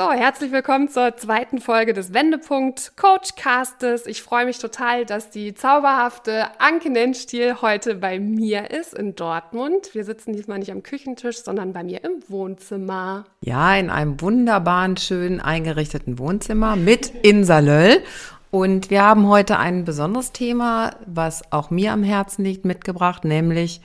So, 0.00 0.10
herzlich 0.12 0.50
willkommen 0.50 0.88
zur 0.88 1.14
zweiten 1.18 1.60
Folge 1.60 1.92
des 1.92 2.14
Wendepunkt 2.14 2.92
Coachcastes. 2.96 4.06
Ich 4.06 4.22
freue 4.22 4.46
mich 4.46 4.58
total, 4.58 5.04
dass 5.04 5.28
die 5.28 5.52
zauberhafte 5.52 6.46
Anke 6.58 6.88
Nennstiel 6.88 7.56
heute 7.60 7.96
bei 7.96 8.18
mir 8.18 8.70
ist 8.70 8.94
in 8.94 9.14
Dortmund. 9.14 9.90
Wir 9.92 10.06
sitzen 10.06 10.32
diesmal 10.32 10.58
nicht 10.58 10.72
am 10.72 10.82
Küchentisch, 10.82 11.42
sondern 11.42 11.74
bei 11.74 11.84
mir 11.84 12.02
im 12.02 12.12
Wohnzimmer. 12.28 13.26
Ja, 13.42 13.76
in 13.76 13.90
einem 13.90 14.18
wunderbaren, 14.22 14.96
schön 14.96 15.38
eingerichteten 15.38 16.18
Wohnzimmer 16.18 16.76
mit 16.76 17.12
Insa 17.22 17.58
Löll. 17.58 18.02
Und 18.50 18.88
wir 18.88 19.02
haben 19.02 19.28
heute 19.28 19.58
ein 19.58 19.84
besonderes 19.84 20.32
Thema, 20.32 20.96
was 21.04 21.42
auch 21.52 21.68
mir 21.68 21.92
am 21.92 22.04
Herzen 22.04 22.42
liegt, 22.42 22.64
mitgebracht, 22.64 23.26
nämlich 23.26 23.82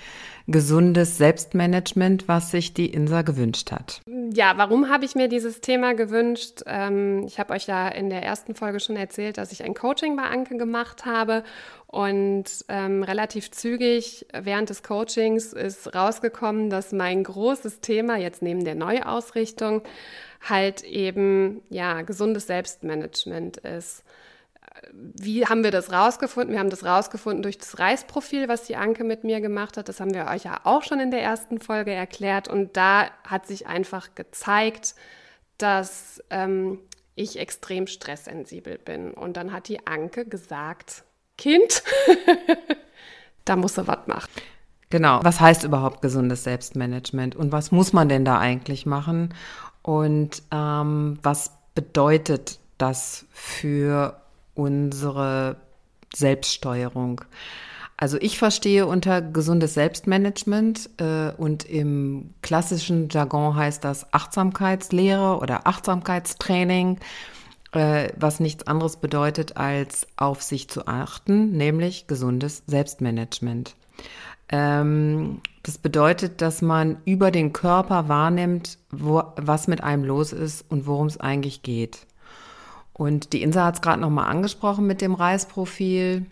gesundes 0.47 1.17
Selbstmanagement, 1.17 2.27
was 2.27 2.51
sich 2.51 2.73
die 2.73 2.87
Insa 2.87 3.23
gewünscht 3.23 3.71
hat. 3.71 4.01
Ja, 4.31 4.53
warum 4.57 4.89
habe 4.89 5.05
ich 5.05 5.15
mir 5.15 5.27
dieses 5.27 5.61
Thema 5.61 5.93
gewünscht? 5.95 6.61
Ähm, 6.67 7.25
ich 7.25 7.39
habe 7.39 7.53
euch 7.53 7.67
ja 7.67 7.87
in 7.87 8.09
der 8.09 8.23
ersten 8.23 8.53
Folge 8.53 8.79
schon 8.79 8.95
erzählt, 8.95 9.37
dass 9.37 9.51
ich 9.51 9.63
ein 9.63 9.73
Coaching 9.73 10.15
bei 10.15 10.23
Anke 10.23 10.57
gemacht 10.57 11.05
habe 11.05 11.43
und 11.87 12.45
ähm, 12.69 13.01
relativ 13.01 13.51
zügig 13.51 14.27
während 14.33 14.69
des 14.69 14.83
Coachings 14.83 15.51
ist 15.51 15.95
rausgekommen, 15.95 16.69
dass 16.69 16.91
mein 16.91 17.23
großes 17.23 17.81
Thema 17.81 18.17
jetzt 18.17 18.41
neben 18.41 18.63
der 18.63 18.75
Neuausrichtung 18.75 19.81
halt 20.41 20.83
eben 20.83 21.61
ja 21.69 22.03
gesundes 22.03 22.47
Selbstmanagement 22.47 23.57
ist 23.57 24.04
wie 24.93 25.45
haben 25.45 25.63
wir 25.63 25.71
das 25.71 25.91
rausgefunden? 25.91 26.53
Wir 26.53 26.59
haben 26.59 26.69
das 26.69 26.83
rausgefunden 26.83 27.43
durch 27.43 27.57
das 27.57 27.79
Reisprofil, 27.79 28.47
was 28.47 28.63
die 28.63 28.75
Anke 28.75 29.03
mit 29.03 29.23
mir 29.23 29.41
gemacht 29.41 29.77
hat. 29.77 29.89
Das 29.89 29.99
haben 29.99 30.13
wir 30.13 30.27
euch 30.27 30.43
ja 30.43 30.59
auch 30.63 30.83
schon 30.83 30.99
in 30.99 31.11
der 31.11 31.21
ersten 31.21 31.59
Folge 31.59 31.91
erklärt. 31.91 32.47
Und 32.47 32.75
da 32.77 33.09
hat 33.25 33.47
sich 33.47 33.67
einfach 33.67 34.15
gezeigt, 34.15 34.95
dass 35.57 36.21
ähm, 36.29 36.79
ich 37.15 37.39
extrem 37.39 37.87
stresssensibel 37.87 38.77
bin. 38.77 39.11
Und 39.11 39.37
dann 39.37 39.53
hat 39.53 39.67
die 39.67 39.85
Anke 39.87 40.25
gesagt, 40.25 41.03
Kind, 41.37 41.83
da 43.45 43.55
muss 43.55 43.77
er 43.77 43.87
was 43.87 44.07
machen. 44.07 44.29
Genau. 44.89 45.19
Was 45.23 45.39
heißt 45.39 45.63
überhaupt 45.63 46.01
gesundes 46.01 46.43
Selbstmanagement 46.43 47.35
und 47.35 47.51
was 47.51 47.71
muss 47.71 47.91
man 47.91 48.07
denn 48.07 48.23
da 48.23 48.39
eigentlich 48.39 48.85
machen? 48.85 49.33
Und 49.81 50.43
ähm, 50.51 51.17
was 51.21 51.51
bedeutet 51.73 52.59
das 52.77 53.25
für 53.31 54.21
unsere 54.55 55.57
Selbststeuerung. 56.13 57.21
Also 57.97 58.17
ich 58.19 58.37
verstehe 58.37 58.87
unter 58.87 59.21
gesundes 59.21 59.73
Selbstmanagement 59.73 60.89
äh, 60.97 61.31
und 61.37 61.63
im 61.63 62.33
klassischen 62.41 63.07
Jargon 63.09 63.55
heißt 63.55 63.83
das 63.83 64.11
Achtsamkeitslehre 64.13 65.37
oder 65.37 65.65
Achtsamkeitstraining, 65.65 66.99
äh, 67.71 68.09
was 68.17 68.41
nichts 68.41 68.67
anderes 68.67 68.97
bedeutet 68.97 69.55
als 69.55 70.07
auf 70.17 70.43
sich 70.43 70.69
zu 70.69 70.87
achten, 70.87 71.51
nämlich 71.51 72.07
gesundes 72.07 72.63
Selbstmanagement. 72.67 73.75
Ähm, 74.49 75.41
das 75.63 75.77
bedeutet, 75.77 76.41
dass 76.41 76.61
man 76.61 76.97
über 77.05 77.31
den 77.31 77.53
Körper 77.53 78.09
wahrnimmt, 78.09 78.77
wo, 78.91 79.23
was 79.37 79.67
mit 79.67 79.81
einem 79.83 80.03
los 80.03 80.33
ist 80.33 80.65
und 80.69 80.85
worum 80.85 81.07
es 81.07 81.19
eigentlich 81.19 81.63
geht. 81.63 82.05
Und 82.97 83.33
die 83.33 83.41
Insa 83.41 83.65
hat 83.65 83.75
es 83.75 83.81
gerade 83.81 84.01
nochmal 84.01 84.27
angesprochen 84.27 84.87
mit 84.87 85.01
dem 85.01 85.13
Reisprofil. 85.13 86.25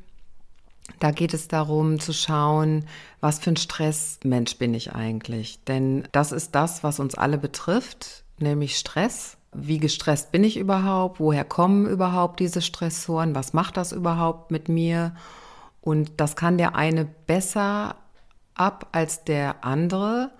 Da 0.99 1.11
geht 1.11 1.33
es 1.33 1.49
darum 1.49 1.99
zu 1.99 2.13
schauen, 2.13 2.85
was 3.19 3.39
für 3.39 3.51
ein 3.51 3.57
Stressmensch 3.57 4.57
bin 4.57 4.73
ich 4.73 4.93
eigentlich. 4.93 5.61
Denn 5.65 6.07
das 6.13 6.31
ist 6.31 6.55
das, 6.55 6.83
was 6.83 6.99
uns 6.99 7.15
alle 7.15 7.37
betrifft, 7.37 8.23
nämlich 8.39 8.77
Stress. 8.77 9.37
Wie 9.51 9.77
gestresst 9.77 10.31
bin 10.31 10.45
ich 10.45 10.57
überhaupt? 10.57 11.19
Woher 11.19 11.43
kommen 11.43 11.85
überhaupt 11.85 12.39
diese 12.39 12.61
Stressoren? 12.61 13.35
Was 13.35 13.51
macht 13.53 13.75
das 13.75 13.91
überhaupt 13.91 14.49
mit 14.49 14.69
mir? 14.69 15.15
Und 15.81 16.11
das 16.17 16.37
kann 16.37 16.57
der 16.57 16.75
eine 16.75 17.05
besser 17.27 17.97
ab 18.55 18.87
als 18.93 19.25
der 19.25 19.65
andere. 19.65 20.31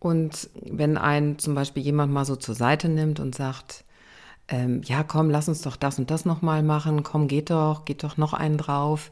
Und 0.00 0.50
wenn 0.60 0.98
ein 0.98 1.38
zum 1.38 1.54
Beispiel 1.54 1.84
jemand 1.84 2.12
mal 2.12 2.24
so 2.24 2.34
zur 2.34 2.56
Seite 2.56 2.88
nimmt 2.88 3.20
und 3.20 3.36
sagt, 3.36 3.84
ähm, 4.48 4.82
ja, 4.84 5.02
komm, 5.02 5.30
lass 5.30 5.48
uns 5.48 5.62
doch 5.62 5.76
das 5.76 5.98
und 5.98 6.10
das 6.10 6.24
nochmal 6.24 6.62
machen, 6.62 7.02
komm, 7.02 7.28
geht 7.28 7.50
doch, 7.50 7.84
geht 7.84 8.04
doch 8.04 8.16
noch 8.16 8.32
einen 8.32 8.58
drauf. 8.58 9.10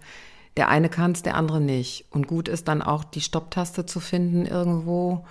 Der 0.57 0.69
eine 0.69 0.89
kann 0.89 1.13
es, 1.13 1.23
der 1.23 1.37
andere 1.37 1.61
nicht. 1.61 2.07
Und 2.11 2.27
gut 2.27 2.49
ist 2.49 2.69
dann 2.69 2.83
auch 2.83 3.05
die 3.05 3.21
Stopptaste 3.21 3.87
zu 3.87 4.01
finden 4.01 4.47
irgendwo 4.47 5.25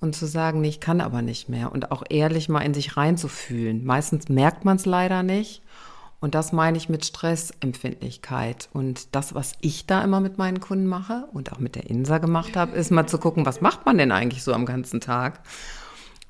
und 0.00 0.14
zu 0.14 0.26
sagen, 0.26 0.60
nee, 0.60 0.68
ich 0.68 0.80
kann 0.80 1.00
aber 1.00 1.22
nicht 1.22 1.48
mehr. 1.48 1.72
Und 1.72 1.92
auch 1.92 2.02
ehrlich 2.10 2.48
mal 2.48 2.60
in 2.60 2.74
sich 2.74 2.96
reinzufühlen. 2.96 3.84
Meistens 3.84 4.28
merkt 4.28 4.64
man 4.64 4.76
es 4.76 4.84
leider 4.84 5.22
nicht. 5.22 5.62
Und 6.20 6.34
das 6.34 6.52
meine 6.52 6.76
ich 6.76 6.88
mit 6.88 7.04
Stressempfindlichkeit. 7.04 8.68
Und 8.72 9.14
das, 9.14 9.34
was 9.34 9.52
ich 9.60 9.86
da 9.86 10.02
immer 10.02 10.20
mit 10.20 10.38
meinen 10.38 10.60
Kunden 10.60 10.86
mache 10.86 11.28
und 11.32 11.52
auch 11.52 11.58
mit 11.58 11.76
der 11.76 11.88
Insa 11.88 12.18
gemacht 12.18 12.56
habe, 12.56 12.76
ist 12.76 12.90
mal 12.90 13.06
zu 13.06 13.18
gucken, 13.18 13.46
was 13.46 13.60
macht 13.60 13.86
man 13.86 13.98
denn 13.98 14.12
eigentlich 14.12 14.42
so 14.42 14.52
am 14.52 14.66
ganzen 14.66 15.00
Tag? 15.00 15.40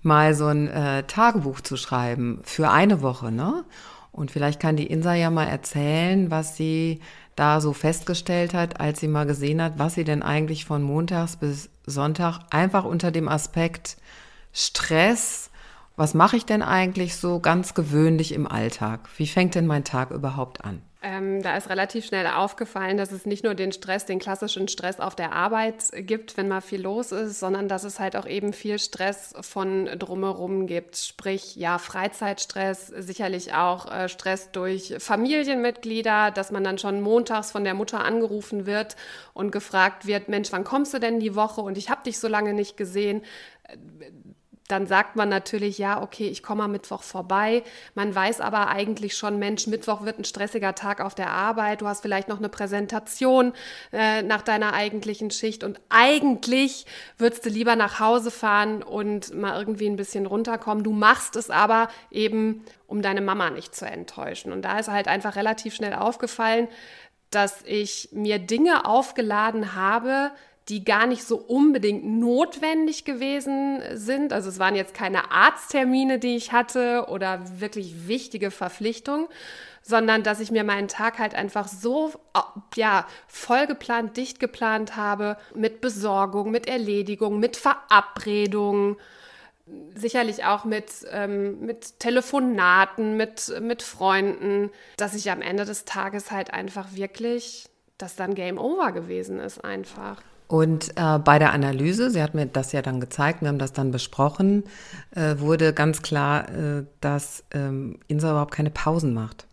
Mal 0.06 0.34
so 0.34 0.46
ein 0.46 0.68
äh, 0.68 1.02
Tagebuch 1.02 1.60
zu 1.60 1.76
schreiben 1.76 2.40
für 2.44 2.70
eine 2.70 3.02
Woche, 3.02 3.30
ne? 3.30 3.64
Und 4.12 4.30
vielleicht 4.30 4.60
kann 4.60 4.76
die 4.76 4.86
Insa 4.86 5.12
ja 5.12 5.28
mal 5.28 5.46
erzählen, 5.46 6.30
was 6.30 6.56
sie 6.56 7.00
da 7.34 7.60
so 7.60 7.74
festgestellt 7.74 8.54
hat, 8.54 8.80
als 8.80 9.00
sie 9.00 9.08
mal 9.08 9.26
gesehen 9.26 9.60
hat, 9.60 9.78
was 9.78 9.94
sie 9.94 10.04
denn 10.04 10.22
eigentlich 10.22 10.64
von 10.64 10.82
Montags 10.82 11.36
bis 11.36 11.68
Sonntag 11.84 12.38
einfach 12.50 12.84
unter 12.84 13.10
dem 13.10 13.28
Aspekt 13.28 13.98
Stress, 14.54 15.50
was 15.96 16.14
mache 16.14 16.36
ich 16.36 16.46
denn 16.46 16.62
eigentlich 16.62 17.16
so 17.16 17.40
ganz 17.40 17.74
gewöhnlich 17.74 18.32
im 18.32 18.46
Alltag? 18.46 19.08
Wie 19.18 19.26
fängt 19.26 19.54
denn 19.54 19.66
mein 19.66 19.84
Tag 19.84 20.10
überhaupt 20.10 20.64
an? 20.64 20.80
Ähm, 21.08 21.40
da 21.40 21.56
ist 21.56 21.70
relativ 21.70 22.04
schnell 22.04 22.26
aufgefallen, 22.26 22.96
dass 22.96 23.12
es 23.12 23.26
nicht 23.26 23.44
nur 23.44 23.54
den 23.54 23.70
Stress, 23.70 24.06
den 24.06 24.18
klassischen 24.18 24.66
Stress 24.66 24.98
auf 24.98 25.14
der 25.14 25.30
Arbeit 25.30 25.84
gibt, 25.92 26.36
wenn 26.36 26.48
mal 26.48 26.60
viel 26.60 26.82
los 26.82 27.12
ist, 27.12 27.38
sondern 27.38 27.68
dass 27.68 27.84
es 27.84 28.00
halt 28.00 28.16
auch 28.16 28.26
eben 28.26 28.52
viel 28.52 28.80
Stress 28.80 29.32
von 29.40 29.86
drumherum 30.00 30.66
gibt. 30.66 30.96
Sprich, 30.96 31.54
ja, 31.54 31.78
Freizeitstress, 31.78 32.88
sicherlich 32.88 33.54
auch 33.54 33.88
äh, 33.88 34.08
Stress 34.08 34.50
durch 34.50 34.96
Familienmitglieder, 34.98 36.32
dass 36.32 36.50
man 36.50 36.64
dann 36.64 36.76
schon 36.76 37.00
montags 37.00 37.52
von 37.52 37.62
der 37.62 37.74
Mutter 37.74 38.04
angerufen 38.04 38.66
wird 38.66 38.96
und 39.32 39.52
gefragt 39.52 40.08
wird, 40.08 40.28
Mensch, 40.28 40.50
wann 40.50 40.64
kommst 40.64 40.92
du 40.92 40.98
denn 40.98 41.20
die 41.20 41.36
Woche? 41.36 41.60
Und 41.60 41.78
ich 41.78 41.88
habe 41.88 42.02
dich 42.02 42.18
so 42.18 42.26
lange 42.26 42.52
nicht 42.52 42.76
gesehen 42.76 43.22
dann 44.68 44.86
sagt 44.86 45.16
man 45.16 45.28
natürlich, 45.28 45.78
ja, 45.78 46.02
okay, 46.02 46.28
ich 46.28 46.42
komme 46.42 46.64
am 46.64 46.72
Mittwoch 46.72 47.02
vorbei. 47.02 47.62
Man 47.94 48.14
weiß 48.14 48.40
aber 48.40 48.68
eigentlich 48.68 49.16
schon, 49.16 49.38
Mensch, 49.38 49.66
Mittwoch 49.66 50.02
wird 50.02 50.18
ein 50.18 50.24
stressiger 50.24 50.74
Tag 50.74 51.00
auf 51.00 51.14
der 51.14 51.30
Arbeit. 51.30 51.80
Du 51.80 51.86
hast 51.86 52.02
vielleicht 52.02 52.28
noch 52.28 52.38
eine 52.38 52.48
Präsentation 52.48 53.52
äh, 53.92 54.22
nach 54.22 54.42
deiner 54.42 54.72
eigentlichen 54.72 55.30
Schicht 55.30 55.62
und 55.62 55.80
eigentlich 55.88 56.86
würdest 57.18 57.44
du 57.44 57.50
lieber 57.50 57.76
nach 57.76 58.00
Hause 58.00 58.30
fahren 58.30 58.82
und 58.82 59.34
mal 59.34 59.58
irgendwie 59.58 59.86
ein 59.86 59.96
bisschen 59.96 60.26
runterkommen. 60.26 60.82
Du 60.84 60.92
machst 60.92 61.36
es 61.36 61.50
aber 61.50 61.88
eben, 62.10 62.64
um 62.86 63.02
deine 63.02 63.20
Mama 63.20 63.50
nicht 63.50 63.74
zu 63.74 63.86
enttäuschen. 63.86 64.52
Und 64.52 64.62
da 64.62 64.78
ist 64.78 64.88
halt 64.88 65.08
einfach 65.08 65.36
relativ 65.36 65.74
schnell 65.74 65.94
aufgefallen, 65.94 66.68
dass 67.30 67.62
ich 67.66 68.10
mir 68.12 68.38
Dinge 68.38 68.86
aufgeladen 68.86 69.74
habe, 69.74 70.30
die 70.68 70.84
gar 70.84 71.06
nicht 71.06 71.22
so 71.22 71.36
unbedingt 71.36 72.04
notwendig 72.04 73.04
gewesen 73.04 73.80
sind. 73.92 74.32
Also 74.32 74.48
es 74.48 74.58
waren 74.58 74.74
jetzt 74.74 74.94
keine 74.94 75.30
Arzttermine, 75.30 76.18
die 76.18 76.36
ich 76.36 76.52
hatte 76.52 77.06
oder 77.08 77.60
wirklich 77.60 78.08
wichtige 78.08 78.50
Verpflichtungen, 78.50 79.28
sondern 79.82 80.24
dass 80.24 80.40
ich 80.40 80.50
mir 80.50 80.64
meinen 80.64 80.88
Tag 80.88 81.20
halt 81.20 81.36
einfach 81.36 81.68
so 81.68 82.12
ja, 82.74 83.06
voll 83.28 83.68
geplant, 83.68 84.16
dicht 84.16 84.40
geplant 84.40 84.96
habe 84.96 85.36
mit 85.54 85.80
Besorgung, 85.80 86.50
mit 86.50 86.66
Erledigung, 86.66 87.38
mit 87.38 87.56
Verabredungen, 87.56 88.96
sicherlich 89.94 90.44
auch 90.44 90.64
mit, 90.64 90.90
ähm, 91.12 91.60
mit 91.60 92.00
Telefonaten, 92.00 93.16
mit, 93.16 93.52
mit 93.60 93.82
Freunden, 93.82 94.70
dass 94.96 95.14
ich 95.14 95.30
am 95.30 95.42
Ende 95.42 95.64
des 95.64 95.84
Tages 95.84 96.32
halt 96.32 96.52
einfach 96.52 96.88
wirklich, 96.94 97.68
dass 97.98 98.16
dann 98.16 98.34
Game 98.34 98.58
Over 98.58 98.90
gewesen 98.90 99.38
ist 99.38 99.64
einfach. 99.64 100.22
Und 100.48 100.92
äh, 100.96 101.18
bei 101.18 101.38
der 101.38 101.52
Analyse, 101.52 102.10
sie 102.10 102.22
hat 102.22 102.34
mir 102.34 102.46
das 102.46 102.72
ja 102.72 102.82
dann 102.82 103.00
gezeigt, 103.00 103.42
wir 103.42 103.48
haben 103.48 103.58
das 103.58 103.72
dann 103.72 103.90
besprochen, 103.90 104.64
äh, 105.10 105.38
wurde 105.38 105.72
ganz 105.72 106.02
klar, 106.02 106.48
äh, 106.48 106.84
dass 107.00 107.44
ähm, 107.52 107.98
Insa 108.06 108.30
überhaupt 108.30 108.54
keine 108.54 108.70
Pausen 108.70 109.12
macht. 109.12 109.46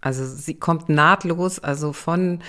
Also 0.00 0.24
sie 0.24 0.54
kommt 0.54 0.88
nahtlos, 0.88 1.58
also 1.58 1.92
von 1.92 2.40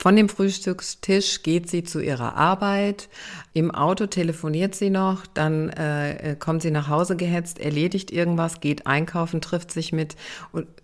Von 0.00 0.14
dem 0.14 0.28
Frühstückstisch 0.28 1.42
geht 1.42 1.68
sie 1.68 1.82
zu 1.82 1.98
ihrer 2.00 2.36
Arbeit. 2.36 3.08
Im 3.52 3.72
Auto 3.72 4.06
telefoniert 4.06 4.76
sie 4.76 4.90
noch, 4.90 5.26
dann 5.26 5.70
äh, 5.70 6.36
kommt 6.38 6.62
sie 6.62 6.70
nach 6.70 6.86
Hause 6.86 7.16
gehetzt, 7.16 7.58
erledigt 7.58 8.12
irgendwas, 8.12 8.60
geht 8.60 8.86
einkaufen, 8.86 9.40
trifft 9.40 9.72
sich 9.72 9.92
mit 9.92 10.14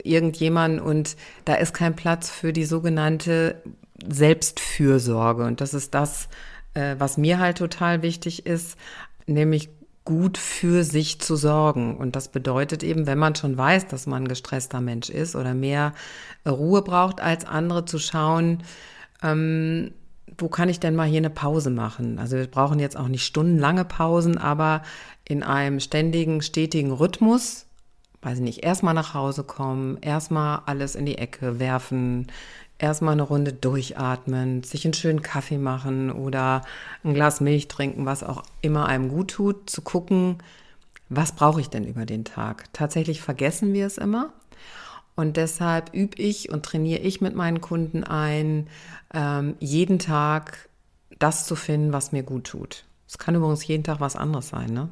irgendjemandem 0.03 0.85
und 0.85 1.17
da 1.45 1.55
ist 1.55 1.75
kein 1.75 1.95
Platz 1.95 2.29
für 2.29 2.53
die 2.53 2.65
sogenannte 2.65 3.63
Selbstfürsorge. 4.09 5.45
Und 5.45 5.61
das 5.61 5.75
ist 5.75 5.95
das, 5.95 6.29
äh, 6.75 6.97
was 6.99 7.17
mir 7.17 7.39
halt 7.39 7.59
total 7.59 8.03
wichtig 8.03 8.47
ist, 8.47 8.77
nämlich 9.27 9.71
gut 10.05 10.37
für 10.37 10.85
sich 10.85 11.21
zu 11.21 11.37
sorgen. 11.37 11.97
Und 11.97 12.15
das 12.15 12.29
bedeutet 12.29 12.83
eben, 12.83 13.07
wenn 13.07 13.19
man 13.19 13.35
schon 13.35 13.57
weiß, 13.57 13.87
dass 13.89 14.07
man 14.07 14.25
ein 14.25 14.29
gestresster 14.29 14.81
Mensch 14.81 15.09
ist 15.09 15.35
oder 15.35 15.55
mehr 15.55 15.95
Ruhe 16.47 16.83
braucht 16.83 17.21
als 17.21 17.47
andere, 17.47 17.85
zu 17.87 17.99
schauen, 17.99 18.63
ähm, 19.23 19.93
wo 20.37 20.49
kann 20.49 20.69
ich 20.69 20.81
denn 20.81 20.95
mal 20.95 21.09
hier 21.09 21.19
eine 21.19 21.31
Pause 21.31 21.71
machen? 21.71 22.19
Also 22.19 22.37
wir 22.37 22.47
brauchen 22.47 22.81
jetzt 22.81 22.97
auch 22.97 23.09
nicht 23.09 23.25
stundenlange 23.25 23.85
Pausen, 23.85 24.37
aber 24.37 24.83
in 25.27 25.43
einem 25.43 25.81
ständigen, 25.81 26.43
stetigen 26.43 26.93
Rhythmus, 26.93 27.67
weiß 28.23 28.39
ich 28.39 28.45
nicht, 28.45 28.65
erstmal 28.65 28.95
nach 28.95 29.15
Hause 29.15 29.45
kommen, 29.45 29.99
erstmal 30.01 30.63
alles 30.67 30.97
in 30.97 31.07
die 31.07 31.19
Ecke 31.19 31.59
werfen, 31.61 32.27
erstmal 32.79 33.13
eine 33.13 33.23
Runde 33.23 33.53
durchatmen, 33.53 34.63
sich 34.63 34.85
einen 34.85 34.95
schönen 34.95 35.23
Kaffee 35.23 35.59
machen 35.59 36.11
oder 36.11 36.63
ein 37.05 37.15
Glas 37.15 37.41
Milch 37.41 37.69
trinken, 37.69 38.07
was 38.07 38.23
auch 38.23 38.43
immer 38.61 38.87
einem 38.87 39.09
gut 39.09 39.31
tut, 39.33 39.71
zu 39.71 39.83
gucken, 39.83 40.39
was 41.09 41.33
brauche 41.33 41.61
ich 41.61 41.71
denn 41.71 41.85
über 41.85 42.07
den 42.07 42.25
Tag? 42.25 42.73
Tatsächlich 42.73 43.21
vergessen 43.21 43.73
wir 43.73 43.87
es 43.87 43.99
immer. 43.99 44.33
Und 45.17 45.37
deshalb 45.37 45.95
übe 45.95 46.21
ich 46.21 46.51
und 46.51 46.65
trainiere 46.65 47.01
ich 47.01 47.21
mit 47.21 47.37
meinen 47.37 47.61
Kunden 47.61 48.03
ein, 48.03 48.67
ähm, 49.13 49.55
jeden 49.61 50.01
Tag 50.01 50.69
das 51.19 51.47
zu 51.47 51.55
finden, 51.55 51.93
was 51.93 52.11
mir 52.11 52.25
gut 52.25 52.45
tut. 52.45 52.85
Es 53.07 53.19
kann 53.19 53.37
übrigens 53.37 53.65
jeden 53.67 53.85
Tag 53.85 54.01
was 54.01 54.17
anderes 54.17 54.49
sein. 54.49 54.73
Ne? 54.73 54.89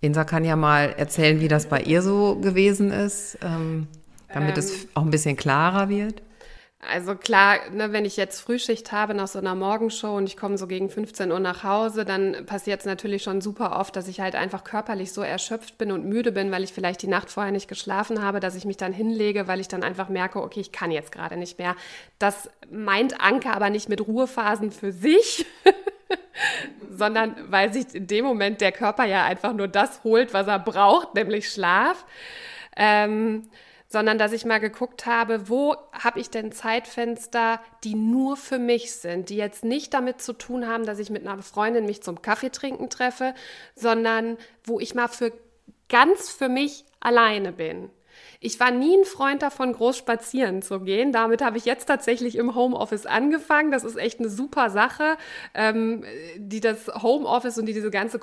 Insa 0.00 0.24
kann 0.24 0.44
ja 0.44 0.56
mal 0.56 0.90
erzählen, 0.96 1.40
wie 1.40 1.48
das 1.48 1.66
bei 1.66 1.82
ihr 1.82 2.02
so 2.02 2.36
gewesen 2.36 2.90
ist, 2.90 3.38
ähm, 3.42 3.86
damit 4.32 4.56
ähm, 4.56 4.58
es 4.58 4.88
auch 4.94 5.02
ein 5.02 5.10
bisschen 5.10 5.36
klarer 5.36 5.88
wird. 5.88 6.22
Also 6.80 7.16
klar, 7.16 7.58
ne, 7.72 7.92
wenn 7.92 8.04
ich 8.04 8.16
jetzt 8.16 8.40
Frühschicht 8.40 8.92
habe 8.92 9.12
nach 9.12 9.26
so 9.26 9.40
einer 9.40 9.56
Morgenshow 9.56 10.16
und 10.16 10.28
ich 10.28 10.36
komme 10.36 10.56
so 10.56 10.68
gegen 10.68 10.88
15 10.88 11.32
Uhr 11.32 11.40
nach 11.40 11.64
Hause, 11.64 12.04
dann 12.04 12.46
passiert 12.46 12.80
es 12.80 12.86
natürlich 12.86 13.24
schon 13.24 13.40
super 13.40 13.76
oft, 13.80 13.96
dass 13.96 14.06
ich 14.06 14.20
halt 14.20 14.36
einfach 14.36 14.62
körperlich 14.62 15.12
so 15.12 15.22
erschöpft 15.22 15.76
bin 15.76 15.90
und 15.90 16.04
müde 16.04 16.30
bin, 16.30 16.52
weil 16.52 16.62
ich 16.62 16.72
vielleicht 16.72 17.02
die 17.02 17.08
Nacht 17.08 17.30
vorher 17.30 17.50
nicht 17.50 17.66
geschlafen 17.66 18.22
habe, 18.22 18.38
dass 18.38 18.54
ich 18.54 18.64
mich 18.64 18.76
dann 18.76 18.92
hinlege, 18.92 19.48
weil 19.48 19.58
ich 19.58 19.66
dann 19.66 19.82
einfach 19.82 20.08
merke, 20.08 20.40
okay, 20.40 20.60
ich 20.60 20.70
kann 20.70 20.92
jetzt 20.92 21.10
gerade 21.10 21.36
nicht 21.36 21.58
mehr. 21.58 21.74
Das 22.20 22.48
meint 22.70 23.20
Anke 23.20 23.50
aber 23.50 23.70
nicht 23.70 23.88
mit 23.88 24.06
Ruhephasen 24.06 24.70
für 24.70 24.92
sich. 24.92 25.46
sondern 26.90 27.34
weil 27.50 27.72
sich 27.72 27.92
in 27.94 28.06
dem 28.06 28.24
Moment 28.24 28.60
der 28.60 28.72
Körper 28.72 29.04
ja 29.04 29.24
einfach 29.24 29.52
nur 29.52 29.68
das 29.68 30.04
holt, 30.04 30.32
was 30.32 30.46
er 30.46 30.58
braucht, 30.60 31.14
nämlich 31.14 31.50
Schlaf. 31.50 32.06
Ähm, 32.76 33.48
sondern 33.88 34.18
dass 34.18 34.32
ich 34.32 34.44
mal 34.44 34.60
geguckt 34.60 35.06
habe, 35.06 35.48
wo 35.48 35.74
habe 35.92 36.20
ich 36.20 36.30
denn 36.30 36.52
Zeitfenster, 36.52 37.60
die 37.84 37.94
nur 37.94 38.36
für 38.36 38.58
mich 38.58 38.92
sind, 38.92 39.30
die 39.30 39.36
jetzt 39.36 39.64
nicht 39.64 39.94
damit 39.94 40.20
zu 40.20 40.34
tun 40.34 40.68
haben, 40.68 40.84
dass 40.84 40.98
ich 40.98 41.10
mit 41.10 41.26
einer 41.26 41.42
Freundin 41.42 41.86
mich 41.86 42.02
zum 42.02 42.22
Kaffee 42.22 42.50
trinken 42.50 42.90
treffe, 42.90 43.34
sondern 43.74 44.36
wo 44.62 44.78
ich 44.78 44.94
mal 44.94 45.08
für 45.08 45.32
ganz 45.88 46.30
für 46.30 46.48
mich 46.48 46.84
alleine 47.00 47.52
bin. 47.52 47.90
Ich 48.40 48.60
war 48.60 48.70
nie 48.70 48.96
ein 48.96 49.04
Freund 49.04 49.42
davon, 49.42 49.72
groß 49.72 49.96
spazieren 49.96 50.62
zu 50.62 50.80
gehen. 50.80 51.12
Damit 51.12 51.42
habe 51.42 51.56
ich 51.56 51.64
jetzt 51.64 51.86
tatsächlich 51.86 52.36
im 52.36 52.54
Homeoffice 52.54 53.06
angefangen. 53.06 53.70
Das 53.70 53.84
ist 53.84 53.96
echt 53.96 54.20
eine 54.20 54.28
super 54.28 54.70
Sache, 54.70 55.16
ähm, 55.54 56.04
die 56.36 56.60
das 56.60 56.88
Homeoffice 57.02 57.58
und 57.58 57.66
die 57.66 57.72
diese 57.72 57.90
ganze 57.90 58.18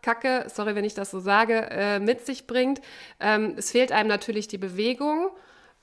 Corona-Kacke, 0.00 0.48
sorry, 0.48 0.74
wenn 0.74 0.84
ich 0.84 0.94
das 0.94 1.10
so 1.10 1.20
sage, 1.20 1.68
äh, 1.70 1.98
mit 1.98 2.26
sich 2.26 2.46
bringt. 2.46 2.80
Ähm, 3.20 3.54
es 3.56 3.70
fehlt 3.70 3.92
einem 3.92 4.08
natürlich 4.08 4.48
die 4.48 4.58
Bewegung, 4.58 5.30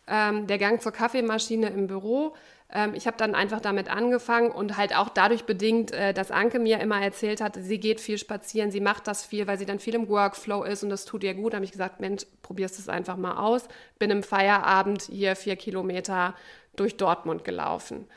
ähm, 0.07 0.47
der 0.47 0.57
Gang 0.57 0.81
zur 0.81 0.91
Kaffeemaschine 0.91 1.69
im 1.69 1.87
Büro. 1.87 2.35
Ähm, 2.69 2.93
ich 2.95 3.07
habe 3.07 3.17
dann 3.17 3.35
einfach 3.35 3.61
damit 3.61 3.89
angefangen 3.89 4.51
und 4.51 4.77
halt 4.77 4.95
auch 4.95 5.09
dadurch 5.09 5.45
bedingt, 5.45 5.91
äh, 5.91 6.13
dass 6.13 6.31
Anke 6.31 6.59
mir 6.59 6.79
immer 6.79 7.01
erzählt 7.01 7.39
hat, 7.41 7.55
sie 7.59 7.79
geht 7.79 8.01
viel 8.01 8.17
spazieren, 8.17 8.71
sie 8.71 8.81
macht 8.81 9.07
das 9.07 9.25
viel, 9.25 9.47
weil 9.47 9.57
sie 9.57 9.65
dann 9.65 9.79
viel 9.79 9.95
im 9.95 10.09
Workflow 10.09 10.63
ist 10.63 10.83
und 10.83 10.89
das 10.89 11.05
tut 11.05 11.23
ihr 11.23 11.33
gut. 11.33 11.53
Da 11.53 11.57
habe 11.57 11.65
ich 11.65 11.71
gesagt, 11.71 11.99
Mensch, 11.99 12.25
probierst 12.41 12.79
es 12.79 12.89
einfach 12.89 13.17
mal 13.17 13.37
aus. 13.37 13.67
Bin 13.99 14.11
im 14.11 14.23
Feierabend 14.23 15.03
hier 15.03 15.35
vier 15.35 15.55
Kilometer 15.55 16.35
durch 16.75 16.97
Dortmund 16.97 17.43
gelaufen. 17.43 18.07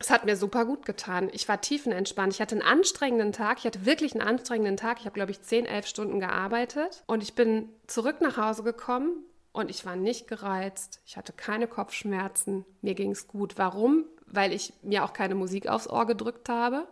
Es 0.00 0.10
hat 0.10 0.24
mir 0.24 0.36
super 0.36 0.64
gut 0.64 0.86
getan. 0.86 1.28
Ich 1.32 1.48
war 1.48 1.60
tiefenentspannt. 1.60 2.32
Ich 2.32 2.40
hatte 2.40 2.54
einen 2.54 2.62
anstrengenden 2.62 3.32
Tag. 3.32 3.58
Ich 3.58 3.64
hatte 3.64 3.84
wirklich 3.84 4.14
einen 4.14 4.26
anstrengenden 4.26 4.76
Tag. 4.76 4.98
Ich 5.00 5.06
habe, 5.06 5.14
glaube 5.14 5.32
ich, 5.32 5.42
10, 5.42 5.66
11 5.66 5.86
Stunden 5.86 6.20
gearbeitet. 6.20 7.02
Und 7.06 7.22
ich 7.22 7.34
bin 7.34 7.68
zurück 7.86 8.20
nach 8.20 8.36
Hause 8.36 8.62
gekommen, 8.62 9.24
und 9.58 9.70
ich 9.70 9.84
war 9.84 9.96
nicht 9.96 10.28
gereizt, 10.28 11.00
ich 11.04 11.16
hatte 11.16 11.32
keine 11.32 11.66
Kopfschmerzen, 11.66 12.64
mir 12.80 12.94
ging 12.94 13.10
es 13.10 13.26
gut. 13.26 13.58
Warum? 13.58 14.04
Weil 14.26 14.52
ich 14.52 14.72
mir 14.82 15.04
auch 15.04 15.12
keine 15.12 15.34
Musik 15.34 15.68
aufs 15.68 15.88
Ohr 15.88 16.06
gedrückt 16.06 16.48
habe, 16.48 16.86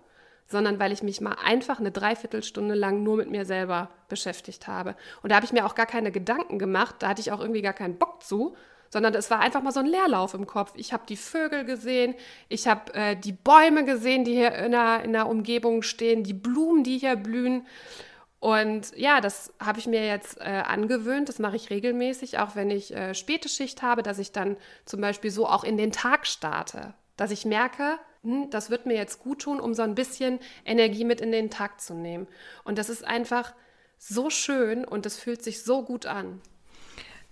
sondern 0.48 0.80
weil 0.80 0.90
ich 0.90 1.02
mich 1.02 1.20
mal 1.20 1.36
einfach 1.44 1.78
eine 1.78 1.92
Dreiviertelstunde 1.92 2.74
lang 2.74 3.04
nur 3.04 3.18
mit 3.18 3.30
mir 3.30 3.44
selber 3.44 3.90
beschäftigt 4.08 4.66
habe. 4.66 4.96
Und 5.22 5.30
da 5.30 5.36
habe 5.36 5.46
ich 5.46 5.52
mir 5.52 5.64
auch 5.64 5.76
gar 5.76 5.86
keine 5.86 6.10
Gedanken 6.10 6.58
gemacht, 6.58 6.96
da 6.98 7.08
hatte 7.08 7.20
ich 7.20 7.30
auch 7.30 7.40
irgendwie 7.40 7.62
gar 7.62 7.72
keinen 7.72 7.98
Bock 7.98 8.24
zu, 8.24 8.56
sondern 8.90 9.14
es 9.14 9.30
war 9.30 9.40
einfach 9.40 9.62
mal 9.62 9.72
so 9.72 9.80
ein 9.80 9.86
Leerlauf 9.86 10.34
im 10.34 10.46
Kopf. 10.46 10.72
Ich 10.76 10.92
habe 10.92 11.04
die 11.08 11.16
Vögel 11.16 11.64
gesehen, 11.64 12.14
ich 12.48 12.66
habe 12.66 12.92
äh, 12.94 13.16
die 13.16 13.32
Bäume 13.32 13.84
gesehen, 13.84 14.24
die 14.24 14.34
hier 14.34 14.54
in 14.54 14.72
der, 14.72 15.02
in 15.04 15.12
der 15.12 15.28
Umgebung 15.28 15.82
stehen, 15.82 16.24
die 16.24 16.34
Blumen, 16.34 16.84
die 16.84 16.98
hier 16.98 17.16
blühen. 17.16 17.66
Und 18.38 18.96
ja, 18.96 19.20
das 19.20 19.52
habe 19.58 19.78
ich 19.78 19.86
mir 19.86 20.06
jetzt 20.06 20.38
äh, 20.40 20.62
angewöhnt. 20.66 21.28
Das 21.28 21.38
mache 21.38 21.56
ich 21.56 21.70
regelmäßig, 21.70 22.38
auch 22.38 22.54
wenn 22.54 22.70
ich 22.70 22.94
äh, 22.94 23.14
späte 23.14 23.48
Schicht 23.48 23.82
habe, 23.82 24.02
dass 24.02 24.18
ich 24.18 24.32
dann 24.32 24.56
zum 24.84 25.00
Beispiel 25.00 25.30
so 25.30 25.46
auch 25.46 25.64
in 25.64 25.76
den 25.76 25.90
Tag 25.92 26.26
starte. 26.26 26.94
Dass 27.16 27.30
ich 27.30 27.44
merke, 27.44 27.98
hm, 28.22 28.50
das 28.50 28.70
wird 28.70 28.86
mir 28.86 28.94
jetzt 28.94 29.20
gut 29.20 29.42
tun, 29.42 29.58
um 29.58 29.72
so 29.74 29.82
ein 29.82 29.94
bisschen 29.94 30.38
Energie 30.64 31.04
mit 31.04 31.20
in 31.20 31.32
den 31.32 31.50
Tag 31.50 31.80
zu 31.80 31.94
nehmen. 31.94 32.26
Und 32.64 32.78
das 32.78 32.90
ist 32.90 33.04
einfach 33.04 33.54
so 33.98 34.30
schön 34.30 34.84
und 34.84 35.06
es 35.06 35.18
fühlt 35.18 35.42
sich 35.42 35.62
so 35.62 35.82
gut 35.82 36.06
an. 36.06 36.40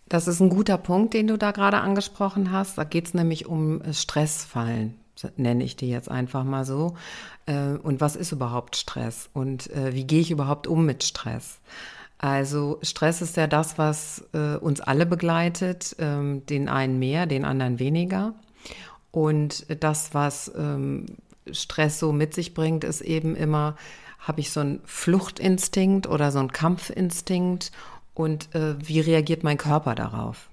Das 0.09 0.29
ist 0.29 0.41
ein 0.41 0.51
guter 0.51 0.79
Punkt, 0.79 1.15
den 1.15 1.27
du 1.27 1.39
da 1.39 1.51
gerade 1.51 1.79
angesprochen 1.79 2.51
hast. 2.53 2.77
Da 2.77 2.85
geht 2.85 3.07
es 3.07 3.15
nämlich 3.15 3.47
um 3.47 3.81
äh, 3.83 3.93
Stressfallen 3.93 4.99
nenne 5.37 5.65
ich 5.65 5.77
die 5.77 5.89
jetzt 5.89 6.11
einfach 6.11 6.45
mal 6.45 6.67
so. 6.67 6.97
Äh, 7.47 7.79
und 7.83 8.01
was 8.01 8.17
ist 8.17 8.33
überhaupt 8.33 8.77
Stress? 8.77 9.31
Und 9.33 9.71
äh, 9.71 9.95
wie 9.95 10.05
gehe 10.05 10.21
ich 10.21 10.31
überhaupt 10.31 10.67
um 10.67 10.85
mit 10.85 11.05
Stress? 11.05 11.61
Also 12.19 12.79
Stress 12.83 13.23
ist 13.23 13.37
ja 13.37 13.47
das, 13.47 13.79
was 13.79 14.25
uns 14.61 14.81
alle 14.81 15.05
begleitet, 15.05 15.95
ähm, 15.99 16.47
den 16.47 16.69
einen 16.69 16.99
mehr, 16.99 17.27
den 17.27 17.45
anderen 17.45 17.79
weniger. 17.79 18.35
Und 19.11 19.67
das, 19.83 20.15
was 20.15 20.51
ähm, 20.57 21.07
Stress 21.51 21.99
so 21.99 22.13
mit 22.13 22.35
sich 22.35 22.55
bringt, 22.55 22.83
ist 22.83 23.01
eben 23.01 23.37
immer, 23.37 23.77
habe 24.19 24.41
ich 24.41 24.51
so 24.51 24.61
einen 24.61 24.81
Fluchtinstinkt 24.85 26.07
oder 26.07 26.33
so 26.33 26.39
einen 26.39 26.53
Kampfinstinkt 26.53 27.73
und 28.15 28.49
wie 28.55 29.01
reagiert 29.01 29.43
mein 29.43 29.59
Körper 29.59 29.95
darauf? 29.95 30.49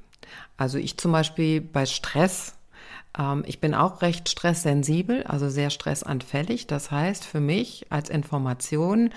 Also 0.57 0.77
ich 0.77 0.97
zum 0.97 1.11
Beispiel 1.11 1.61
bei 1.61 1.85
Stress 1.85 2.55
ähm, 3.17 3.43
ich 3.45 3.59
bin 3.59 3.73
auch 3.73 4.01
recht 4.01 4.29
stresssensibel, 4.29 5.23
also 5.23 5.49
sehr 5.49 5.69
stressanfällig. 5.69 6.67
Das 6.67 6.91
heißt 6.91 7.25
für 7.25 7.39
mich 7.39 7.85
als 7.89 8.09
Information, 8.09 9.11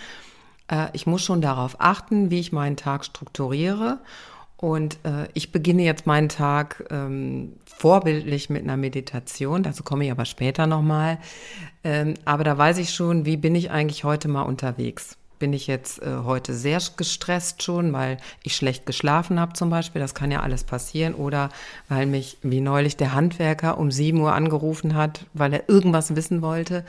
äh, 0.70 0.88
ich 0.92 1.06
muss 1.06 1.22
schon 1.22 1.40
darauf 1.40 1.76
achten, 1.80 2.30
wie 2.30 2.40
ich 2.40 2.52
meinen 2.52 2.76
Tag 2.76 3.04
strukturiere. 3.04 4.00
Und 4.56 4.98
äh, 5.04 5.28
ich 5.34 5.52
beginne 5.52 5.82
jetzt 5.82 6.06
meinen 6.06 6.28
Tag 6.28 6.84
ähm, 6.90 7.54
vorbildlich 7.66 8.48
mit 8.50 8.62
einer 8.62 8.76
Meditation. 8.76 9.62
Dazu 9.62 9.82
komme 9.82 10.06
ich 10.06 10.10
aber 10.10 10.24
später 10.24 10.66
nochmal. 10.66 11.18
Ähm, 11.82 12.14
aber 12.24 12.44
da 12.44 12.56
weiß 12.56 12.78
ich 12.78 12.94
schon, 12.94 13.26
wie 13.26 13.36
bin 13.36 13.54
ich 13.54 13.70
eigentlich 13.70 14.04
heute 14.04 14.28
mal 14.28 14.42
unterwegs 14.42 15.18
bin 15.44 15.52
ich 15.52 15.66
jetzt 15.66 16.00
äh, 16.00 16.20
heute 16.24 16.54
sehr 16.54 16.80
gestresst 16.96 17.62
schon, 17.62 17.92
weil 17.92 18.16
ich 18.42 18.56
schlecht 18.56 18.86
geschlafen 18.86 19.38
habe 19.38 19.52
zum 19.52 19.68
Beispiel. 19.68 20.00
Das 20.00 20.14
kann 20.14 20.30
ja 20.30 20.40
alles 20.40 20.64
passieren. 20.64 21.14
Oder 21.14 21.50
weil 21.86 22.06
mich, 22.06 22.38
wie 22.40 22.62
neulich, 22.62 22.96
der 22.96 23.12
Handwerker 23.12 23.76
um 23.76 23.90
7 23.90 24.18
Uhr 24.18 24.32
angerufen 24.32 24.94
hat, 24.94 25.26
weil 25.34 25.52
er 25.52 25.68
irgendwas 25.68 26.16
wissen 26.16 26.40
wollte. 26.40 26.82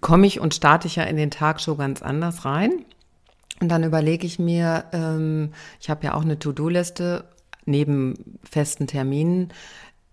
Komme 0.00 0.26
ich 0.26 0.40
und 0.40 0.54
starte 0.54 0.86
ich 0.86 0.96
ja 0.96 1.02
in 1.02 1.18
den 1.18 1.30
Tag 1.30 1.60
schon 1.60 1.76
ganz 1.76 2.00
anders 2.00 2.46
rein. 2.46 2.72
Und 3.60 3.68
dann 3.68 3.84
überlege 3.84 4.26
ich 4.26 4.38
mir, 4.38 4.86
ähm, 4.94 5.52
ich 5.78 5.90
habe 5.90 6.06
ja 6.06 6.14
auch 6.14 6.22
eine 6.22 6.38
To-Do-Liste 6.38 7.26
neben 7.66 8.38
festen 8.50 8.86
Terminen, 8.86 9.52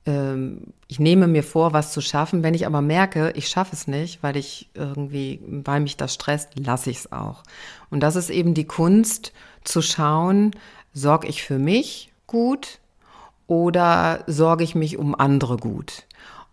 ich 0.04 1.00
nehme 1.00 1.28
mir 1.28 1.44
vor, 1.44 1.74
was 1.74 1.94
zu 1.94 2.02
schaffen. 2.02 2.42
Wenn 2.42 2.56
ich 2.56 2.66
aber 2.66 2.82
merke, 2.82 3.32
ich 3.36 3.48
schaffe 3.48 3.76
es 3.76 3.88
nicht, 3.88 4.24
weil 4.24 4.36
ich 4.36 4.70
irgendwie, 4.74 5.40
weil 5.46 5.80
mich 5.80 5.96
das 5.96 6.16
stresst, 6.16 6.58
lasse 6.58 6.90
ich 6.90 6.98
es 6.98 7.12
auch. 7.12 7.44
Und 7.92 8.00
das 8.00 8.16
ist 8.16 8.32
eben 8.32 8.56
die 8.56 8.66
Kunst, 8.66 9.32
zu 9.64 9.82
schauen, 9.82 10.52
sorge 10.94 11.28
ich 11.28 11.44
für 11.44 11.60
mich 11.60 12.12
gut 12.28 12.80
oder 13.48 14.24
sorge 14.28 14.64
ich 14.64 14.76
mich 14.76 14.98
um 14.98 15.14
andere 15.14 15.58
gut? 15.58 16.06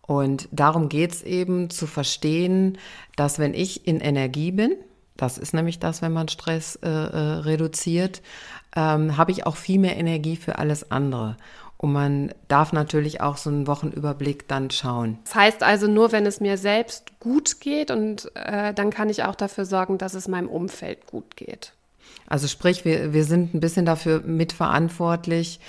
Und 0.02 0.48
darum 0.52 0.88
geht 0.88 1.12
es 1.12 1.22
eben 1.22 1.70
zu 1.70 1.86
verstehen, 1.86 2.78
dass 3.16 3.38
wenn 3.38 3.54
ich 3.54 3.86
in 3.86 4.00
Energie 4.00 4.52
bin, 4.52 4.74
das 5.16 5.36
ist 5.36 5.52
nämlich 5.52 5.78
das, 5.78 6.00
wenn 6.00 6.12
man 6.12 6.28
Stress 6.28 6.76
äh, 6.76 6.88
äh, 6.88 7.18
reduziert, 7.40 8.22
ähm, 8.76 9.16
habe 9.16 9.32
ich 9.32 9.46
auch 9.46 9.56
viel 9.56 9.78
mehr 9.78 9.96
Energie 9.96 10.36
für 10.36 10.58
alles 10.58 10.90
andere. 10.90 11.36
Und 11.78 11.92
man 11.92 12.34
darf 12.48 12.72
natürlich 12.72 13.20
auch 13.20 13.36
so 13.36 13.50
einen 13.50 13.68
Wochenüberblick 13.68 14.48
dann 14.48 14.70
schauen. 14.70 15.18
Das 15.24 15.36
heißt 15.36 15.62
also 15.62 15.86
nur, 15.86 16.10
wenn 16.10 16.26
es 16.26 16.40
mir 16.40 16.58
selbst 16.58 17.20
gut 17.20 17.60
geht 17.60 17.90
und 17.90 18.30
äh, 18.34 18.74
dann 18.74 18.90
kann 18.90 19.08
ich 19.08 19.22
auch 19.22 19.36
dafür 19.36 19.64
sorgen, 19.64 19.96
dass 19.96 20.14
es 20.14 20.26
meinem 20.26 20.48
Umfeld 20.48 21.06
gut 21.06 21.36
geht. 21.36 21.72
Also 22.26 22.48
sprich, 22.48 22.84
wir, 22.84 23.12
wir 23.12 23.24
sind 23.24 23.54
ein 23.54 23.60
bisschen 23.60 23.86
dafür 23.86 24.20
mitverantwortlich, 24.22 25.60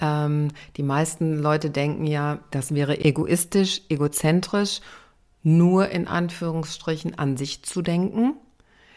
ähm, 0.00 0.48
die 0.76 0.82
meisten 0.82 1.38
Leute 1.38 1.70
denken 1.70 2.06
ja, 2.06 2.40
das 2.50 2.74
wäre 2.74 3.04
egoistisch, 3.04 3.82
egozentrisch, 3.88 4.80
nur 5.42 5.88
in 5.90 6.08
Anführungsstrichen 6.08 7.18
an 7.18 7.36
sich 7.36 7.62
zu 7.62 7.82
denken. 7.82 8.34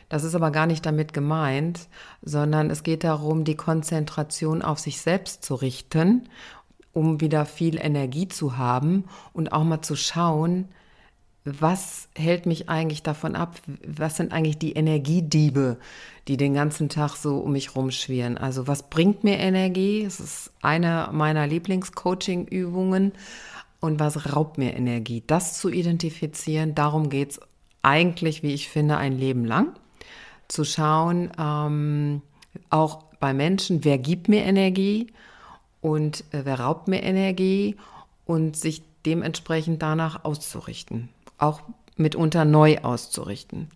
Das 0.10 0.24
ist 0.24 0.36
aber 0.36 0.52
gar 0.52 0.68
nicht 0.68 0.86
damit 0.86 1.12
gemeint, 1.12 1.88
sondern 2.22 2.70
es 2.70 2.84
geht 2.84 3.04
darum, 3.04 3.44
die 3.44 3.58
Konzentration 3.58 4.62
auf 4.62 4.80
sich 4.80 5.02
selbst 5.02 5.44
zu 5.44 5.56
richten, 5.56 6.30
um 6.98 7.22
wieder 7.22 7.46
viel 7.46 7.77
Energie 7.77 8.27
zu 8.27 8.58
haben 8.58 9.04
und 9.32 9.51
auch 9.51 9.63
mal 9.63 9.84
zu 9.84 9.96
schauen, 9.96 10.68
was 11.46 12.10
hält 12.16 12.48
mich 12.48 12.70
eigentlich 12.70 13.04
davon 13.04 13.36
ab? 13.36 13.62
Was 13.86 14.18
sind 14.18 14.34
eigentlich 14.34 14.58
die 14.58 14.74
Energiediebe, 14.74 15.77
die 16.27 16.38
den 16.38 16.56
ganzen 16.56 16.89
Tag 16.89 17.16
so 17.16 17.38
um 17.38 17.51
mich 17.51 17.75
rumschwirren? 17.75 18.38
Also 18.39 18.68
was 18.68 18.89
bringt 18.89 19.24
mir 19.24 19.38
Energie? 19.38 20.04
Es 20.04 20.20
ist 20.20 20.51
eine 20.63 21.10
meiner 21.13 21.46
Lieblingscoaching-Übungen. 21.46 23.13
Und 23.80 24.00
was 24.00 24.34
raubt 24.36 24.58
mir 24.58 24.75
Energie? 24.75 25.24
Das 25.27 25.60
zu 25.60 25.70
identifizieren, 25.70 26.74
darum 26.74 27.10
geht 27.10 27.32
es 27.32 27.39
eigentlich, 27.84 28.42
wie 28.42 28.56
ich 28.56 28.70
finde, 28.70 28.98
ein 28.98 29.18
Leben 29.18 29.46
lang. 29.46 29.74
Zu 30.48 30.66
schauen, 30.66 31.32
ähm, 31.39 32.24
auch 32.72 33.04
bei 33.20 33.36
Menschen, 33.36 33.86
wer 33.86 34.00
gibt 34.00 34.30
mir 34.30 34.44
Energie 34.44 35.08
und 35.81 36.24
äh, 36.31 36.41
wer 36.43 36.60
raubt 36.60 36.88
mir 36.88 37.03
Energie 37.03 37.75
und 38.25 38.57
sich 38.57 38.84
dementsprechend 39.05 39.81
danach 39.81 40.25
auszurichten 40.25 41.10
auch 41.38 41.62
mitunter 41.96 42.46
neu 42.46 42.77
auszurichten. 42.79 43.69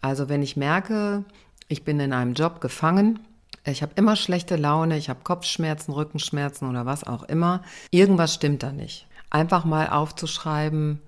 Also 0.00 0.28
wenn 0.28 0.42
ich 0.42 0.56
merke, 0.56 1.24
ich 1.68 1.84
bin 1.84 2.00
in 2.00 2.12
einem 2.12 2.34
Job 2.34 2.60
gefangen, 2.60 3.20
ich 3.64 3.82
habe 3.82 3.92
immer 3.96 4.16
schlechte 4.16 4.56
Laune, 4.56 4.96
ich 4.96 5.10
habe 5.10 5.20
Kopfschmerzen, 5.22 5.92
Rückenschmerzen 5.92 6.68
oder 6.68 6.86
was 6.86 7.04
auch 7.04 7.24
immer, 7.24 7.62
irgendwas 7.90 8.34
stimmt 8.34 8.62
da 8.62 8.72
nicht. 8.72 9.06
Einfach 9.28 9.64
mal 9.64 9.88
aufzuschreiben, 9.90 11.00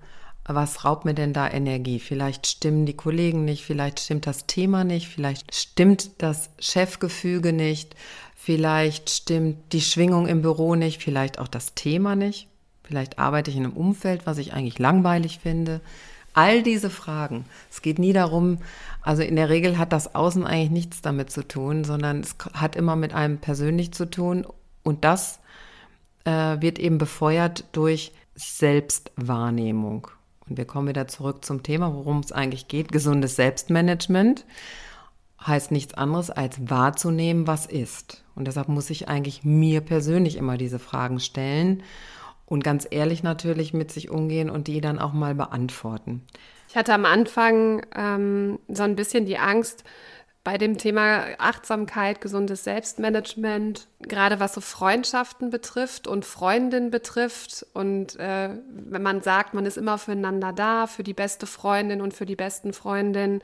was 0.45 0.83
raubt 0.83 1.05
mir 1.05 1.13
denn 1.13 1.33
da 1.33 1.49
Energie? 1.49 1.99
Vielleicht 1.99 2.47
stimmen 2.47 2.85
die 2.85 2.95
Kollegen 2.95 3.45
nicht, 3.45 3.63
vielleicht 3.63 4.01
stimmt 4.01 4.27
das 4.27 4.45
Thema 4.45 4.83
nicht, 4.83 5.07
vielleicht 5.07 5.55
stimmt 5.55 6.21
das 6.21 6.49
Chefgefüge 6.59 7.53
nicht, 7.53 7.95
vielleicht 8.35 9.09
stimmt 9.09 9.73
die 9.73 9.81
Schwingung 9.81 10.27
im 10.27 10.41
Büro 10.41 10.75
nicht, 10.75 11.01
vielleicht 11.01 11.39
auch 11.39 11.47
das 11.47 11.73
Thema 11.75 12.15
nicht. 12.15 12.47
Vielleicht 12.83 13.17
arbeite 13.17 13.49
ich 13.49 13.57
in 13.57 13.63
einem 13.63 13.77
Umfeld, 13.77 14.25
was 14.25 14.37
ich 14.37 14.53
eigentlich 14.53 14.79
langweilig 14.79 15.39
finde. 15.39 15.81
All 16.33 16.63
diese 16.63 16.89
Fragen. 16.89 17.45
Es 17.69 17.81
geht 17.81 17.99
nie 17.99 18.11
darum, 18.11 18.57
also 19.01 19.21
in 19.21 19.35
der 19.35 19.49
Regel 19.49 19.77
hat 19.77 19.93
das 19.93 20.15
Außen 20.15 20.45
eigentlich 20.45 20.71
nichts 20.71 21.01
damit 21.01 21.29
zu 21.29 21.47
tun, 21.47 21.83
sondern 21.83 22.21
es 22.21 22.35
hat 22.53 22.75
immer 22.75 22.95
mit 22.95 23.13
einem 23.13 23.37
persönlich 23.37 23.93
zu 23.93 24.09
tun. 24.09 24.45
Und 24.83 25.05
das 25.05 25.39
äh, 26.25 26.59
wird 26.59 26.79
eben 26.79 26.97
befeuert 26.97 27.65
durch 27.71 28.13
Selbstwahrnehmung. 28.35 30.07
Und 30.47 30.57
wir 30.57 30.65
kommen 30.65 30.87
wieder 30.87 31.07
zurück 31.07 31.45
zum 31.45 31.63
Thema, 31.63 31.93
worum 31.93 32.19
es 32.19 32.31
eigentlich 32.31 32.67
geht. 32.67 32.91
Gesundes 32.91 33.35
Selbstmanagement 33.35 34.45
heißt 35.45 35.71
nichts 35.71 35.93
anderes 35.93 36.29
als 36.29 36.69
wahrzunehmen, 36.69 37.47
was 37.47 37.65
ist. 37.65 38.22
Und 38.35 38.47
deshalb 38.47 38.67
muss 38.67 38.89
ich 38.89 39.07
eigentlich 39.07 39.43
mir 39.43 39.81
persönlich 39.81 40.37
immer 40.37 40.57
diese 40.57 40.79
Fragen 40.79 41.19
stellen 41.19 41.83
und 42.45 42.63
ganz 42.63 42.87
ehrlich 42.89 43.23
natürlich 43.23 43.73
mit 43.73 43.91
sich 43.91 44.09
umgehen 44.09 44.49
und 44.49 44.67
die 44.67 44.81
dann 44.81 44.99
auch 44.99 45.13
mal 45.13 45.35
beantworten. 45.35 46.25
Ich 46.69 46.75
hatte 46.75 46.93
am 46.93 47.05
Anfang 47.05 47.85
ähm, 47.95 48.59
so 48.67 48.83
ein 48.83 48.95
bisschen 48.95 49.25
die 49.25 49.37
Angst 49.37 49.83
bei 50.43 50.57
dem 50.57 50.77
Thema 50.77 51.23
Achtsamkeit, 51.37 52.19
gesundes 52.19 52.65
Selbstmanagement, 52.65 53.87
gerade 54.01 54.41
was 54.41 54.53
so 54.53 54.61
Freundschaften 54.61 55.49
betrifft 55.51 56.05
und 56.05 56.25
Freundinnen 56.25 56.91
betrifft. 56.91 57.65
Und 57.73 58.17
äh, 58.19 58.49
wenn 58.69 59.03
man 59.03 59.21
sagt, 59.21 59.53
man 59.53 59.65
ist 59.65 59.77
immer 59.77 59.97
füreinander 59.97 60.51
da, 60.51 60.85
für 60.87 61.03
die 61.03 61.13
beste 61.13 61.47
Freundin 61.47 62.01
und 62.01 62.13
für 62.13 62.25
die 62.25 62.35
besten 62.35 62.73
Freundinnen, 62.73 63.41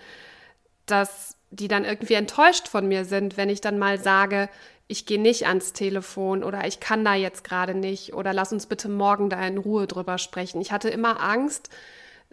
dass 0.87 1.37
die 1.51 1.69
dann 1.69 1.85
irgendwie 1.85 2.15
enttäuscht 2.15 2.67
von 2.67 2.87
mir 2.87 3.05
sind, 3.05 3.37
wenn 3.37 3.49
ich 3.49 3.61
dann 3.61 3.79
mal 3.79 3.97
sage, 3.97 4.49
ich 4.89 5.05
gehe 5.05 5.21
nicht 5.21 5.45
ans 5.47 5.71
Telefon 5.71 6.43
oder 6.43 6.65
ich 6.65 6.79
kann 6.79 7.05
da 7.05 7.13
jetzt 7.13 7.43
gerade 7.43 7.75
nicht 7.75 8.15
oder 8.15 8.33
lass 8.33 8.51
uns 8.51 8.65
bitte 8.65 8.89
morgen 8.89 9.29
da 9.29 9.39
in 9.47 9.59
Ruhe 9.59 9.85
drüber 9.85 10.17
sprechen. 10.17 10.59
Ich 10.61 10.71
hatte 10.71 10.89
immer 10.89 11.21
Angst, 11.21 11.69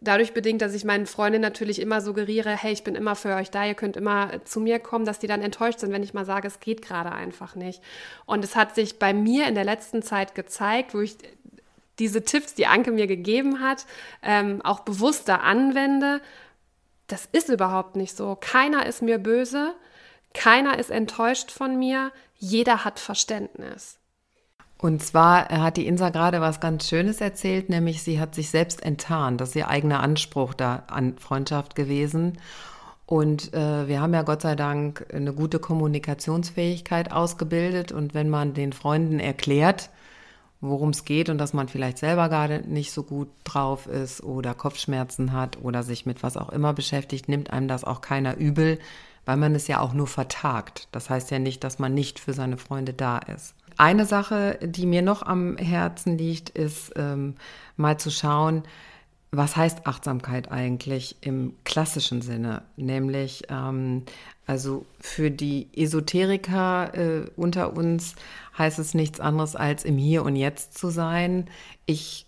dadurch 0.00 0.32
bedingt, 0.32 0.62
dass 0.62 0.72
ich 0.72 0.86
meinen 0.86 1.04
Freundinnen 1.04 1.42
natürlich 1.42 1.82
immer 1.82 2.00
suggeriere, 2.00 2.56
hey, 2.56 2.72
ich 2.72 2.82
bin 2.82 2.94
immer 2.94 3.14
für 3.14 3.34
euch 3.34 3.50
da, 3.50 3.66
ihr 3.66 3.74
könnt 3.74 3.98
immer 3.98 4.42
zu 4.44 4.60
mir 4.60 4.78
kommen, 4.78 5.04
dass 5.04 5.18
die 5.18 5.26
dann 5.26 5.42
enttäuscht 5.42 5.80
sind, 5.80 5.92
wenn 5.92 6.02
ich 6.02 6.14
mal 6.14 6.24
sage, 6.24 6.48
es 6.48 6.58
geht 6.58 6.80
gerade 6.80 7.12
einfach 7.12 7.56
nicht. 7.56 7.82
Und 8.24 8.42
es 8.42 8.56
hat 8.56 8.74
sich 8.74 8.98
bei 8.98 9.12
mir 9.12 9.46
in 9.48 9.54
der 9.54 9.64
letzten 9.64 10.00
Zeit 10.00 10.34
gezeigt, 10.34 10.94
wo 10.94 11.00
ich 11.00 11.18
diese 11.98 12.24
Tipps, 12.24 12.54
die 12.54 12.66
Anke 12.66 12.90
mir 12.90 13.06
gegeben 13.06 13.60
hat, 13.60 13.84
ähm, 14.22 14.62
auch 14.64 14.80
bewusster 14.80 15.42
anwende. 15.42 16.22
Das 17.06 17.28
ist 17.32 17.50
überhaupt 17.50 17.96
nicht 17.96 18.16
so. 18.16 18.34
Keiner 18.40 18.86
ist 18.86 19.02
mir 19.02 19.18
böse. 19.18 19.74
Keiner 20.32 20.78
ist 20.78 20.90
enttäuscht 20.90 21.50
von 21.50 21.78
mir, 21.78 22.12
jeder 22.38 22.84
hat 22.84 22.98
Verständnis. 22.98 23.98
Und 24.78 25.02
zwar 25.02 25.48
hat 25.48 25.78
die 25.78 25.86
Insa 25.86 26.10
gerade 26.10 26.40
was 26.40 26.60
ganz 26.60 26.88
Schönes 26.88 27.20
erzählt, 27.20 27.70
nämlich 27.70 28.02
sie 28.02 28.20
hat 28.20 28.34
sich 28.34 28.50
selbst 28.50 28.82
enttarnt. 28.82 29.40
Das 29.40 29.50
ist 29.50 29.56
ihr 29.56 29.68
eigener 29.68 30.00
Anspruch 30.00 30.52
da 30.52 30.84
an 30.88 31.16
Freundschaft 31.18 31.74
gewesen. 31.74 32.38
Und 33.06 33.54
äh, 33.54 33.88
wir 33.88 34.00
haben 34.00 34.12
ja 34.12 34.22
Gott 34.22 34.42
sei 34.42 34.54
Dank 34.54 35.06
eine 35.14 35.32
gute 35.32 35.60
Kommunikationsfähigkeit 35.60 37.12
ausgebildet. 37.12 37.92
Und 37.92 38.12
wenn 38.12 38.28
man 38.28 38.52
den 38.52 38.72
Freunden 38.72 39.18
erklärt, 39.18 39.88
worum 40.60 40.90
es 40.90 41.04
geht 41.04 41.28
und 41.28 41.38
dass 41.38 41.52
man 41.52 41.68
vielleicht 41.68 41.98
selber 41.98 42.28
gerade 42.28 42.62
nicht 42.66 42.92
so 42.92 43.02
gut 43.02 43.28
drauf 43.44 43.86
ist 43.86 44.22
oder 44.22 44.54
Kopfschmerzen 44.54 45.32
hat 45.32 45.58
oder 45.62 45.82
sich 45.82 46.04
mit 46.04 46.22
was 46.22 46.36
auch 46.36 46.50
immer 46.50 46.72
beschäftigt, 46.72 47.28
nimmt 47.28 47.50
einem 47.50 47.68
das 47.68 47.84
auch 47.84 48.00
keiner 48.00 48.36
übel, 48.36 48.78
weil 49.26 49.36
man 49.36 49.54
es 49.54 49.66
ja 49.66 49.80
auch 49.80 49.92
nur 49.92 50.06
vertagt. 50.06 50.88
Das 50.92 51.10
heißt 51.10 51.30
ja 51.30 51.38
nicht, 51.38 51.62
dass 51.62 51.78
man 51.78 51.92
nicht 51.92 52.18
für 52.18 52.32
seine 52.32 52.56
Freunde 52.56 52.94
da 52.94 53.18
ist. 53.18 53.54
Eine 53.76 54.06
Sache, 54.06 54.58
die 54.62 54.86
mir 54.86 55.02
noch 55.02 55.22
am 55.22 55.58
Herzen 55.58 56.16
liegt, 56.16 56.48
ist 56.48 56.92
ähm, 56.96 57.34
mal 57.76 57.98
zu 57.98 58.10
schauen, 58.10 58.62
was 59.32 59.56
heißt 59.56 59.86
Achtsamkeit 59.86 60.50
eigentlich 60.50 61.16
im 61.20 61.54
klassischen 61.64 62.22
Sinne? 62.22 62.62
Nämlich, 62.76 63.42
ähm, 63.50 64.04
also 64.46 64.86
für 65.00 65.30
die 65.30 65.68
Esoteriker 65.76 66.94
äh, 66.94 67.30
unter 67.36 67.76
uns 67.76 68.14
heißt 68.56 68.78
es 68.78 68.94
nichts 68.94 69.20
anderes 69.20 69.56
als 69.56 69.84
im 69.84 69.98
Hier 69.98 70.24
und 70.24 70.36
Jetzt 70.36 70.78
zu 70.78 70.88
sein. 70.88 71.50
Ich 71.84 72.26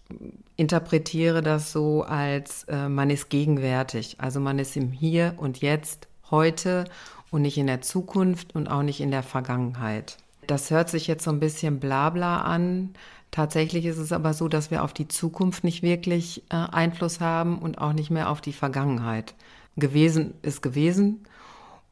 interpretiere 0.57 1.41
das 1.41 1.73
so 1.73 2.03
als, 2.03 2.65
äh, 2.65 2.89
man 2.89 3.09
ist 3.09 3.31
gegenwärtig, 3.31 4.17
also 4.19 4.41
man 4.41 4.59
ist 4.59 4.77
im 4.77 4.91
Hier 4.91 5.35
und 5.39 5.63
Jetzt 5.63 6.08
heute 6.31 6.85
und 7.31 7.43
nicht 7.43 7.59
in 7.59 7.67
der 7.67 7.81
Zukunft 7.81 8.55
und 8.55 8.69
auch 8.69 8.83
nicht 8.83 9.01
in 9.01 9.11
der 9.11 9.23
Vergangenheit. 9.23 10.17
Das 10.47 10.71
hört 10.71 10.89
sich 10.89 11.07
jetzt 11.07 11.25
so 11.25 11.31
ein 11.31 11.41
bisschen 11.41 11.79
blabla 11.79 12.43
an. 12.43 12.95
Tatsächlich 13.31 13.85
ist 13.85 13.99
es 13.99 14.13
aber 14.13 14.33
so, 14.33 14.49
dass 14.49 14.71
wir 14.71 14.83
auf 14.83 14.95
die 14.95 15.09
Zukunft 15.09 15.63
nicht 15.63 15.83
wirklich 15.83 16.43
äh, 16.49 16.57
Einfluss 16.57 17.21
haben 17.21 17.59
und 17.59 17.79
auch 17.79 17.93
nicht 17.93 18.11
mehr 18.11 18.31
auf 18.31 18.41
die 18.41 18.55
Vergangenheit. 18.55 19.35
Gewesen 19.77 20.35
ist 20.43 20.63
gewesen 20.63 21.27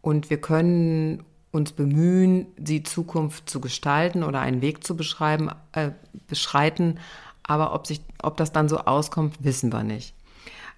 und 0.01 0.31
wir 0.31 0.41
können 0.41 1.23
uns 1.53 1.73
bemühen, 1.73 2.47
die 2.57 2.83
Zukunft 2.83 3.49
zu 3.51 3.61
gestalten 3.61 4.23
oder 4.23 4.41
einen 4.41 4.63
Weg 4.63 4.85
zu 4.85 4.97
beschreiben, 4.97 5.51
äh, 5.73 5.91
beschreiten. 6.29 6.99
Aber 7.43 7.75
ob, 7.75 7.87
sich, 7.87 8.01
ob 8.23 8.37
das 8.37 8.53
dann 8.53 8.69
so 8.69 8.79
auskommt, 8.79 9.45
wissen 9.45 9.73
wir 9.73 9.83
nicht. 9.83 10.15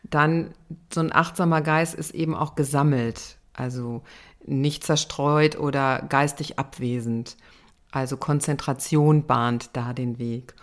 Dann 0.05 0.53
so 0.93 1.01
ein 1.01 1.13
achtsamer 1.13 1.61
Geist 1.61 1.95
ist 1.95 2.15
eben 2.15 2.35
auch 2.35 2.55
gesammelt. 2.55 3.39
Also 3.59 4.03
nicht 4.47 4.85
zerstreut 4.85 5.59
oder 5.59 6.03
geistig 6.09 6.59
abwesend. 6.59 7.37
Also 7.91 8.17
Konzentration 8.17 9.27
bahnt 9.27 9.71
da 9.73 9.93
den 9.93 10.19
Weg. 10.19 10.55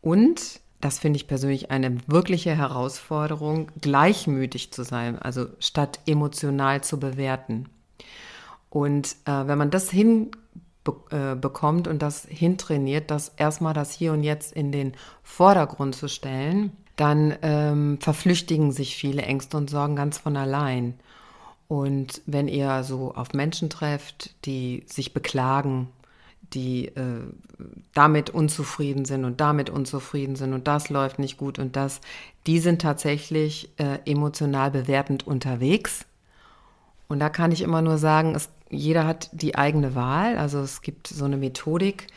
Und, 0.00 0.60
das 0.80 0.98
finde 0.98 1.18
ich 1.18 1.28
persönlich 1.28 1.70
eine 1.70 1.98
wirkliche 2.06 2.56
Herausforderung, 2.56 3.70
gleichmütig 3.80 4.72
zu 4.72 4.82
sein, 4.82 5.18
also 5.18 5.46
statt 5.58 6.00
emotional 6.06 6.82
zu 6.82 6.98
bewerten. 6.98 7.68
Und 8.70 9.16
äh, 9.26 9.46
wenn 9.46 9.58
man 9.58 9.70
das 9.70 9.90
hinbekommt 9.90 11.86
äh, 11.86 11.90
und 11.90 12.00
das 12.00 12.26
hintrainiert, 12.28 13.10
das 13.10 13.32
erstmal 13.36 13.74
das 13.74 13.92
Hier 13.92 14.12
und 14.12 14.22
Jetzt 14.22 14.52
in 14.52 14.72
den 14.72 14.94
Vordergrund 15.22 15.94
zu 15.94 16.08
stellen, 16.08 16.72
dann 16.96 17.36
ähm, 17.42 17.98
verflüchtigen 18.00 18.72
sich 18.72 18.96
viele 18.96 19.22
Ängste 19.22 19.56
und 19.56 19.70
Sorgen 19.70 19.96
ganz 19.96 20.18
von 20.18 20.36
allein. 20.36 20.94
Und 21.70 22.20
wenn 22.26 22.48
ihr 22.48 22.82
so 22.82 23.14
auf 23.14 23.32
Menschen 23.32 23.70
trefft, 23.70 24.34
die 24.44 24.82
sich 24.86 25.14
beklagen, 25.14 25.86
die 26.52 26.86
äh, 26.88 27.20
damit 27.94 28.28
unzufrieden 28.28 29.04
sind 29.04 29.24
und 29.24 29.40
damit 29.40 29.70
unzufrieden 29.70 30.34
sind 30.34 30.52
und 30.52 30.66
das 30.66 30.90
läuft 30.90 31.20
nicht 31.20 31.36
gut 31.36 31.60
und 31.60 31.76
das, 31.76 32.00
die 32.48 32.58
sind 32.58 32.82
tatsächlich 32.82 33.70
äh, 33.76 34.00
emotional 34.04 34.72
bewertend 34.72 35.28
unterwegs. 35.28 36.06
Und 37.06 37.20
da 37.20 37.28
kann 37.28 37.52
ich 37.52 37.62
immer 37.62 37.82
nur 37.82 37.98
sagen, 37.98 38.34
es, 38.34 38.48
jeder 38.68 39.06
hat 39.06 39.30
die 39.30 39.54
eigene 39.54 39.94
Wahl. 39.94 40.38
Also 40.38 40.58
es 40.58 40.82
gibt 40.82 41.06
so 41.06 41.24
eine 41.24 41.36
Methodik, 41.36 42.08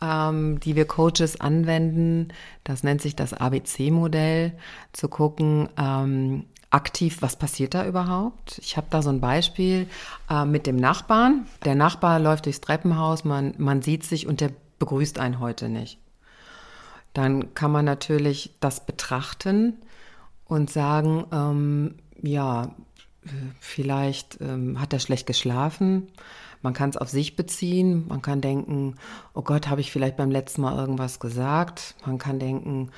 ähm, 0.00 0.60
die 0.60 0.76
wir 0.76 0.84
Coaches 0.84 1.40
anwenden. 1.40 2.28
Das 2.62 2.84
nennt 2.84 3.02
sich 3.02 3.16
das 3.16 3.34
ABC-Modell, 3.34 4.52
zu 4.92 5.08
gucken, 5.08 5.68
ähm, 5.76 6.44
aktiv, 6.70 7.18
was 7.20 7.36
passiert 7.36 7.74
da 7.74 7.86
überhaupt? 7.86 8.58
Ich 8.58 8.76
habe 8.76 8.86
da 8.90 9.02
so 9.02 9.10
ein 9.10 9.20
Beispiel 9.20 9.88
äh, 10.28 10.44
mit 10.44 10.66
dem 10.66 10.76
Nachbarn. 10.76 11.46
Der 11.64 11.74
Nachbar 11.74 12.18
läuft 12.20 12.46
durchs 12.46 12.60
Treppenhaus, 12.60 13.24
man, 13.24 13.54
man 13.58 13.82
sieht 13.82 14.04
sich 14.04 14.26
und 14.26 14.40
der 14.40 14.52
begrüßt 14.78 15.18
einen 15.18 15.40
heute 15.40 15.68
nicht. 15.68 15.98
Dann 17.12 17.54
kann 17.54 17.72
man 17.72 17.84
natürlich 17.84 18.54
das 18.60 18.86
betrachten 18.86 19.74
und 20.44 20.70
sagen, 20.70 21.26
ähm, 21.32 21.94
ja, 22.22 22.74
vielleicht 23.58 24.40
ähm, 24.40 24.80
hat 24.80 24.92
er 24.92 25.00
schlecht 25.00 25.26
geschlafen. 25.26 26.08
Man 26.62 26.72
kann 26.72 26.90
es 26.90 26.96
auf 26.96 27.08
sich 27.08 27.36
beziehen. 27.36 28.06
Man 28.08 28.22
kann 28.22 28.40
denken, 28.40 28.96
oh 29.34 29.42
Gott, 29.42 29.68
habe 29.68 29.80
ich 29.80 29.90
vielleicht 29.90 30.16
beim 30.16 30.30
letzten 30.30 30.62
Mal 30.62 30.76
irgendwas 30.76 31.18
gesagt. 31.18 31.94
Man 32.06 32.18
kann 32.18 32.38
denken, 32.38 32.90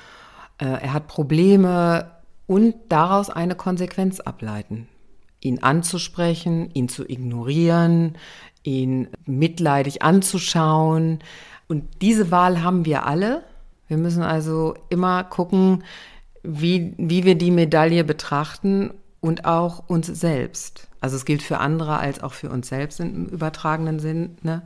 äh, 0.59 0.65
er 0.65 0.93
hat 0.93 1.07
Probleme 1.07 2.11
und 2.53 2.75
daraus 2.89 3.31
eine 3.31 3.55
Konsequenz 3.55 4.19
ableiten. 4.19 4.87
Ihn 5.41 5.63
anzusprechen, 5.63 6.69
ihn 6.75 6.87
zu 6.87 7.03
ignorieren, 7.03 8.15
ihn 8.61 9.07
mitleidig 9.25 10.03
anzuschauen. 10.03 11.17
Und 11.67 11.85
diese 12.03 12.29
Wahl 12.29 12.61
haben 12.61 12.85
wir 12.85 13.07
alle. 13.07 13.43
Wir 13.87 13.97
müssen 13.97 14.21
also 14.21 14.75
immer 14.89 15.23
gucken, 15.23 15.83
wie, 16.43 16.93
wie 16.97 17.23
wir 17.23 17.33
die 17.33 17.49
Medaille 17.49 18.03
betrachten 18.03 18.93
und 19.19 19.45
auch 19.45 19.89
uns 19.89 20.05
selbst. 20.05 20.89
Also 21.01 21.15
es 21.15 21.25
gilt 21.25 21.41
für 21.41 21.57
andere 21.57 21.97
als 21.97 22.21
auch 22.21 22.33
für 22.33 22.51
uns 22.51 22.67
selbst 22.67 22.99
im 22.99 23.25
übertragenen 23.29 23.97
Sinn. 23.97 24.37
Ne? 24.43 24.61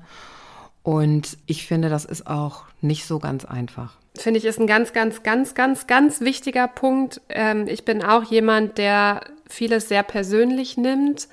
Und 0.87 1.37
ich 1.47 1.67
finde, 1.67 1.89
das 1.89 2.05
ist 2.05 2.27
auch 2.27 2.63
nicht 2.79 3.05
so 3.05 3.19
ganz 3.19 3.43
einfach 3.43 3.97
finde 4.21 4.39
ich, 4.39 4.45
ist 4.45 4.59
ein 4.59 4.65
ganz, 4.65 4.93
ganz, 4.93 5.21
ganz, 5.21 5.53
ganz, 5.53 5.85
ganz 5.85 6.21
wichtiger 6.21 6.67
Punkt. 6.67 7.21
Ähm, 7.29 7.67
ich 7.67 7.85
bin 7.85 8.03
auch 8.03 8.23
jemand, 8.23 8.79
der 8.79 9.21
vieles 9.47 9.89
sehr 9.89 10.01
persönlich 10.01 10.75
nimmt. 10.75 11.27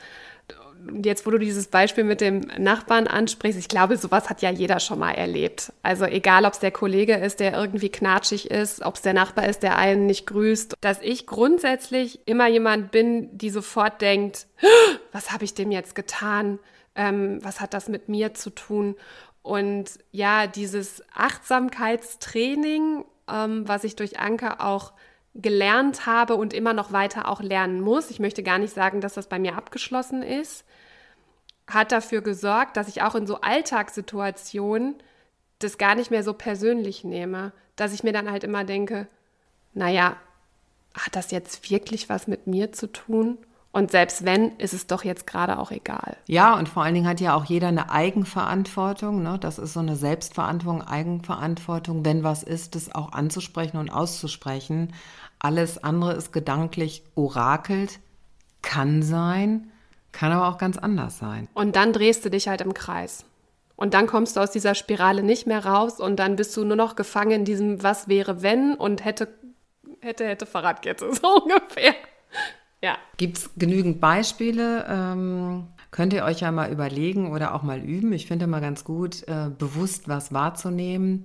Jetzt, 1.02 1.24
wo 1.24 1.30
du 1.30 1.38
dieses 1.38 1.68
Beispiel 1.68 2.04
mit 2.04 2.20
dem 2.20 2.40
Nachbarn 2.58 3.06
ansprichst, 3.06 3.58
ich 3.58 3.68
glaube, 3.68 3.96
sowas 3.96 4.28
hat 4.28 4.42
ja 4.42 4.50
jeder 4.50 4.80
schon 4.80 4.98
mal 4.98 5.12
erlebt. 5.12 5.72
Also 5.82 6.04
egal, 6.04 6.44
ob 6.44 6.52
es 6.52 6.58
der 6.58 6.72
Kollege 6.72 7.14
ist, 7.14 7.40
der 7.40 7.54
irgendwie 7.54 7.88
knatschig 7.88 8.50
ist, 8.50 8.82
ob 8.82 8.96
es 8.96 9.00
der 9.00 9.14
Nachbar 9.14 9.48
ist, 9.48 9.62
der 9.62 9.78
einen 9.78 10.04
nicht 10.04 10.26
grüßt, 10.26 10.74
dass 10.82 11.00
ich 11.00 11.26
grundsätzlich 11.26 12.20
immer 12.26 12.48
jemand 12.48 12.90
bin, 12.90 13.38
die 13.38 13.48
sofort 13.48 14.02
denkt, 14.02 14.46
was 15.12 15.32
habe 15.32 15.44
ich 15.44 15.54
dem 15.54 15.70
jetzt 15.70 15.94
getan? 15.94 16.58
Ähm, 16.96 17.38
was 17.42 17.60
hat 17.60 17.74
das 17.74 17.88
mit 17.88 18.08
mir 18.08 18.34
zu 18.34 18.50
tun? 18.50 18.94
Und 19.44 19.98
ja, 20.10 20.46
dieses 20.46 21.02
Achtsamkeitstraining, 21.14 23.04
ähm, 23.30 23.68
was 23.68 23.84
ich 23.84 23.94
durch 23.94 24.18
Anker 24.18 24.62
auch 24.62 24.94
gelernt 25.34 26.06
habe 26.06 26.36
und 26.36 26.54
immer 26.54 26.72
noch 26.72 26.92
weiter 26.92 27.28
auch 27.28 27.42
lernen 27.42 27.82
muss, 27.82 28.10
ich 28.10 28.20
möchte 28.20 28.42
gar 28.42 28.56
nicht 28.56 28.72
sagen, 28.72 29.02
dass 29.02 29.12
das 29.12 29.28
bei 29.28 29.38
mir 29.38 29.58
abgeschlossen 29.58 30.22
ist, 30.22 30.64
hat 31.66 31.92
dafür 31.92 32.22
gesorgt, 32.22 32.78
dass 32.78 32.88
ich 32.88 33.02
auch 33.02 33.14
in 33.14 33.26
so 33.26 33.42
Alltagssituationen 33.42 34.94
das 35.58 35.76
gar 35.76 35.94
nicht 35.94 36.10
mehr 36.10 36.22
so 36.22 36.32
persönlich 36.32 37.04
nehme, 37.04 37.52
dass 37.76 37.92
ich 37.92 38.02
mir 38.02 38.14
dann 38.14 38.30
halt 38.30 38.44
immer 38.44 38.64
denke, 38.64 39.08
naja, 39.74 40.16
hat 40.94 41.16
das 41.16 41.30
jetzt 41.32 41.70
wirklich 41.70 42.08
was 42.08 42.28
mit 42.28 42.46
mir 42.46 42.72
zu 42.72 42.86
tun? 42.90 43.36
Und 43.74 43.90
selbst 43.90 44.24
wenn, 44.24 44.56
ist 44.58 44.72
es 44.72 44.86
doch 44.86 45.02
jetzt 45.02 45.26
gerade 45.26 45.58
auch 45.58 45.72
egal. 45.72 46.16
Ja, 46.28 46.56
und 46.56 46.68
vor 46.68 46.84
allen 46.84 46.94
Dingen 46.94 47.08
hat 47.08 47.20
ja 47.20 47.34
auch 47.34 47.44
jeder 47.44 47.66
eine 47.66 47.90
Eigenverantwortung. 47.90 49.20
Ne? 49.24 49.36
Das 49.40 49.58
ist 49.58 49.72
so 49.72 49.80
eine 49.80 49.96
Selbstverantwortung, 49.96 50.80
Eigenverantwortung, 50.80 52.04
wenn 52.04 52.22
was 52.22 52.44
ist, 52.44 52.76
das 52.76 52.94
auch 52.94 53.10
anzusprechen 53.10 53.78
und 53.78 53.90
auszusprechen. 53.90 54.92
Alles 55.40 55.82
andere 55.82 56.12
ist 56.12 56.32
gedanklich 56.32 57.02
orakelt, 57.16 57.98
kann 58.62 59.02
sein, 59.02 59.72
kann 60.12 60.30
aber 60.30 60.50
auch 60.50 60.58
ganz 60.58 60.78
anders 60.78 61.18
sein. 61.18 61.48
Und 61.52 61.74
dann 61.74 61.92
drehst 61.92 62.24
du 62.24 62.30
dich 62.30 62.46
halt 62.46 62.60
im 62.60 62.74
Kreis. 62.74 63.24
Und 63.74 63.92
dann 63.92 64.06
kommst 64.06 64.36
du 64.36 64.40
aus 64.40 64.52
dieser 64.52 64.76
Spirale 64.76 65.24
nicht 65.24 65.48
mehr 65.48 65.66
raus 65.66 65.98
und 65.98 66.14
dann 66.20 66.36
bist 66.36 66.56
du 66.56 66.64
nur 66.64 66.76
noch 66.76 66.94
gefangen 66.94 67.32
in 67.32 67.44
diesem 67.44 67.82
Was 67.82 68.06
wäre 68.06 68.40
wenn 68.40 68.76
und 68.76 69.04
hätte, 69.04 69.26
hätte, 69.98 70.28
hätte 70.28 70.46
Fahrradkette, 70.46 71.12
so 71.20 71.42
ungefähr. 71.42 71.94
Ja. 72.84 72.98
Gibt 73.16 73.38
es 73.38 73.50
genügend 73.56 73.98
Beispiele? 73.98 74.84
Ähm, 74.86 75.68
könnt 75.90 76.12
ihr 76.12 76.22
euch 76.22 76.40
ja 76.40 76.52
mal 76.52 76.70
überlegen 76.70 77.32
oder 77.32 77.54
auch 77.54 77.62
mal 77.62 77.78
üben. 77.78 78.12
Ich 78.12 78.26
finde 78.26 78.44
immer 78.44 78.60
ganz 78.60 78.84
gut, 78.84 79.26
äh, 79.26 79.48
bewusst 79.48 80.06
was 80.06 80.34
wahrzunehmen. 80.34 81.24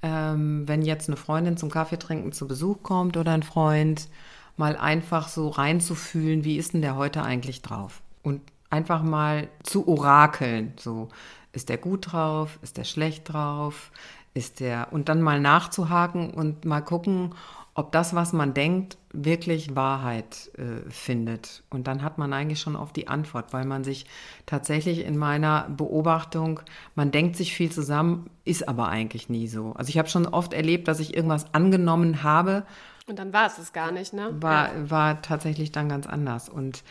Ähm, 0.00 0.66
wenn 0.66 0.80
jetzt 0.80 1.10
eine 1.10 1.18
Freundin 1.18 1.58
zum 1.58 1.70
Kaffee 1.70 1.98
trinken 1.98 2.32
zu 2.32 2.48
Besuch 2.48 2.82
kommt 2.82 3.18
oder 3.18 3.32
ein 3.32 3.42
Freund, 3.42 4.08
mal 4.56 4.78
einfach 4.78 5.28
so 5.28 5.50
reinzufühlen, 5.50 6.42
wie 6.44 6.56
ist 6.56 6.72
denn 6.72 6.80
der 6.80 6.96
heute 6.96 7.22
eigentlich 7.22 7.60
drauf? 7.60 8.00
Und 8.22 8.40
einfach 8.70 9.02
mal 9.02 9.48
zu 9.62 9.86
orakeln. 9.86 10.72
So, 10.80 11.10
ist 11.52 11.68
der 11.68 11.76
gut 11.76 12.12
drauf? 12.12 12.58
Ist 12.62 12.78
der 12.78 12.84
schlecht 12.84 13.30
drauf? 13.30 13.90
Ist 14.32 14.60
der, 14.60 14.88
und 14.90 15.10
dann 15.10 15.20
mal 15.20 15.38
nachzuhaken 15.38 16.30
und 16.30 16.64
mal 16.64 16.80
gucken, 16.80 17.34
ob 17.74 17.92
das, 17.92 18.14
was 18.14 18.32
man 18.32 18.54
denkt, 18.54 18.96
wirklich 19.14 19.74
Wahrheit 19.74 20.50
äh, 20.58 20.88
findet. 20.90 21.62
Und 21.70 21.86
dann 21.86 22.02
hat 22.02 22.18
man 22.18 22.32
eigentlich 22.32 22.60
schon 22.60 22.76
oft 22.76 22.94
die 22.96 23.08
Antwort, 23.08 23.52
weil 23.52 23.64
man 23.64 23.84
sich 23.84 24.06
tatsächlich 24.46 25.04
in 25.04 25.16
meiner 25.16 25.68
Beobachtung, 25.70 26.60
man 26.94 27.10
denkt 27.10 27.36
sich 27.36 27.54
viel 27.54 27.70
zusammen, 27.70 28.28
ist 28.44 28.68
aber 28.68 28.88
eigentlich 28.88 29.28
nie 29.28 29.48
so. 29.48 29.72
Also 29.74 29.88
ich 29.88 29.98
habe 29.98 30.08
schon 30.08 30.26
oft 30.26 30.52
erlebt, 30.52 30.88
dass 30.88 31.00
ich 31.00 31.16
irgendwas 31.16 31.54
angenommen 31.54 32.22
habe. 32.22 32.64
Und 33.06 33.18
dann 33.18 33.32
war 33.32 33.46
es 33.46 33.58
es 33.58 33.72
gar 33.72 33.92
nicht, 33.92 34.12
ne? 34.12 34.30
War, 34.40 34.74
ja. 34.74 34.90
war 34.90 35.22
tatsächlich 35.22 35.72
dann 35.72 35.88
ganz 35.88 36.06
anders. 36.06 36.48
Und 36.48 36.82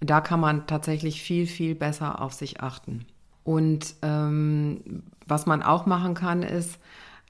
da 0.00 0.20
kann 0.20 0.40
man 0.40 0.66
tatsächlich 0.66 1.22
viel, 1.22 1.46
viel 1.46 1.74
besser 1.74 2.20
auf 2.20 2.32
sich 2.32 2.60
achten. 2.60 3.06
Und 3.44 3.94
ähm, 4.02 5.02
was 5.26 5.46
man 5.46 5.62
auch 5.62 5.86
machen 5.86 6.14
kann, 6.14 6.42
ist, 6.42 6.78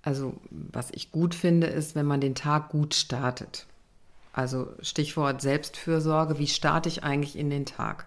also 0.03 0.35
was 0.51 0.91
ich 0.93 1.13
gut 1.13 1.35
finde, 1.35 1.67
ist, 1.67 1.95
wenn 1.95 2.07
man 2.07 2.21
den 2.21 2.35
Tag 2.35 2.71
gut 2.71 2.95
startet. 2.95 3.67
Also 4.33 4.69
Stichwort 4.81 5.41
Selbstfürsorge, 5.41 6.39
wie 6.39 6.47
starte 6.47 6.89
ich 6.89 7.03
eigentlich 7.03 7.37
in 7.37 7.51
den 7.51 7.67
Tag? 7.67 8.07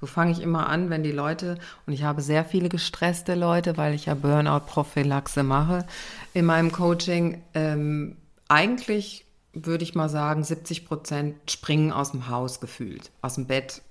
So 0.00 0.06
fange 0.06 0.32
ich 0.32 0.40
immer 0.40 0.68
an, 0.68 0.88
wenn 0.88 1.02
die 1.02 1.12
Leute, 1.12 1.58
und 1.86 1.92
ich 1.92 2.04
habe 2.04 2.22
sehr 2.22 2.44
viele 2.44 2.70
gestresste 2.70 3.34
Leute, 3.34 3.76
weil 3.76 3.94
ich 3.94 4.06
ja 4.06 4.14
Burnout-Prophylaxe 4.14 5.42
mache 5.42 5.86
in 6.32 6.46
meinem 6.46 6.72
Coaching. 6.72 7.42
Ähm, 7.52 8.16
eigentlich 8.48 9.26
würde 9.52 9.84
ich 9.84 9.94
mal 9.94 10.08
sagen, 10.08 10.42
70 10.42 10.86
Prozent 10.86 11.50
springen 11.50 11.92
aus 11.92 12.12
dem 12.12 12.28
Haus 12.28 12.60
gefühlt, 12.60 13.10
aus 13.20 13.34
dem 13.34 13.46
Bett. 13.46 13.82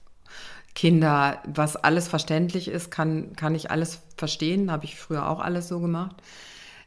Kinder, 0.74 1.44
was 1.46 1.76
alles 1.76 2.08
verständlich 2.08 2.70
ist, 2.70 2.90
kann, 2.90 3.36
kann 3.36 3.54
ich 3.54 3.70
alles 3.70 4.00
verstehen, 4.18 4.72
habe 4.72 4.86
ich 4.86 4.98
früher 4.98 5.30
auch 5.30 5.40
alles 5.40 5.68
so 5.68 5.80
gemacht. 5.80 6.16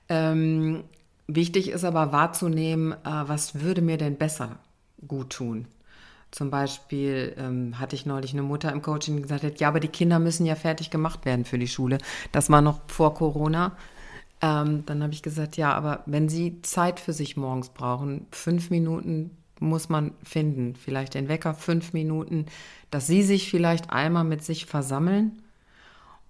Ähm, 0.08 0.84
wichtig 1.26 1.68
ist 1.68 1.84
aber 1.84 2.10
wahrzunehmen, 2.10 2.92
äh, 2.92 2.96
was 3.04 3.60
würde 3.60 3.82
mir 3.82 3.98
denn 3.98 4.16
besser 4.16 4.58
gut 5.06 5.30
tun. 5.30 5.66
Zum 6.30 6.50
Beispiel 6.50 7.34
ähm, 7.36 7.78
hatte 7.78 7.94
ich 7.94 8.06
neulich 8.06 8.32
eine 8.32 8.42
Mutter 8.42 8.72
im 8.72 8.80
Coaching, 8.80 9.16
die 9.16 9.22
gesagt 9.22 9.44
hat, 9.44 9.60
ja, 9.60 9.68
aber 9.68 9.80
die 9.80 9.88
Kinder 9.88 10.18
müssen 10.18 10.46
ja 10.46 10.54
fertig 10.54 10.90
gemacht 10.90 11.26
werden 11.26 11.44
für 11.44 11.58
die 11.58 11.68
Schule. 11.68 11.98
Das 12.32 12.48
war 12.48 12.62
noch 12.62 12.80
vor 12.86 13.14
Corona. 13.14 13.76
Ähm, 14.40 14.84
dann 14.86 15.02
habe 15.02 15.12
ich 15.12 15.22
gesagt, 15.22 15.56
ja, 15.58 15.74
aber 15.74 16.02
wenn 16.06 16.28
Sie 16.28 16.62
Zeit 16.62 17.00
für 17.00 17.12
sich 17.12 17.36
morgens 17.36 17.68
brauchen, 17.68 18.26
fünf 18.30 18.70
Minuten 18.70 19.36
muss 19.60 19.88
man 19.88 20.12
finden. 20.24 20.74
Vielleicht 20.74 21.14
den 21.14 21.28
Wecker, 21.28 21.54
fünf 21.54 21.92
Minuten, 21.92 22.46
dass 22.90 23.06
Sie 23.06 23.22
sich 23.22 23.50
vielleicht 23.50 23.90
einmal 23.90 24.24
mit 24.24 24.42
sich 24.42 24.66
versammeln 24.66 25.42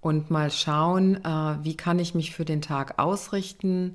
und 0.00 0.30
mal 0.30 0.50
schauen, 0.50 1.24
äh, 1.24 1.56
wie 1.62 1.76
kann 1.76 2.00
ich 2.00 2.14
mich 2.14 2.34
für 2.34 2.44
den 2.44 2.60
Tag 2.60 2.98
ausrichten, 2.98 3.94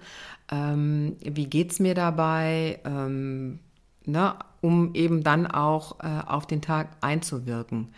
ähm, 0.49 1.17
wie 1.19 1.47
geht 1.47 1.71
es 1.73 1.79
mir 1.79 1.93
dabei, 1.93 2.79
ähm, 2.85 3.59
ne, 4.05 4.35
um 4.61 4.93
eben 4.93 5.23
dann 5.23 5.47
auch 5.47 5.99
äh, 5.99 6.21
auf 6.25 6.47
den 6.47 6.61
Tag 6.61 6.89
einzuwirken. 7.01 7.89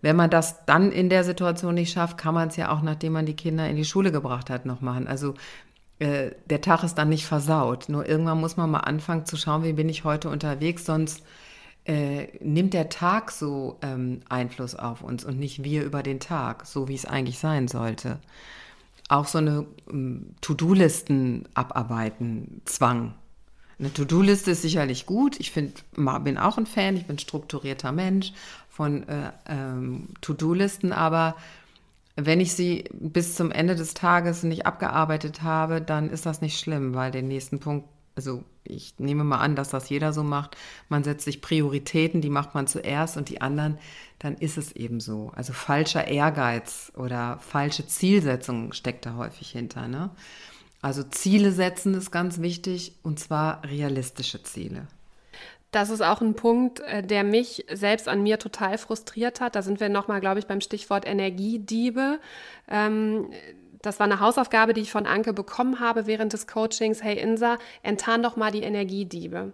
Wenn 0.00 0.16
man 0.16 0.30
das 0.30 0.64
dann 0.64 0.92
in 0.92 1.08
der 1.08 1.24
Situation 1.24 1.74
nicht 1.74 1.92
schafft, 1.92 2.18
kann 2.18 2.34
man 2.34 2.48
es 2.48 2.56
ja 2.56 2.70
auch, 2.70 2.82
nachdem 2.82 3.14
man 3.14 3.26
die 3.26 3.34
Kinder 3.34 3.68
in 3.68 3.76
die 3.76 3.84
Schule 3.84 4.12
gebracht 4.12 4.48
hat, 4.48 4.64
noch 4.64 4.80
machen. 4.80 5.08
Also 5.08 5.34
äh, 5.98 6.30
der 6.46 6.60
Tag 6.60 6.84
ist 6.84 6.94
dann 6.94 7.08
nicht 7.08 7.26
versaut. 7.26 7.88
Nur 7.88 8.08
irgendwann 8.08 8.40
muss 8.40 8.56
man 8.56 8.70
mal 8.70 8.80
anfangen 8.80 9.26
zu 9.26 9.36
schauen, 9.36 9.64
wie 9.64 9.72
bin 9.72 9.88
ich 9.88 10.04
heute 10.04 10.28
unterwegs, 10.28 10.84
sonst 10.84 11.24
äh, 11.84 12.28
nimmt 12.40 12.74
der 12.74 12.90
Tag 12.90 13.32
so 13.32 13.78
ähm, 13.82 14.20
Einfluss 14.28 14.74
auf 14.74 15.02
uns 15.02 15.24
und 15.24 15.38
nicht 15.38 15.64
wir 15.64 15.84
über 15.84 16.02
den 16.02 16.20
Tag, 16.20 16.66
so 16.66 16.86
wie 16.86 16.94
es 16.94 17.06
eigentlich 17.06 17.38
sein 17.38 17.66
sollte. 17.66 18.20
Auch 19.08 19.26
so 19.26 19.38
eine 19.38 19.66
ähm, 19.90 20.34
To-Do-Listen 20.42 21.48
abarbeiten, 21.54 22.60
Zwang. 22.66 23.14
Eine 23.78 23.92
To-Do-Liste 23.92 24.50
ist 24.50 24.62
sicherlich 24.62 25.06
gut. 25.06 25.38
Ich 25.38 25.52
find, 25.52 25.84
bin 25.94 26.38
auch 26.38 26.58
ein 26.58 26.66
Fan, 26.66 26.96
ich 26.96 27.06
bin 27.06 27.18
strukturierter 27.18 27.92
Mensch 27.92 28.32
von 28.68 29.08
äh, 29.08 29.30
ähm, 29.46 30.08
To-Do-Listen, 30.20 30.92
aber 30.92 31.36
wenn 32.16 32.40
ich 32.40 32.52
sie 32.52 32.84
bis 32.92 33.36
zum 33.36 33.52
Ende 33.52 33.76
des 33.76 33.94
Tages 33.94 34.42
nicht 34.42 34.66
abgearbeitet 34.66 35.42
habe, 35.42 35.80
dann 35.80 36.10
ist 36.10 36.26
das 36.26 36.40
nicht 36.40 36.58
schlimm, 36.58 36.94
weil 36.94 37.12
den 37.12 37.28
nächsten 37.28 37.60
Punkt, 37.60 37.88
also 38.16 38.42
ich 38.64 38.94
nehme 38.98 39.22
mal 39.22 39.38
an, 39.38 39.54
dass 39.54 39.68
das 39.68 39.88
jeder 39.88 40.12
so 40.12 40.24
macht, 40.24 40.56
man 40.88 41.04
setzt 41.04 41.24
sich 41.24 41.40
Prioritäten, 41.40 42.20
die 42.20 42.30
macht 42.30 42.56
man 42.56 42.66
zuerst 42.66 43.16
und 43.16 43.28
die 43.28 43.40
anderen, 43.40 43.78
dann 44.18 44.34
ist 44.34 44.58
es 44.58 44.72
eben 44.72 44.98
so. 44.98 45.30
Also 45.36 45.52
falscher 45.52 46.08
Ehrgeiz 46.08 46.90
oder 46.96 47.38
falsche 47.38 47.86
Zielsetzung 47.86 48.72
steckt 48.72 49.06
da 49.06 49.14
häufig 49.14 49.50
hinter. 49.50 49.86
Ne? 49.86 50.10
Also 50.80 51.02
Ziele 51.02 51.52
setzen 51.52 51.94
ist 51.94 52.10
ganz 52.10 52.40
wichtig 52.40 52.94
und 53.02 53.18
zwar 53.18 53.64
realistische 53.64 54.42
Ziele. 54.42 54.86
Das 55.70 55.90
ist 55.90 56.00
auch 56.00 56.22
ein 56.22 56.34
Punkt, 56.34 56.80
äh, 56.80 57.02
der 57.02 57.24
mich 57.24 57.66
selbst 57.70 58.08
an 58.08 58.22
mir 58.22 58.38
total 58.38 58.78
frustriert 58.78 59.40
hat. 59.40 59.54
Da 59.54 59.62
sind 59.62 59.80
wir 59.80 59.88
nochmal, 59.88 60.20
glaube 60.20 60.38
ich, 60.38 60.46
beim 60.46 60.60
Stichwort 60.60 61.06
Energiediebe. 61.06 62.20
Ähm, 62.68 63.30
das 63.82 64.00
war 64.00 64.06
eine 64.06 64.20
Hausaufgabe, 64.20 64.72
die 64.72 64.80
ich 64.80 64.90
von 64.90 65.06
Anke 65.06 65.32
bekommen 65.32 65.78
habe 65.80 66.06
während 66.06 66.32
des 66.32 66.46
Coachings. 66.46 67.02
Hey 67.02 67.18
Insa, 67.18 67.58
enttarn 67.82 68.22
doch 68.22 68.36
mal 68.36 68.50
die 68.50 68.62
Energiediebe. 68.62 69.52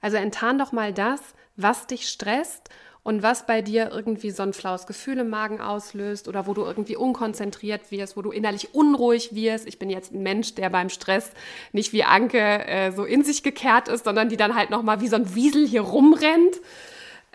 Also 0.00 0.16
enttarn 0.16 0.58
doch 0.58 0.72
mal 0.72 0.92
das, 0.92 1.20
was 1.56 1.86
dich 1.86 2.08
stresst 2.08 2.70
und 3.04 3.22
was 3.22 3.46
bei 3.46 3.62
dir 3.62 3.90
irgendwie 3.92 4.30
so 4.30 4.42
ein 4.42 4.52
flaues 4.52 4.86
Gefühl 4.86 5.18
im 5.18 5.28
Magen 5.28 5.60
auslöst 5.60 6.28
oder 6.28 6.46
wo 6.46 6.54
du 6.54 6.62
irgendwie 6.62 6.96
unkonzentriert 6.96 7.90
wirst, 7.90 8.16
wo 8.16 8.22
du 8.22 8.30
innerlich 8.30 8.74
unruhig 8.74 9.34
wirst. 9.34 9.66
Ich 9.66 9.78
bin 9.78 9.90
jetzt 9.90 10.12
ein 10.12 10.22
Mensch, 10.22 10.54
der 10.54 10.70
beim 10.70 10.88
Stress 10.88 11.32
nicht 11.72 11.92
wie 11.92 12.04
Anke 12.04 12.38
äh, 12.38 12.92
so 12.92 13.04
in 13.04 13.24
sich 13.24 13.42
gekehrt 13.42 13.88
ist, 13.88 14.04
sondern 14.04 14.28
die 14.28 14.36
dann 14.36 14.54
halt 14.54 14.70
nochmal 14.70 15.00
wie 15.00 15.08
so 15.08 15.16
ein 15.16 15.34
Wiesel 15.34 15.66
hier 15.66 15.82
rumrennt. 15.82 16.60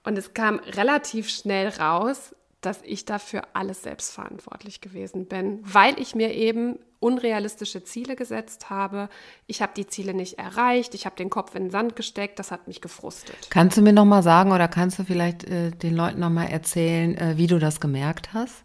Und 0.05 0.17
es 0.17 0.33
kam 0.33 0.59
relativ 0.59 1.29
schnell 1.29 1.67
raus, 1.67 2.33
dass 2.61 2.81
ich 2.83 3.05
dafür 3.05 3.43
alles 3.53 3.83
selbst 3.83 4.13
verantwortlich 4.13 4.81
gewesen 4.81 5.27
bin, 5.27 5.59
weil 5.61 5.99
ich 5.99 6.15
mir 6.15 6.33
eben 6.33 6.79
unrealistische 6.99 7.83
Ziele 7.83 8.15
gesetzt 8.15 8.69
habe. 8.71 9.09
Ich 9.45 9.61
habe 9.61 9.73
die 9.77 9.85
Ziele 9.85 10.13
nicht 10.13 10.39
erreicht, 10.39 10.95
ich 10.95 11.05
habe 11.05 11.15
den 11.15 11.29
Kopf 11.29 11.53
in 11.53 11.65
den 11.65 11.69
Sand 11.69 11.95
gesteckt, 11.95 12.39
das 12.39 12.49
hat 12.51 12.67
mich 12.67 12.81
gefrustet. 12.81 13.35
Kannst 13.49 13.77
du 13.77 13.81
mir 13.81 13.93
noch 13.93 14.05
mal 14.05 14.23
sagen 14.23 14.51
oder 14.51 14.67
kannst 14.67 14.97
du 14.97 15.03
vielleicht 15.03 15.43
äh, 15.43 15.71
den 15.71 15.95
Leuten 15.95 16.19
noch 16.19 16.31
mal 16.31 16.45
erzählen, 16.45 17.15
äh, 17.15 17.37
wie 17.37 17.47
du 17.47 17.59
das 17.59 17.79
gemerkt 17.79 18.33
hast? 18.33 18.63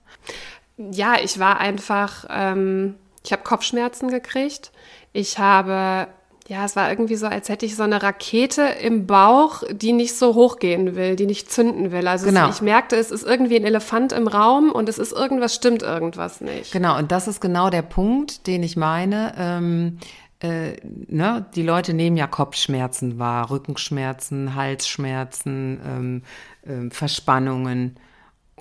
Ja, 0.79 1.17
ich 1.23 1.39
war 1.39 1.61
einfach, 1.61 2.25
ähm, 2.31 2.95
ich 3.23 3.33
habe 3.33 3.43
Kopfschmerzen 3.43 4.09
gekriegt. 4.09 4.73
Ich 5.13 5.39
habe 5.39 6.09
ja, 6.49 6.65
es 6.65 6.75
war 6.77 6.91
irgendwie 6.91 7.15
so, 7.15 7.27
als 7.27 7.49
hätte 7.49 7.67
ich 7.67 7.77
so 7.77 7.83
eine 7.85 8.03
Rakete 8.03 8.63
im 8.63 9.07
Bauch, 9.07 9.63
die 9.71 9.93
nicht 9.93 10.17
so 10.17 10.35
hochgehen 10.35 10.97
will, 10.97 11.17
die 11.17 11.27
nicht 11.27 11.51
zünden 11.51 11.93
will. 11.93 12.09
Also 12.09 12.27
genau. 12.27 12.49
es, 12.49 12.57
ich 12.57 12.63
merkte, 12.63 12.97
es 12.97 13.11
ist 13.11 13.25
irgendwie 13.25 13.57
ein 13.57 13.65
Elefant 13.65 14.13
im 14.13 14.27
Raum 14.27 14.73
und 14.73 14.89
es 14.89 14.99
ist 14.99 15.13
irgendwas, 15.13 15.55
stimmt 15.55 15.83
irgendwas 15.83 16.41
nicht. 16.41 16.73
Genau, 16.73 16.99
und 16.99 17.13
das 17.13 17.29
ist 17.29 17.41
genau 17.41 17.71
der 17.71 17.83
Punkt, 17.83 18.47
den 18.47 18.63
ich 18.63 18.77
meine. 18.77 19.35
Ähm, 19.39 19.99
äh, 20.41 20.77
ne, 20.83 21.47
die 21.55 21.63
Leute 21.63 21.95
nehmen 21.95 22.17
ja 22.17 22.27
Kopfschmerzen 22.27 23.19
wahr, 23.21 23.51
Rückenschmerzen, 23.51 24.57
Halsschmerzen, 24.57 25.81
ähm, 25.87 26.23
äh, 26.67 26.91
Verspannungen. 26.91 27.97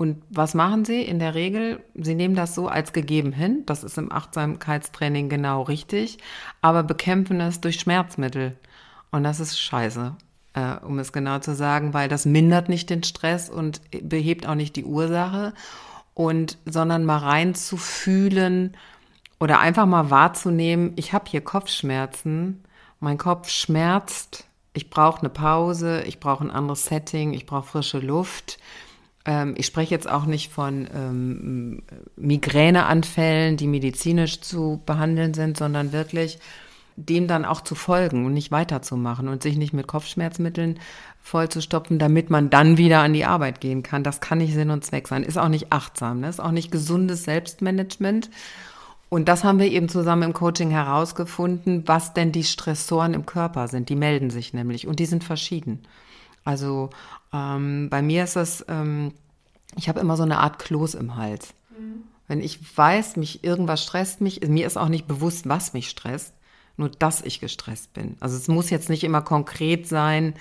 Und 0.01 0.23
was 0.31 0.55
machen 0.55 0.83
sie 0.83 1.03
in 1.03 1.19
der 1.19 1.35
Regel? 1.35 1.83
Sie 1.93 2.15
nehmen 2.15 2.33
das 2.33 2.55
so 2.55 2.67
als 2.67 2.91
gegeben 2.91 3.31
hin. 3.31 3.61
Das 3.67 3.83
ist 3.83 3.99
im 3.99 4.11
Achtsamkeitstraining 4.11 5.29
genau 5.29 5.61
richtig. 5.61 6.17
Aber 6.59 6.81
bekämpfen 6.81 7.39
es 7.39 7.61
durch 7.61 7.79
Schmerzmittel. 7.79 8.57
Und 9.11 9.23
das 9.23 9.39
ist 9.39 9.59
scheiße, 9.59 10.15
äh, 10.55 10.77
um 10.77 10.97
es 10.97 11.13
genau 11.13 11.37
zu 11.37 11.53
sagen, 11.53 11.93
weil 11.93 12.09
das 12.09 12.25
mindert 12.25 12.67
nicht 12.67 12.89
den 12.89 13.03
Stress 13.03 13.47
und 13.47 13.79
behebt 14.01 14.47
auch 14.47 14.55
nicht 14.55 14.75
die 14.75 14.85
Ursache. 14.85 15.53
Und, 16.15 16.57
sondern 16.65 17.05
mal 17.05 17.19
reinzufühlen 17.19 18.75
oder 19.39 19.59
einfach 19.59 19.85
mal 19.85 20.09
wahrzunehmen, 20.09 20.93
ich 20.95 21.13
habe 21.13 21.25
hier 21.29 21.41
Kopfschmerzen, 21.41 22.63
mein 22.99 23.19
Kopf 23.19 23.49
schmerzt, 23.49 24.47
ich 24.73 24.89
brauche 24.89 25.19
eine 25.19 25.29
Pause, 25.29 26.01
ich 26.07 26.19
brauche 26.19 26.43
ein 26.43 26.49
anderes 26.49 26.85
Setting, 26.85 27.33
ich 27.33 27.45
brauche 27.45 27.67
frische 27.67 27.99
Luft 27.99 28.57
ähm, 29.25 29.53
ich 29.57 29.65
spreche 29.65 29.93
jetzt 29.93 30.09
auch 30.09 30.25
nicht 30.25 30.51
von 30.51 30.87
ähm, 30.93 31.83
Migräneanfällen, 32.15 33.57
die 33.57 33.67
medizinisch 33.67 34.41
zu 34.41 34.81
behandeln 34.85 35.33
sind, 35.33 35.57
sondern 35.57 35.91
wirklich 35.91 36.39
dem 36.95 37.27
dann 37.27 37.45
auch 37.45 37.61
zu 37.61 37.75
folgen 37.75 38.25
und 38.25 38.33
nicht 38.33 38.51
weiterzumachen 38.51 39.27
und 39.27 39.41
sich 39.43 39.57
nicht 39.57 39.73
mit 39.73 39.87
Kopfschmerzmitteln 39.87 40.79
vollzustopfen, 41.21 41.99
damit 41.99 42.29
man 42.29 42.49
dann 42.49 42.77
wieder 42.77 42.99
an 42.99 43.13
die 43.13 43.25
Arbeit 43.25 43.61
gehen 43.61 43.83
kann. 43.83 44.03
Das 44.03 44.19
kann 44.19 44.39
nicht 44.39 44.53
Sinn 44.53 44.71
und 44.71 44.83
Zweck 44.83 45.07
sein. 45.07 45.23
Ist 45.23 45.37
auch 45.37 45.47
nicht 45.47 45.71
achtsam, 45.71 46.19
ne? 46.19 46.29
ist 46.29 46.41
auch 46.41 46.51
nicht 46.51 46.71
gesundes 46.71 47.23
Selbstmanagement. 47.23 48.29
Und 49.09 49.27
das 49.27 49.43
haben 49.43 49.59
wir 49.59 49.69
eben 49.69 49.89
zusammen 49.89 50.23
im 50.23 50.33
Coaching 50.33 50.71
herausgefunden, 50.71 51.83
was 51.85 52.13
denn 52.13 52.31
die 52.31 52.45
Stressoren 52.45 53.13
im 53.13 53.25
Körper 53.25 53.67
sind. 53.67 53.89
Die 53.89 53.95
melden 53.95 54.29
sich 54.29 54.53
nämlich 54.53 54.87
und 54.87 54.99
die 54.99 55.05
sind 55.05 55.23
verschieden. 55.23 55.83
Also 56.43 56.89
ähm, 57.33 57.89
bei 57.89 58.01
mir 58.01 58.23
ist 58.23 58.35
das, 58.35 58.65
ähm, 58.67 59.13
ich 59.75 59.89
habe 59.89 59.99
immer 59.99 60.17
so 60.17 60.23
eine 60.23 60.39
Art 60.39 60.59
Kloß 60.59 60.95
im 60.95 61.15
Hals. 61.15 61.53
Mhm. 61.77 62.03
Wenn 62.27 62.41
ich 62.41 62.77
weiß, 62.77 63.17
mich 63.17 63.43
irgendwas 63.43 63.83
stresst 63.83 64.21
mich, 64.21 64.41
mir 64.47 64.67
ist 64.67 64.77
auch 64.77 64.89
nicht 64.89 65.07
bewusst, 65.07 65.47
was 65.49 65.73
mich 65.73 65.89
stresst, 65.89 66.33
nur 66.77 66.89
dass 66.89 67.21
ich 67.21 67.39
gestresst 67.39 67.93
bin. 67.93 68.15
Also 68.19 68.37
es 68.37 68.47
muss 68.47 68.69
jetzt 68.69 68.89
nicht 68.89 69.03
immer 69.03 69.21
konkret 69.21 69.87
sein, 69.87 70.33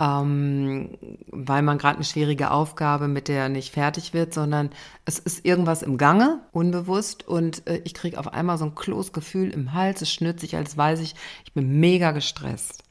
ähm, 0.00 0.96
weil 1.28 1.62
man 1.62 1.78
gerade 1.78 1.96
eine 1.96 2.04
schwierige 2.04 2.50
Aufgabe, 2.50 3.08
mit 3.08 3.28
der 3.28 3.48
nicht 3.48 3.72
fertig 3.72 4.14
wird, 4.14 4.32
sondern 4.32 4.70
es 5.04 5.18
ist 5.18 5.44
irgendwas 5.44 5.82
im 5.82 5.98
Gange, 5.98 6.40
unbewusst, 6.52 7.28
und 7.28 7.66
äh, 7.66 7.80
ich 7.84 7.94
kriege 7.94 8.18
auf 8.18 8.32
einmal 8.32 8.58
so 8.58 8.64
ein 8.64 8.74
Kloßgefühl 8.74 9.50
im 9.50 9.74
Hals, 9.74 10.02
es 10.02 10.10
schnürt 10.10 10.40
sich, 10.40 10.56
als 10.56 10.76
weiß 10.76 11.00
ich, 11.00 11.14
ich 11.44 11.52
bin 11.52 11.78
mega 11.78 12.12
gestresst. 12.12 12.82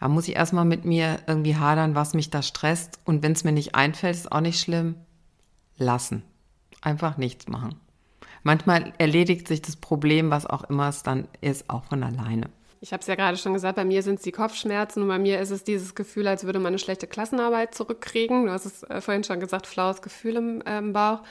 Da 0.00 0.08
muss 0.08 0.28
ich 0.28 0.36
erstmal 0.36 0.64
mit 0.64 0.84
mir 0.84 1.20
irgendwie 1.26 1.56
hadern, 1.56 1.94
was 1.94 2.14
mich 2.14 2.30
da 2.30 2.42
stresst. 2.42 3.00
Und 3.04 3.22
wenn 3.22 3.32
es 3.32 3.44
mir 3.44 3.52
nicht 3.52 3.74
einfällt, 3.74 4.16
ist 4.16 4.32
auch 4.32 4.40
nicht 4.40 4.60
schlimm. 4.60 4.96
Lassen. 5.78 6.22
Einfach 6.82 7.16
nichts 7.16 7.48
machen. 7.48 7.80
Manchmal 8.42 8.92
erledigt 8.98 9.48
sich 9.48 9.60
das 9.60 9.76
Problem, 9.76 10.30
was 10.30 10.46
auch 10.46 10.64
immer 10.64 10.88
es 10.88 11.02
dann 11.02 11.26
ist, 11.40 11.68
auch 11.68 11.84
von 11.84 12.02
alleine. 12.02 12.48
Ich 12.80 12.92
habe 12.92 13.00
es 13.00 13.06
ja 13.06 13.14
gerade 13.14 13.36
schon 13.36 13.54
gesagt, 13.54 13.76
bei 13.76 13.84
mir 13.84 14.02
sind 14.02 14.16
es 14.16 14.22
die 14.22 14.32
Kopfschmerzen 14.32 15.02
und 15.02 15.08
bei 15.08 15.18
mir 15.18 15.40
ist 15.40 15.50
es 15.50 15.64
dieses 15.64 15.94
Gefühl, 15.94 16.28
als 16.28 16.44
würde 16.44 16.58
man 16.58 16.68
eine 16.68 16.78
schlechte 16.78 17.06
Klassenarbeit 17.06 17.74
zurückkriegen. 17.74 18.46
Du 18.46 18.52
hast 18.52 18.66
es 18.66 18.82
äh, 18.84 19.00
vorhin 19.00 19.24
schon 19.24 19.40
gesagt, 19.40 19.66
flaues 19.66 20.02
Gefühl 20.02 20.36
im, 20.36 20.60
äh, 20.62 20.78
im 20.78 20.92
Bauch. 20.92 21.22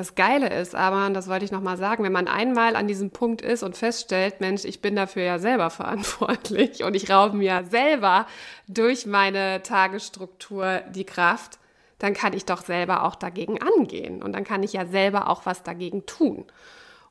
Das 0.00 0.14
Geile 0.14 0.48
ist 0.48 0.74
aber, 0.74 1.04
und 1.04 1.12
das 1.12 1.28
wollte 1.28 1.44
ich 1.44 1.52
nochmal 1.52 1.76
sagen, 1.76 2.02
wenn 2.04 2.12
man 2.12 2.26
einmal 2.26 2.74
an 2.74 2.88
diesem 2.88 3.10
Punkt 3.10 3.42
ist 3.42 3.62
und 3.62 3.76
feststellt, 3.76 4.40
Mensch, 4.40 4.64
ich 4.64 4.80
bin 4.80 4.96
dafür 4.96 5.24
ja 5.24 5.38
selber 5.38 5.68
verantwortlich 5.80 6.84
und 6.84 6.96
ich 6.96 7.10
raube 7.10 7.36
mir 7.36 7.64
selber 7.68 8.24
durch 8.66 9.04
meine 9.04 9.62
Tagesstruktur 9.62 10.80
die 10.88 11.04
Kraft, 11.04 11.58
dann 11.98 12.14
kann 12.14 12.32
ich 12.32 12.46
doch 12.46 12.64
selber 12.64 13.04
auch 13.04 13.14
dagegen 13.14 13.60
angehen 13.60 14.22
und 14.22 14.32
dann 14.32 14.44
kann 14.44 14.62
ich 14.62 14.72
ja 14.72 14.86
selber 14.86 15.28
auch 15.28 15.44
was 15.44 15.64
dagegen 15.64 16.06
tun. 16.06 16.46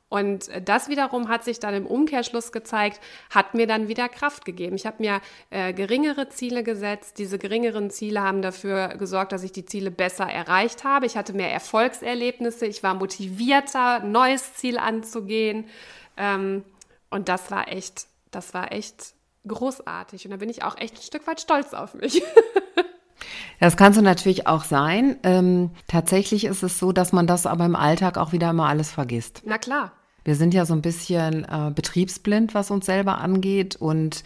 Und 0.09 0.49
das 0.65 0.89
wiederum 0.89 1.29
hat 1.29 1.43
sich 1.43 1.59
dann 1.59 1.75
im 1.75 1.85
Umkehrschluss 1.85 2.51
gezeigt, 2.51 2.99
hat 3.29 3.53
mir 3.53 3.67
dann 3.67 3.87
wieder 3.87 4.09
Kraft 4.09 4.43
gegeben. 4.43 4.75
Ich 4.75 4.87
habe 4.87 4.97
mir 4.99 5.21
äh, 5.51 5.71
geringere 5.71 6.29
Ziele 6.29 6.63
gesetzt. 6.63 7.19
Diese 7.19 7.37
geringeren 7.37 7.91
Ziele 7.91 8.21
haben 8.21 8.41
dafür 8.41 8.89
gesorgt, 8.97 9.31
dass 9.31 9.43
ich 9.43 9.51
die 9.51 9.65
Ziele 9.65 9.91
besser 9.91 10.25
erreicht 10.25 10.83
habe. 10.83 11.05
Ich 11.05 11.15
hatte 11.15 11.33
mehr 11.33 11.51
Erfolgserlebnisse. 11.51 12.65
Ich 12.65 12.81
war 12.81 12.95
motivierter, 12.95 13.99
neues 13.99 14.55
Ziel 14.55 14.79
anzugehen. 14.79 15.65
Ähm, 16.17 16.63
und 17.11 17.29
das 17.29 17.51
war 17.51 17.67
echt, 17.67 18.07
das 18.31 18.55
war 18.55 18.71
echt 18.71 19.13
großartig. 19.47 20.25
Und 20.25 20.31
da 20.31 20.37
bin 20.37 20.49
ich 20.49 20.63
auch 20.63 20.77
echt 20.77 20.95
ein 20.95 21.03
Stück 21.03 21.27
weit 21.27 21.39
stolz 21.39 21.73
auf 21.73 21.93
mich. 21.93 22.23
Das 23.59 23.75
kannst 23.75 23.99
du 23.99 24.01
natürlich 24.01 24.47
auch 24.47 24.63
sein. 24.63 25.17
Ähm, 25.23 25.71
tatsächlich 25.87 26.45
ist 26.45 26.63
es 26.63 26.79
so, 26.79 26.93
dass 26.93 27.11
man 27.11 27.27
das 27.27 27.45
aber 27.45 27.65
im 27.65 27.75
Alltag 27.75 28.17
auch 28.17 28.31
wieder 28.31 28.51
immer 28.51 28.69
alles 28.69 28.89
vergisst. 28.89 29.41
Na 29.45 29.57
klar. 29.57 29.91
Wir 30.23 30.35
sind 30.35 30.53
ja 30.53 30.65
so 30.65 30.73
ein 30.73 30.81
bisschen 30.81 31.45
äh, 31.45 31.71
betriebsblind, 31.73 32.53
was 32.53 32.71
uns 32.71 32.85
selber 32.85 33.19
angeht. 33.19 33.75
Und 33.75 34.23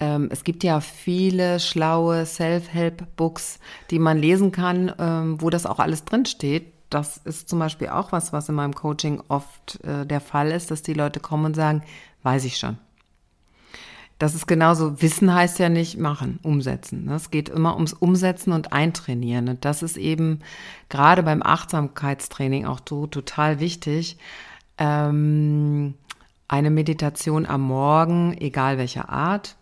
ähm, 0.00 0.28
es 0.30 0.44
gibt 0.44 0.64
ja 0.64 0.80
viele 0.80 1.60
schlaue 1.60 2.26
Self-Help-Books, 2.26 3.58
die 3.90 3.98
man 3.98 4.18
lesen 4.18 4.52
kann, 4.52 4.92
ähm, 4.98 5.40
wo 5.40 5.50
das 5.50 5.66
auch 5.66 5.78
alles 5.78 6.04
drinsteht. 6.04 6.72
das 6.90 7.18
ist 7.18 7.48
zum 7.48 7.60
Beispiel 7.60 7.88
auch 7.88 8.10
was, 8.10 8.32
was 8.32 8.48
in 8.48 8.56
meinem 8.56 8.74
Coaching 8.74 9.22
oft 9.28 9.78
äh, 9.84 10.04
der 10.04 10.20
Fall 10.20 10.50
ist, 10.50 10.70
dass 10.70 10.82
die 10.82 10.94
Leute 10.94 11.20
kommen 11.20 11.44
und 11.46 11.54
sagen, 11.54 11.82
weiß 12.24 12.44
ich 12.44 12.56
schon. 12.56 12.78
Das 14.20 14.34
ist 14.34 14.46
genauso, 14.46 15.00
Wissen 15.00 15.32
heißt 15.32 15.58
ja 15.60 15.70
nicht 15.70 15.96
machen, 15.96 16.40
umsetzen. 16.42 17.06
Ne? 17.06 17.14
Es 17.14 17.30
geht 17.30 17.48
immer 17.48 17.74
ums 17.76 17.94
Umsetzen 17.94 18.52
und 18.52 18.70
Eintrainieren. 18.70 19.48
Und 19.48 19.64
das 19.64 19.82
ist 19.82 19.96
eben 19.96 20.40
gerade 20.90 21.22
beim 21.22 21.42
Achtsamkeitstraining 21.42 22.66
auch 22.66 22.80
total 22.80 23.60
wichtig. 23.60 24.18
Ähm, 24.80 25.94
eine 26.48 26.70
Meditation 26.70 27.46
am 27.46 27.60
Morgen, 27.60 28.36
egal 28.40 28.78
welcher 28.78 29.08
Art. 29.10 29.56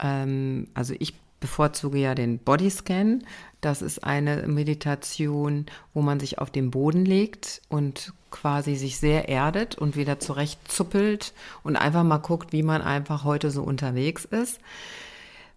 Ähm, 0.00 0.66
also 0.74 0.94
ich 0.98 1.14
bevorzuge 1.38 1.98
ja 1.98 2.14
den 2.14 2.38
Bodyscan. 2.38 3.24
Das 3.60 3.82
ist 3.82 4.02
eine 4.02 4.46
Meditation, 4.46 5.66
wo 5.94 6.00
man 6.00 6.18
sich 6.18 6.38
auf 6.38 6.50
den 6.50 6.70
Boden 6.70 7.04
legt 7.04 7.62
und 7.68 8.12
quasi 8.30 8.76
sich 8.76 8.98
sehr 8.98 9.28
erdet 9.28 9.76
und 9.76 9.96
wieder 9.96 10.18
zurechtzuppelt 10.18 11.32
und 11.62 11.76
einfach 11.76 12.02
mal 12.02 12.18
guckt, 12.18 12.52
wie 12.52 12.62
man 12.62 12.82
einfach 12.82 13.24
heute 13.24 13.50
so 13.50 13.62
unterwegs 13.62 14.24
ist. 14.24 14.58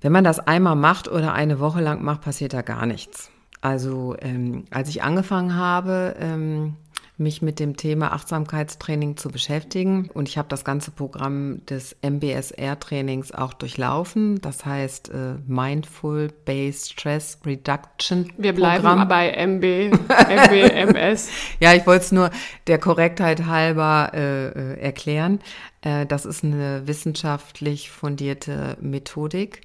Wenn 0.01 0.11
man 0.11 0.23
das 0.23 0.39
einmal 0.39 0.75
macht 0.75 1.07
oder 1.07 1.33
eine 1.33 1.59
Woche 1.59 1.81
lang 1.81 2.03
macht, 2.03 2.21
passiert 2.21 2.53
da 2.53 2.61
gar 2.61 2.85
nichts. 2.85 3.31
Also 3.61 4.15
ähm, 4.19 4.65
als 4.71 4.89
ich 4.89 5.03
angefangen 5.03 5.55
habe, 5.55 6.15
ähm, 6.19 6.75
mich 7.19 7.41
mit 7.41 7.59
dem 7.59 7.75
Thema 7.75 8.13
Achtsamkeitstraining 8.13 9.17
zu 9.17 9.29
beschäftigen. 9.29 10.09
Und 10.13 10.29
ich 10.29 10.37
habe 10.37 10.47
das 10.47 10.63
ganze 10.63 10.91
Programm 10.91 11.65
des 11.65 11.95
MBSR-Trainings 12.01 13.33
auch 13.33 13.53
durchlaufen. 13.53 14.39
Das 14.41 14.65
heißt 14.65 15.09
äh, 15.09 15.35
Mindful 15.45 16.29
Based 16.45 16.93
Stress 16.93 17.39
Reduction. 17.45 18.31
Wir 18.37 18.53
bleiben 18.53 18.83
Programm. 18.83 19.07
bei 19.07 19.31
MB, 19.31 19.63
MBMS. 19.93 21.29
ja, 21.59 21.73
ich 21.73 21.85
wollte 21.85 22.05
es 22.05 22.11
nur 22.11 22.29
der 22.67 22.79
Korrektheit 22.79 23.45
halber 23.45 24.11
äh, 24.13 24.47
äh, 24.47 24.79
erklären. 24.79 25.39
Äh, 25.81 26.05
das 26.05 26.25
ist 26.25 26.43
eine 26.43 26.87
wissenschaftlich 26.87 27.91
fundierte 27.91 28.77
Methodik 28.81 29.61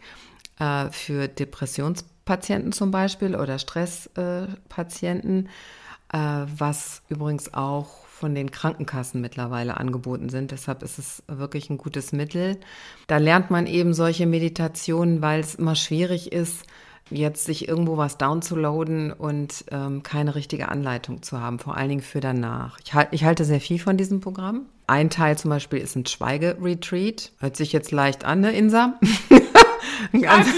äh, 0.58 0.90
für 0.90 1.28
Depressionspatienten 1.28 2.72
zum 2.72 2.90
Beispiel 2.90 3.36
oder 3.36 3.58
Stresspatienten. 3.58 5.46
Äh, 5.46 5.48
äh, 5.48 5.52
was 6.18 7.02
übrigens 7.08 7.54
auch 7.54 8.04
von 8.06 8.34
den 8.34 8.50
Krankenkassen 8.50 9.20
mittlerweile 9.20 9.76
angeboten 9.76 10.28
sind. 10.28 10.52
Deshalb 10.52 10.82
ist 10.82 10.98
es 10.98 11.22
wirklich 11.26 11.68
ein 11.68 11.76
gutes 11.76 12.12
Mittel. 12.12 12.56
Da 13.06 13.18
lernt 13.18 13.50
man 13.50 13.66
eben 13.66 13.92
solche 13.92 14.26
Meditationen, 14.26 15.20
weil 15.20 15.40
es 15.40 15.56
immer 15.56 15.74
schwierig 15.74 16.32
ist, 16.32 16.64
jetzt 17.10 17.44
sich 17.44 17.68
irgendwo 17.68 17.96
was 17.96 18.16
downzuladen 18.16 19.12
und 19.12 19.64
ähm, 19.70 20.02
keine 20.02 20.36
richtige 20.36 20.68
Anleitung 20.68 21.22
zu 21.22 21.40
haben, 21.40 21.58
vor 21.58 21.76
allen 21.76 21.90
Dingen 21.90 22.00
für 22.00 22.20
danach. 22.20 22.78
Ich, 22.82 22.92
ich 23.10 23.24
halte 23.24 23.44
sehr 23.44 23.60
viel 23.60 23.78
von 23.78 23.96
diesem 23.96 24.20
Programm. 24.20 24.62
Ein 24.86 25.10
Teil 25.10 25.36
zum 25.36 25.50
Beispiel 25.50 25.80
ist 25.80 25.96
ein 25.96 26.06
Schweigeretreat. 26.06 27.32
Hört 27.40 27.56
sich 27.56 27.72
jetzt 27.72 27.90
leicht 27.90 28.24
an, 28.24 28.40
ne, 28.40 28.52
Insa? 28.52 28.98
einen, 30.12 30.22
ganzen, 30.22 30.52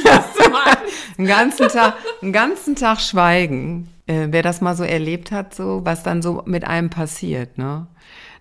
einen, 1.19 1.27
ganzen 1.27 1.69
Tag, 1.69 1.95
einen 2.23 2.33
ganzen 2.33 2.77
Tag 2.77 3.01
schweigen 3.01 3.89
äh, 4.07 4.29
wer 4.31 4.43
das 4.43 4.61
mal 4.61 4.77
so 4.77 4.85
erlebt 4.85 5.33
hat, 5.33 5.55
so 5.55 5.81
was 5.85 6.03
dann 6.03 6.23
so 6.23 6.43
mit 6.47 6.65
einem 6.65 6.91
passiert, 6.91 7.59
ne? 7.59 7.87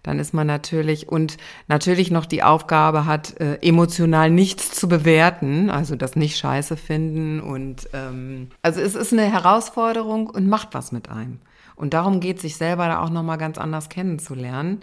Dann 0.04 0.19
ist 0.19 0.36
man 0.36 0.45
natürlich 0.45 1.10
und 1.10 1.38
natürlich 1.67 2.12
noch 2.12 2.28
die 2.28 2.43
Aufgabe 2.43 3.08
hat, 3.08 3.39
äh, 3.39 3.58
emotional 3.63 4.30
nichts 4.30 4.71
zu 4.71 4.88
bewerten, 4.88 5.71
also 5.71 5.95
das 5.95 6.15
nicht 6.15 6.38
scheiße 6.38 6.78
finden 6.78 7.39
und 7.39 7.89
ähm, 7.93 8.49
also 8.62 8.82
es 8.82 8.93
ist 8.93 9.13
eine 9.13 9.23
Herausforderung 9.23 10.30
und 10.30 10.47
macht 10.47 10.75
was 10.75 10.91
mit 10.91 11.10
einem. 11.10 11.39
Und 11.75 11.93
darum 11.93 12.19
geht 12.19 12.39
sich 12.39 12.56
selber 12.56 12.88
da 12.88 13.01
auch 13.01 13.10
nochmal 13.10 13.38
ganz 13.38 13.58
anders 13.58 13.89
kennenzulernen. 13.89 14.82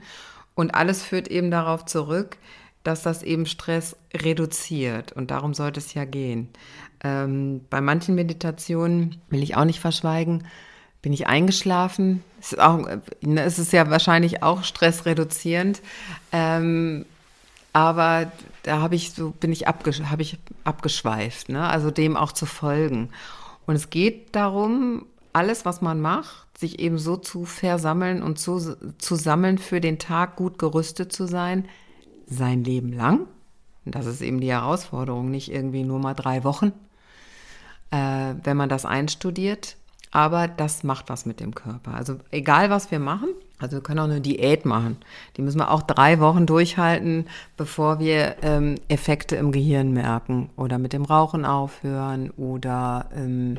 Und 0.55 0.75
alles 0.75 1.03
führt 1.03 1.29
eben 1.29 1.51
darauf 1.51 1.87
zurück, 1.87 2.37
dass 2.85 3.03
das 3.03 3.23
eben 3.23 3.47
Stress 3.47 3.97
reduziert. 4.14 5.12
Und 5.12 5.31
darum 5.31 5.55
sollte 5.55 5.81
es 5.81 5.95
ja 5.95 6.05
gehen. 6.05 6.49
Ähm, 7.03 7.62
bei 7.71 7.81
manchen 7.81 8.14
Meditationen 8.14 9.21
will 9.31 9.42
ich 9.42 9.57
auch 9.57 9.64
nicht 9.64 9.81
verschweigen, 9.81 10.47
bin 11.02 11.12
ich 11.12 11.26
eingeschlafen. 11.26 12.22
Es 12.40 12.52
ist, 12.52 12.60
auch, 12.60 12.86
ne, 13.20 13.42
es 13.42 13.58
ist 13.58 13.72
ja 13.72 13.90
wahrscheinlich 13.90 14.42
auch 14.42 14.62
stressreduzierend. 14.62 15.82
Ähm, 16.30 17.04
aber 17.72 18.30
da 18.62 18.80
habe 18.80 18.94
ich 18.94 19.12
so, 19.12 19.30
bin 19.30 19.52
ich, 19.52 19.66
abgesch 19.66 20.00
ich 20.18 20.38
abgeschweift, 20.64 21.48
ne? 21.48 21.68
also 21.68 21.90
dem 21.90 22.16
auch 22.16 22.32
zu 22.32 22.46
folgen. 22.46 23.10
Und 23.66 23.74
es 23.74 23.90
geht 23.90 24.34
darum, 24.34 25.06
alles, 25.32 25.64
was 25.64 25.80
man 25.80 26.00
macht, 26.00 26.58
sich 26.58 26.78
eben 26.78 26.98
so 26.98 27.16
zu 27.16 27.44
versammeln 27.44 28.22
und 28.22 28.38
zu, 28.38 28.76
zu 28.98 29.14
sammeln, 29.16 29.58
für 29.58 29.80
den 29.80 29.98
Tag 29.98 30.36
gut 30.36 30.58
gerüstet 30.58 31.12
zu 31.12 31.26
sein, 31.26 31.66
sein 32.26 32.62
Leben 32.62 32.92
lang. 32.92 33.26
Und 33.84 33.94
das 33.94 34.06
ist 34.06 34.20
eben 34.20 34.40
die 34.40 34.52
Herausforderung, 34.52 35.30
nicht 35.30 35.50
irgendwie 35.50 35.82
nur 35.82 35.98
mal 35.98 36.14
drei 36.14 36.44
Wochen. 36.44 36.72
Äh, 37.90 38.34
wenn 38.44 38.56
man 38.56 38.68
das 38.68 38.84
einstudiert, 38.84 39.76
aber 40.12 40.46
das 40.46 40.85
macht 40.85 41.09
was 41.09 41.27
mit 41.27 41.40
dem 41.40 41.55
Körper. 41.55 41.94
Also 41.94 42.18
egal, 42.31 42.70
was 42.70 42.90
wir 42.90 43.01
machen, 43.01 43.31
also 43.59 43.79
wir 43.79 43.83
können 43.83 43.98
auch 43.98 44.05
eine 44.05 44.20
Diät 44.20 44.66
machen. 44.66 44.98
Die 45.37 45.42
müssen 45.42 45.59
wir 45.59 45.70
auch 45.70 45.83
drei 45.83 46.20
Wochen 46.20 46.46
durchhalten, 46.46 47.27
bevor 47.57 47.98
wir 47.98 48.37
ähm, 48.42 48.77
Effekte 48.88 49.37
im 49.37 49.53
Gehirn 49.53 49.92
merken 49.92 50.51
oder 50.57 50.79
mit 50.79 50.92
dem 50.92 51.05
Rauchen 51.05 51.44
aufhören 51.44 52.31
oder 52.33 53.09
ähm, 53.16 53.59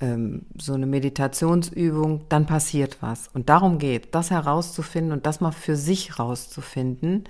ähm, 0.00 0.46
so 0.56 0.72
eine 0.72 0.86
Meditationsübung, 0.86 2.22
dann 2.28 2.46
passiert 2.46 2.98
was. 3.00 3.28
Und 3.28 3.50
darum 3.50 3.78
geht, 3.78 4.14
das 4.14 4.30
herauszufinden 4.30 5.12
und 5.12 5.26
das 5.26 5.40
mal 5.40 5.52
für 5.52 5.76
sich 5.76 6.18
rauszufinden. 6.18 7.24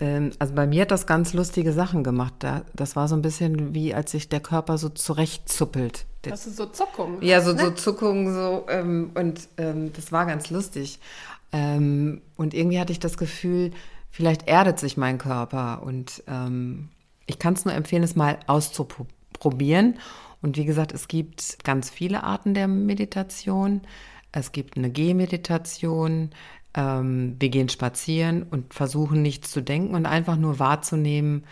Ähm, 0.00 0.30
also 0.38 0.54
bei 0.54 0.66
mir 0.66 0.82
hat 0.82 0.90
das 0.90 1.06
ganz 1.06 1.32
lustige 1.32 1.72
Sachen 1.72 2.04
gemacht. 2.04 2.34
Das 2.74 2.96
war 2.96 3.08
so 3.08 3.14
ein 3.14 3.22
bisschen 3.22 3.74
wie, 3.74 3.94
als 3.94 4.12
sich 4.12 4.28
der 4.28 4.40
Körper 4.40 4.78
so 4.78 4.88
zurechtzuppelt. 4.88 6.06
Das 6.22 6.46
ist 6.46 6.56
so 6.56 6.66
Zuckungen. 6.66 7.22
Ja, 7.22 7.40
so, 7.40 7.52
ne? 7.52 7.60
so 7.60 7.70
Zuckungen 7.70 8.34
so 8.34 8.66
ähm, 8.68 9.10
und 9.14 9.48
ähm, 9.56 9.92
das 9.92 10.12
war 10.12 10.26
ganz 10.26 10.50
lustig. 10.50 10.98
Ähm, 11.52 12.20
und 12.36 12.54
irgendwie 12.54 12.78
hatte 12.78 12.92
ich 12.92 13.00
das 13.00 13.16
Gefühl, 13.16 13.72
vielleicht 14.10 14.48
erdet 14.48 14.78
sich 14.78 14.96
mein 14.96 15.18
Körper 15.18 15.82
und 15.82 16.22
ähm, 16.26 16.88
ich 17.26 17.38
kann 17.38 17.54
es 17.54 17.64
nur 17.64 17.74
empfehlen, 17.74 18.02
es 18.02 18.16
mal 18.16 18.38
auszuprobieren. 18.46 19.98
Und 20.40 20.56
wie 20.56 20.64
gesagt, 20.64 20.92
es 20.92 21.08
gibt 21.08 21.62
ganz 21.64 21.90
viele 21.90 22.22
Arten 22.22 22.54
der 22.54 22.68
Meditation. 22.68 23.82
Es 24.30 24.52
gibt 24.52 24.76
eine 24.76 24.90
Gehmeditation, 24.90 26.30
ähm, 26.74 27.36
wir 27.38 27.48
gehen 27.48 27.68
spazieren 27.68 28.42
und 28.42 28.74
versuchen 28.74 29.22
nichts 29.22 29.50
zu 29.50 29.62
denken 29.62 29.94
und 29.94 30.06
einfach 30.06 30.36
nur 30.36 30.58
wahrzunehmen, 30.58 31.44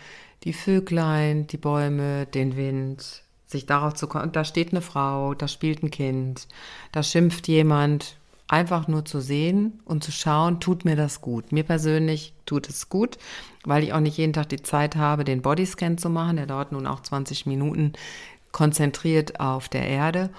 die 0.43 0.53
Vöglein, 0.53 1.47
die 1.47 1.57
Bäume, 1.57 2.25
den 2.27 2.55
Wind, 2.55 3.23
sich 3.47 3.65
darauf 3.65 3.93
zu 3.93 4.07
kommen. 4.07 4.31
Da 4.31 4.43
steht 4.43 4.71
eine 4.71 4.81
Frau, 4.81 5.33
da 5.33 5.47
spielt 5.47 5.83
ein 5.83 5.91
Kind, 5.91 6.47
da 6.91 7.03
schimpft 7.03 7.47
jemand. 7.47 8.17
Einfach 8.49 8.87
nur 8.87 9.03
zu 9.03 9.19
sehen 9.19 9.81
und 9.83 10.05
zu 10.05 10.13
schauen, 10.13 10.61
tut 10.61 10.85
mir 10.85 10.95
das 10.95 11.19
gut. 11.19 11.51
Mir 11.51 11.65
persönlich 11.65 12.31
tut 12.45 12.69
es 12.69 12.87
gut, 12.87 13.17
weil 13.65 13.83
ich 13.83 13.91
auch 13.91 13.99
nicht 13.99 14.15
jeden 14.15 14.31
Tag 14.31 14.47
die 14.47 14.61
Zeit 14.61 14.95
habe, 14.95 15.25
den 15.25 15.41
Bodyscan 15.41 15.97
zu 15.97 16.09
machen. 16.09 16.37
Der 16.37 16.45
dauert 16.45 16.71
nun 16.71 16.87
auch 16.87 17.01
20 17.01 17.45
Minuten 17.45 17.91
konzentriert 18.53 19.41
auf 19.41 19.67
der 19.67 19.85
Erde. 19.89 20.29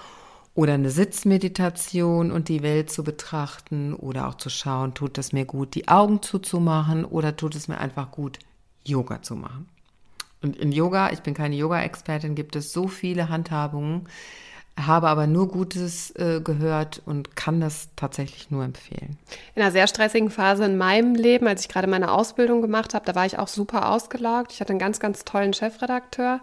Oder 0.55 0.73
eine 0.73 0.89
Sitzmeditation 0.89 2.31
und 2.31 2.49
die 2.49 2.63
Welt 2.63 2.91
zu 2.91 3.03
betrachten 3.03 3.93
oder 3.93 4.27
auch 4.27 4.35
zu 4.35 4.49
schauen, 4.49 4.93
tut 4.93 5.17
es 5.17 5.31
mir 5.31 5.45
gut, 5.45 5.75
die 5.75 5.87
Augen 5.87 6.21
zuzumachen 6.21 7.05
oder 7.05 7.35
tut 7.35 7.55
es 7.55 7.67
mir 7.67 7.77
einfach 7.77 8.11
gut, 8.11 8.39
Yoga 8.83 9.21
zu 9.21 9.35
machen. 9.35 9.67
Und 10.41 10.57
in 10.57 10.71
Yoga, 10.71 11.11
ich 11.11 11.21
bin 11.21 11.33
keine 11.33 11.55
Yoga-Expertin, 11.55 12.35
gibt 12.35 12.55
es 12.55 12.71
so 12.71 12.87
viele 12.87 13.29
Handhabungen, 13.29 14.07
habe 14.77 15.09
aber 15.09 15.27
nur 15.27 15.49
Gutes 15.49 16.11
äh, 16.11 16.39
gehört 16.41 17.01
und 17.05 17.35
kann 17.35 17.59
das 17.59 17.89
tatsächlich 17.97 18.49
nur 18.49 18.63
empfehlen. 18.63 19.17
In 19.55 19.61
einer 19.61 19.71
sehr 19.71 19.87
stressigen 19.87 20.29
Phase 20.29 20.63
in 20.65 20.77
meinem 20.77 21.15
Leben, 21.15 21.47
als 21.47 21.61
ich 21.61 21.69
gerade 21.69 21.87
meine 21.87 22.11
Ausbildung 22.11 22.61
gemacht 22.61 22.93
habe, 22.93 23.05
da 23.05 23.15
war 23.15 23.25
ich 23.25 23.37
auch 23.37 23.49
super 23.49 23.89
ausgelaugt. 23.91 24.53
Ich 24.53 24.61
hatte 24.61 24.71
einen 24.71 24.79
ganz, 24.79 25.01
ganz 25.01 25.25
tollen 25.25 25.53
Chefredakteur 25.53 26.39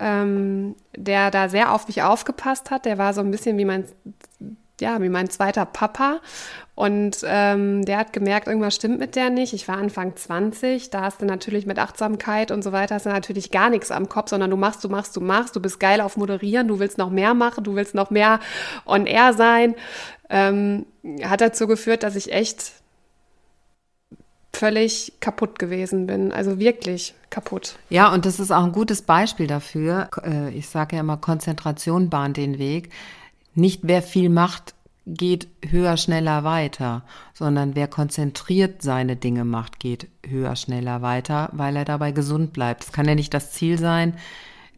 ähm, 0.00 0.74
der 0.96 1.30
da 1.30 1.48
sehr 1.48 1.72
auf 1.72 1.86
mich 1.86 2.02
aufgepasst 2.02 2.70
hat. 2.70 2.84
Der 2.84 2.98
war 2.98 3.14
so 3.14 3.20
ein 3.20 3.30
bisschen 3.30 3.58
wie 3.58 3.64
mein, 3.64 3.84
ja, 4.80 5.00
wie 5.00 5.08
mein 5.08 5.30
zweiter 5.30 5.66
Papa. 5.66 6.20
Und 6.74 7.18
ähm, 7.26 7.84
der 7.84 7.98
hat 7.98 8.14
gemerkt, 8.14 8.48
irgendwas 8.48 8.74
stimmt 8.74 8.98
mit 8.98 9.14
der 9.14 9.28
nicht. 9.28 9.52
Ich 9.52 9.68
war 9.68 9.76
Anfang 9.76 10.16
20, 10.16 10.88
da 10.88 11.02
hast 11.02 11.20
du 11.20 11.26
natürlich 11.26 11.66
mit 11.66 11.78
Achtsamkeit 11.78 12.50
und 12.50 12.62
so 12.62 12.72
weiter, 12.72 12.94
hast 12.94 13.04
du 13.04 13.10
natürlich 13.10 13.50
gar 13.50 13.68
nichts 13.68 13.90
am 13.90 14.08
Kopf, 14.08 14.30
sondern 14.30 14.50
du 14.50 14.56
machst, 14.56 14.82
du 14.82 14.88
machst, 14.88 15.14
du 15.14 15.20
machst, 15.20 15.54
du 15.54 15.60
bist 15.60 15.78
geil 15.78 16.00
auf 16.00 16.16
Moderieren, 16.16 16.68
du 16.68 16.78
willst 16.78 16.96
noch 16.96 17.10
mehr 17.10 17.34
machen, 17.34 17.64
du 17.64 17.74
willst 17.74 17.94
noch 17.94 18.08
mehr 18.08 18.40
on 18.86 19.04
air 19.04 19.34
sein. 19.34 19.74
Ähm, 20.30 20.86
hat 21.22 21.42
dazu 21.42 21.66
geführt, 21.66 22.02
dass 22.02 22.16
ich 22.16 22.32
echt 22.32 22.72
völlig 24.52 25.12
kaputt 25.20 25.58
gewesen 25.58 26.06
bin. 26.06 26.32
Also 26.32 26.58
wirklich 26.58 27.14
kaputt. 27.30 27.76
Ja, 27.88 28.12
und 28.12 28.26
das 28.26 28.40
ist 28.40 28.50
auch 28.50 28.64
ein 28.64 28.72
gutes 28.72 29.02
Beispiel 29.02 29.46
dafür. 29.46 30.10
Äh, 30.24 30.50
ich 30.50 30.68
sage 30.68 30.96
ja 30.96 31.00
immer, 31.00 31.16
Konzentration 31.16 32.10
bahnt 32.10 32.36
den 32.36 32.58
Weg. 32.58 32.90
Nicht 33.54 33.80
wer 33.84 34.02
viel 34.02 34.28
macht, 34.28 34.74
geht 35.06 35.48
höher, 35.68 35.96
schneller 35.96 36.44
weiter, 36.44 37.02
sondern 37.34 37.74
wer 37.74 37.88
konzentriert 37.88 38.82
seine 38.82 39.16
Dinge 39.16 39.44
macht, 39.44 39.80
geht 39.80 40.08
höher, 40.26 40.54
schneller 40.56 41.02
weiter, 41.02 41.48
weil 41.52 41.76
er 41.76 41.84
dabei 41.84 42.12
gesund 42.12 42.52
bleibt. 42.52 42.84
Es 42.84 42.92
kann 42.92 43.08
ja 43.08 43.14
nicht 43.14 43.34
das 43.34 43.52
Ziel 43.52 43.78
sein, 43.78 44.14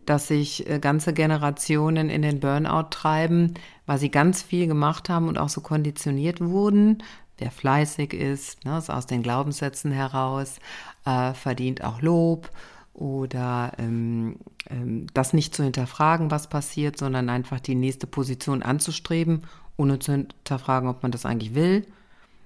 dass 0.07 0.29
sich 0.29 0.69
äh, 0.69 0.79
ganze 0.79 1.13
Generationen 1.13 2.11
in 2.11 2.23
den 2.23 2.41
Burnout 2.41 2.89
treiben, 2.91 3.55
weil 3.87 3.99
sie 3.99 4.11
ganz 4.11 4.43
viel 4.43 4.67
gemacht 4.67 5.09
haben 5.09 5.29
und 5.29 5.39
auch 5.39 5.49
so 5.49 5.61
konditioniert 5.61 6.41
wurden. 6.41 7.03
Wer 7.43 7.51
fleißig 7.51 8.15
ist, 8.15 8.65
ne, 8.65 8.79
ist 8.79 8.89
aus 8.89 9.07
den 9.07 9.25
Glaubenssätzen 9.25 9.91
heraus, 9.91 10.61
äh, 11.05 11.35
verdient 11.35 11.83
auch 11.83 12.01
Lob 12.01 12.49
oder 12.95 13.73
ähm, 13.79 14.37
ähm, 14.71 15.09
das 15.13 15.33
nicht 15.33 15.53
zu 15.53 15.65
hinterfragen, 15.65 16.31
was 16.31 16.47
passiert, 16.47 16.97
sondern 16.97 17.29
einfach 17.29 17.59
die 17.59 17.75
nächste 17.75 18.07
Position 18.07 18.63
anzustreben, 18.63 19.43
ohne 19.77 19.99
zu 19.99 20.13
hinterfragen, 20.13 20.89
ob 20.89 21.03
man 21.03 21.11
das 21.11 21.27
eigentlich 21.27 21.57
will, 21.57 21.85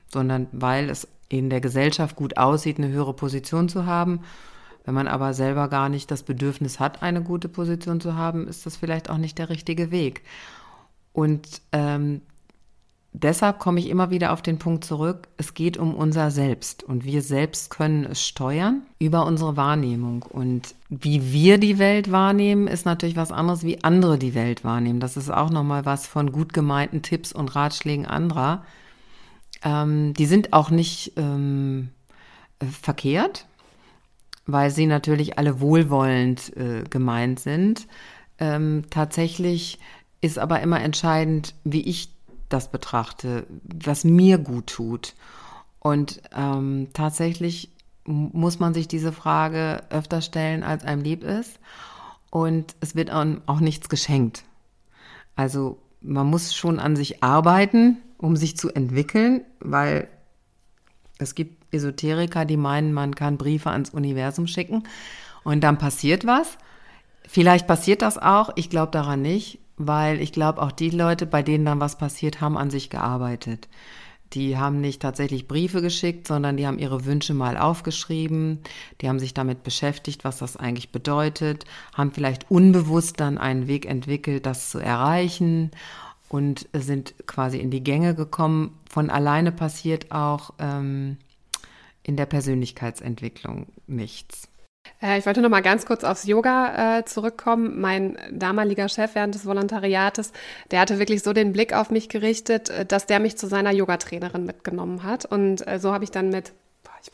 sondern 0.08 0.46
weil 0.52 0.88
es 0.88 1.06
in 1.28 1.50
der 1.50 1.60
Gesellschaft 1.60 2.16
gut 2.16 2.38
aussieht, 2.38 2.78
eine 2.78 2.88
höhere 2.88 3.12
Position 3.12 3.68
zu 3.68 3.84
haben. 3.84 4.20
Wenn 4.86 4.94
man 4.94 5.08
aber 5.08 5.34
selber 5.34 5.68
gar 5.68 5.90
nicht 5.90 6.10
das 6.10 6.22
Bedürfnis 6.22 6.80
hat, 6.80 7.02
eine 7.02 7.22
gute 7.22 7.50
Position 7.50 8.00
zu 8.00 8.14
haben, 8.14 8.48
ist 8.48 8.64
das 8.64 8.78
vielleicht 8.78 9.10
auch 9.10 9.18
nicht 9.18 9.36
der 9.36 9.50
richtige 9.50 9.90
Weg. 9.90 10.22
Und 11.12 11.60
ähm, 11.72 12.22
deshalb 13.22 13.58
komme 13.58 13.80
ich 13.80 13.88
immer 13.88 14.10
wieder 14.10 14.32
auf 14.32 14.42
den 14.42 14.58
Punkt 14.58 14.84
zurück, 14.84 15.28
es 15.36 15.54
geht 15.54 15.78
um 15.78 15.94
unser 15.94 16.30
Selbst 16.30 16.82
und 16.82 17.04
wir 17.04 17.22
selbst 17.22 17.70
können 17.70 18.04
es 18.04 18.22
steuern 18.22 18.82
über 18.98 19.24
unsere 19.24 19.56
Wahrnehmung. 19.56 20.22
Und 20.22 20.74
wie 20.88 21.32
wir 21.32 21.58
die 21.58 21.78
Welt 21.78 22.12
wahrnehmen, 22.12 22.68
ist 22.68 22.84
natürlich 22.84 23.16
was 23.16 23.32
anderes, 23.32 23.64
wie 23.64 23.82
andere 23.82 24.18
die 24.18 24.34
Welt 24.34 24.64
wahrnehmen. 24.64 25.00
Das 25.00 25.16
ist 25.16 25.30
auch 25.30 25.50
nochmal 25.50 25.86
was 25.86 26.06
von 26.06 26.30
gut 26.30 26.52
gemeinten 26.52 27.02
Tipps 27.02 27.32
und 27.32 27.54
Ratschlägen 27.56 28.06
anderer. 28.06 28.64
Ähm, 29.62 30.12
die 30.14 30.26
sind 30.26 30.52
auch 30.52 30.70
nicht 30.70 31.12
ähm, 31.16 31.88
verkehrt, 32.60 33.46
weil 34.46 34.70
sie 34.70 34.86
natürlich 34.86 35.38
alle 35.38 35.60
wohlwollend 35.60 36.54
äh, 36.56 36.84
gemeint 36.88 37.40
sind. 37.40 37.86
Ähm, 38.38 38.84
tatsächlich 38.90 39.78
ist 40.20 40.38
aber 40.38 40.60
immer 40.60 40.80
entscheidend, 40.82 41.54
wie 41.64 41.82
ich 41.82 42.15
das 42.48 42.70
betrachte, 42.70 43.46
was 43.64 44.04
mir 44.04 44.38
gut 44.38 44.68
tut. 44.68 45.14
Und 45.80 46.20
ähm, 46.34 46.88
tatsächlich 46.92 47.70
muss 48.04 48.58
man 48.58 48.74
sich 48.74 48.88
diese 48.88 49.12
Frage 49.12 49.82
öfter 49.90 50.20
stellen, 50.20 50.62
als 50.62 50.84
einem 50.84 51.02
lieb 51.02 51.24
ist. 51.24 51.58
Und 52.30 52.76
es 52.80 52.94
wird 52.94 53.10
auch 53.10 53.60
nichts 53.60 53.88
geschenkt. 53.88 54.44
Also 55.34 55.78
man 56.00 56.26
muss 56.26 56.54
schon 56.54 56.78
an 56.78 56.96
sich 56.96 57.22
arbeiten, 57.22 57.98
um 58.18 58.36
sich 58.36 58.56
zu 58.56 58.70
entwickeln, 58.70 59.42
weil 59.60 60.08
es 61.18 61.34
gibt 61.34 61.72
Esoteriker, 61.74 62.44
die 62.44 62.56
meinen, 62.56 62.92
man 62.92 63.14
kann 63.14 63.38
Briefe 63.38 63.70
ans 63.70 63.90
Universum 63.90 64.46
schicken 64.46 64.84
und 65.44 65.62
dann 65.62 65.78
passiert 65.78 66.26
was. 66.26 66.58
Vielleicht 67.26 67.66
passiert 67.66 68.02
das 68.02 68.18
auch, 68.18 68.50
ich 68.56 68.70
glaube 68.70 68.92
daran 68.92 69.22
nicht 69.22 69.58
weil 69.76 70.20
ich 70.20 70.32
glaube, 70.32 70.62
auch 70.62 70.72
die 70.72 70.90
Leute, 70.90 71.26
bei 71.26 71.42
denen 71.42 71.64
dann 71.64 71.80
was 71.80 71.98
passiert, 71.98 72.40
haben 72.40 72.56
an 72.56 72.70
sich 72.70 72.90
gearbeitet. 72.90 73.68
Die 74.32 74.58
haben 74.58 74.80
nicht 74.80 75.02
tatsächlich 75.02 75.46
Briefe 75.46 75.82
geschickt, 75.82 76.26
sondern 76.26 76.56
die 76.56 76.66
haben 76.66 76.78
ihre 76.78 77.04
Wünsche 77.04 77.32
mal 77.32 77.56
aufgeschrieben, 77.56 78.60
die 79.00 79.08
haben 79.08 79.20
sich 79.20 79.34
damit 79.34 79.62
beschäftigt, 79.62 80.24
was 80.24 80.38
das 80.38 80.56
eigentlich 80.56 80.90
bedeutet, 80.90 81.64
haben 81.94 82.10
vielleicht 82.10 82.50
unbewusst 82.50 83.20
dann 83.20 83.38
einen 83.38 83.68
Weg 83.68 83.86
entwickelt, 83.86 84.44
das 84.44 84.70
zu 84.70 84.78
erreichen 84.78 85.70
und 86.28 86.68
sind 86.72 87.14
quasi 87.26 87.58
in 87.58 87.70
die 87.70 87.84
Gänge 87.84 88.14
gekommen. 88.14 88.76
Von 88.90 89.10
alleine 89.10 89.52
passiert 89.52 90.10
auch 90.10 90.54
ähm, 90.58 91.18
in 92.02 92.16
der 92.16 92.26
Persönlichkeitsentwicklung 92.26 93.66
nichts. 93.86 94.48
Äh, 95.02 95.18
ich 95.18 95.26
wollte 95.26 95.42
noch 95.42 95.48
mal 95.48 95.62
ganz 95.62 95.86
kurz 95.86 96.04
aufs 96.04 96.24
Yoga 96.24 96.98
äh, 96.98 97.04
zurückkommen. 97.04 97.80
Mein 97.80 98.16
damaliger 98.30 98.88
Chef 98.88 99.14
während 99.14 99.34
des 99.34 99.46
Volontariates, 99.46 100.32
der 100.70 100.80
hatte 100.80 100.98
wirklich 100.98 101.22
so 101.22 101.32
den 101.32 101.52
Blick 101.52 101.72
auf 101.72 101.90
mich 101.90 102.08
gerichtet, 102.08 102.70
äh, 102.70 102.84
dass 102.84 103.06
der 103.06 103.20
mich 103.20 103.36
zu 103.36 103.46
seiner 103.46 103.72
Yogatrainerin 103.72 104.44
mitgenommen 104.44 105.02
hat. 105.02 105.24
Und 105.24 105.66
äh, 105.66 105.78
so 105.78 105.92
habe 105.92 106.04
ich 106.04 106.10
dann 106.10 106.30
mit 106.30 106.52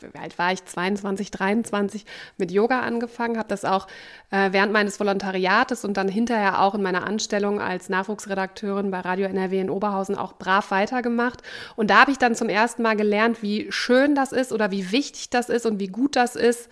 wie 0.01 0.19
alt 0.19 0.37
war 0.37 0.51
ich, 0.51 0.63
22, 0.65 1.31
23, 1.31 2.05
mit 2.37 2.51
Yoga 2.51 2.81
angefangen, 2.81 3.37
habe 3.37 3.49
das 3.49 3.65
auch 3.65 3.87
äh, 4.31 4.51
während 4.51 4.73
meines 4.73 4.99
Volontariates 4.99 5.85
und 5.85 5.97
dann 5.97 6.07
hinterher 6.07 6.61
auch 6.61 6.75
in 6.75 6.81
meiner 6.81 7.05
Anstellung 7.05 7.61
als 7.61 7.89
Nachwuchsredakteurin 7.89 8.91
bei 8.91 8.99
Radio 8.99 9.27
NRW 9.27 9.59
in 9.59 9.69
Oberhausen 9.69 10.17
auch 10.17 10.33
brav 10.33 10.71
weitergemacht. 10.71 11.41
Und 11.75 11.89
da 11.89 12.01
habe 12.01 12.11
ich 12.11 12.17
dann 12.17 12.35
zum 12.35 12.49
ersten 12.49 12.81
Mal 12.81 12.95
gelernt, 12.95 13.41
wie 13.41 13.71
schön 13.71 14.15
das 14.15 14.31
ist 14.31 14.51
oder 14.51 14.71
wie 14.71 14.91
wichtig 14.91 15.29
das 15.29 15.49
ist 15.49 15.65
und 15.65 15.79
wie 15.79 15.87
gut 15.87 16.15
das 16.15 16.35
ist, 16.35 16.69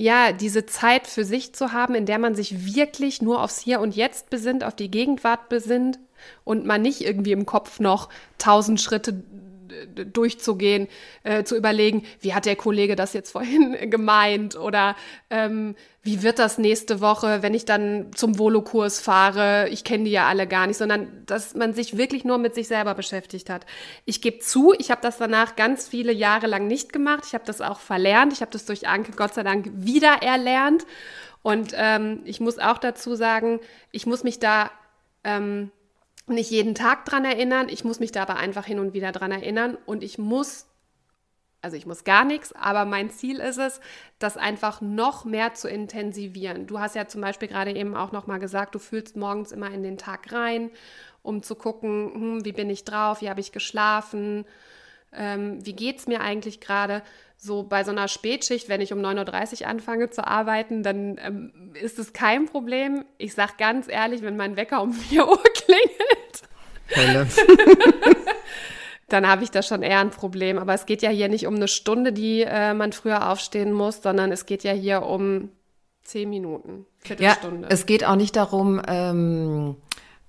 ja, 0.00 0.30
diese 0.32 0.64
Zeit 0.64 1.08
für 1.08 1.24
sich 1.24 1.52
zu 1.52 1.72
haben, 1.72 1.96
in 1.96 2.06
der 2.06 2.20
man 2.20 2.36
sich 2.36 2.74
wirklich 2.74 3.20
nur 3.20 3.42
aufs 3.42 3.58
Hier 3.58 3.80
und 3.80 3.96
Jetzt 3.96 4.30
besinnt, 4.30 4.62
auf 4.62 4.76
die 4.76 4.90
Gegenwart 4.90 5.48
besinnt 5.48 5.98
und 6.44 6.64
man 6.64 6.82
nicht 6.82 7.00
irgendwie 7.00 7.32
im 7.32 7.46
Kopf 7.46 7.80
noch 7.80 8.08
tausend 8.38 8.80
Schritte 8.80 9.22
durchzugehen, 9.86 10.88
äh, 11.22 11.44
zu 11.44 11.56
überlegen, 11.56 12.04
wie 12.20 12.34
hat 12.34 12.46
der 12.46 12.56
Kollege 12.56 12.96
das 12.96 13.12
jetzt 13.12 13.30
vorhin 13.30 13.76
gemeint 13.90 14.56
oder 14.56 14.96
ähm, 15.30 15.74
wie 16.02 16.22
wird 16.22 16.38
das 16.38 16.58
nächste 16.58 17.00
Woche, 17.00 17.42
wenn 17.42 17.54
ich 17.54 17.64
dann 17.64 18.12
zum 18.14 18.38
Volokurs 18.38 18.98
fahre, 19.00 19.68
ich 19.68 19.84
kenne 19.84 20.04
die 20.04 20.10
ja 20.10 20.26
alle 20.26 20.46
gar 20.46 20.66
nicht, 20.66 20.78
sondern 20.78 21.08
dass 21.26 21.54
man 21.54 21.74
sich 21.74 21.98
wirklich 21.98 22.24
nur 22.24 22.38
mit 22.38 22.54
sich 22.54 22.66
selber 22.68 22.94
beschäftigt 22.94 23.50
hat. 23.50 23.66
Ich 24.04 24.22
gebe 24.22 24.38
zu, 24.38 24.72
ich 24.78 24.90
habe 24.90 25.02
das 25.02 25.18
danach 25.18 25.56
ganz 25.56 25.86
viele 25.88 26.12
Jahre 26.12 26.46
lang 26.46 26.66
nicht 26.66 26.92
gemacht, 26.92 27.24
ich 27.26 27.34
habe 27.34 27.44
das 27.44 27.60
auch 27.60 27.80
verlernt, 27.80 28.32
ich 28.32 28.40
habe 28.40 28.50
das 28.50 28.64
durch 28.64 28.88
Anke 28.88 29.12
Gott 29.12 29.34
sei 29.34 29.42
Dank 29.42 29.70
wieder 29.74 30.22
erlernt. 30.22 30.86
Und 31.42 31.72
ähm, 31.76 32.20
ich 32.24 32.40
muss 32.40 32.58
auch 32.58 32.78
dazu 32.78 33.14
sagen, 33.14 33.60
ich 33.92 34.06
muss 34.06 34.24
mich 34.24 34.38
da 34.38 34.70
ähm, 35.24 35.70
nicht 36.28 36.50
jeden 36.50 36.74
Tag 36.74 37.04
dran 37.04 37.24
erinnern. 37.24 37.68
Ich 37.68 37.84
muss 37.84 38.00
mich 38.00 38.12
da 38.12 38.22
aber 38.22 38.36
einfach 38.36 38.64
hin 38.64 38.78
und 38.78 38.94
wieder 38.94 39.12
dran 39.12 39.32
erinnern 39.32 39.76
und 39.86 40.02
ich 40.02 40.18
muss, 40.18 40.66
also 41.62 41.76
ich 41.76 41.86
muss 41.86 42.04
gar 42.04 42.24
nichts, 42.24 42.52
aber 42.52 42.84
mein 42.84 43.10
Ziel 43.10 43.40
ist 43.40 43.58
es, 43.58 43.80
das 44.18 44.36
einfach 44.36 44.80
noch 44.80 45.24
mehr 45.24 45.54
zu 45.54 45.68
intensivieren. 45.68 46.66
Du 46.66 46.78
hast 46.78 46.94
ja 46.94 47.08
zum 47.08 47.20
Beispiel 47.20 47.48
gerade 47.48 47.74
eben 47.74 47.94
auch 47.94 48.12
noch 48.12 48.26
mal 48.26 48.38
gesagt, 48.38 48.74
du 48.74 48.78
fühlst 48.78 49.16
morgens 49.16 49.52
immer 49.52 49.70
in 49.70 49.82
den 49.82 49.98
Tag 49.98 50.32
rein, 50.32 50.70
um 51.22 51.42
zu 51.42 51.54
gucken, 51.54 52.12
hm, 52.14 52.44
wie 52.44 52.52
bin 52.52 52.70
ich 52.70 52.84
drauf, 52.84 53.20
wie 53.20 53.30
habe 53.30 53.40
ich 53.40 53.52
geschlafen, 53.52 54.44
ähm, 55.12 55.64
wie 55.64 55.72
geht 55.72 55.98
es 55.98 56.06
mir 56.06 56.20
eigentlich 56.20 56.60
gerade 56.60 57.02
so 57.36 57.62
bei 57.62 57.84
so 57.84 57.92
einer 57.92 58.08
Spätschicht, 58.08 58.68
wenn 58.68 58.80
ich 58.80 58.92
um 58.92 58.98
9.30 58.98 59.62
Uhr 59.62 59.68
anfange 59.68 60.10
zu 60.10 60.26
arbeiten, 60.26 60.82
dann 60.82 61.18
ähm, 61.24 61.72
ist 61.80 61.98
es 61.98 62.12
kein 62.12 62.46
Problem. 62.46 63.04
Ich 63.16 63.34
sage 63.34 63.52
ganz 63.58 63.88
ehrlich, 63.88 64.22
wenn 64.22 64.36
mein 64.36 64.56
Wecker 64.56 64.82
um 64.82 64.92
4 64.94 65.28
Uhr 65.28 65.42
klingelt, 65.54 66.42
dann 69.08 69.28
habe 69.28 69.44
ich 69.44 69.50
da 69.50 69.62
schon 69.62 69.82
eher 69.82 70.00
ein 70.00 70.10
Problem. 70.10 70.58
Aber 70.58 70.74
es 70.74 70.84
geht 70.84 71.02
ja 71.02 71.10
hier 71.10 71.28
nicht 71.28 71.46
um 71.46 71.54
eine 71.54 71.68
Stunde, 71.68 72.12
die 72.12 72.42
äh, 72.42 72.74
man 72.74 72.92
früher 72.92 73.30
aufstehen 73.30 73.72
muss, 73.72 74.02
sondern 74.02 74.32
es 74.32 74.46
geht 74.46 74.64
ja 74.64 74.72
hier 74.72 75.02
um 75.02 75.50
10 76.02 76.28
Minuten, 76.28 76.86
Viertelstunde. 76.98 77.68
Ja, 77.68 77.68
es 77.68 77.86
geht 77.86 78.04
auch 78.04 78.16
nicht 78.16 78.34
darum, 78.34 78.80
ähm, 78.88 79.76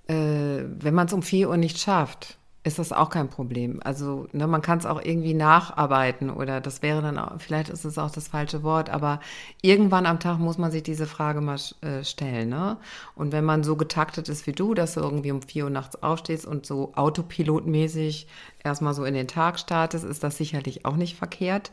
äh, 0.07 0.13
wenn 0.13 0.93
man 0.93 1.07
es 1.07 1.13
um 1.13 1.23
4 1.23 1.49
Uhr 1.49 1.57
nicht 1.57 1.79
schafft 1.79 2.38
ist 2.63 2.77
das 2.77 2.91
auch 2.91 3.09
kein 3.09 3.29
Problem. 3.29 3.79
Also 3.83 4.27
ne, 4.33 4.45
man 4.45 4.61
kann 4.61 4.79
es 4.79 4.85
auch 4.85 5.01
irgendwie 5.01 5.33
nacharbeiten 5.33 6.29
oder 6.29 6.59
das 6.59 6.81
wäre 6.81 7.01
dann 7.01 7.17
auch, 7.17 7.39
vielleicht 7.39 7.69
ist 7.69 7.85
es 7.85 7.97
auch 7.97 8.11
das 8.11 8.27
falsche 8.27 8.63
Wort, 8.63 8.89
aber 8.89 9.21
irgendwann 9.61 10.05
am 10.05 10.19
Tag 10.19 10.39
muss 10.39 10.57
man 10.57 10.69
sich 10.69 10.83
diese 10.83 11.07
Frage 11.07 11.39
mal 11.39 11.57
äh, 11.81 12.03
stellen. 12.03 12.49
Ne? 12.49 12.77
Und 13.15 13.31
wenn 13.31 13.45
man 13.45 13.63
so 13.63 13.77
getaktet 13.77 14.27
ist 14.27 14.45
wie 14.45 14.51
du, 14.51 14.73
dass 14.73 14.95
du 14.95 14.99
irgendwie 14.99 15.31
um 15.31 15.41
vier 15.41 15.65
Uhr 15.65 15.69
nachts 15.69 16.03
aufstehst 16.03 16.45
und 16.45 16.65
so 16.65 16.91
autopilotmäßig 16.95 18.27
erstmal 18.61 18.93
so 18.93 19.05
in 19.05 19.13
den 19.13 19.27
Tag 19.29 19.57
startest, 19.57 20.03
ist 20.03 20.23
das 20.23 20.37
sicherlich 20.37 20.85
auch 20.85 20.97
nicht 20.97 21.15
verkehrt. 21.15 21.71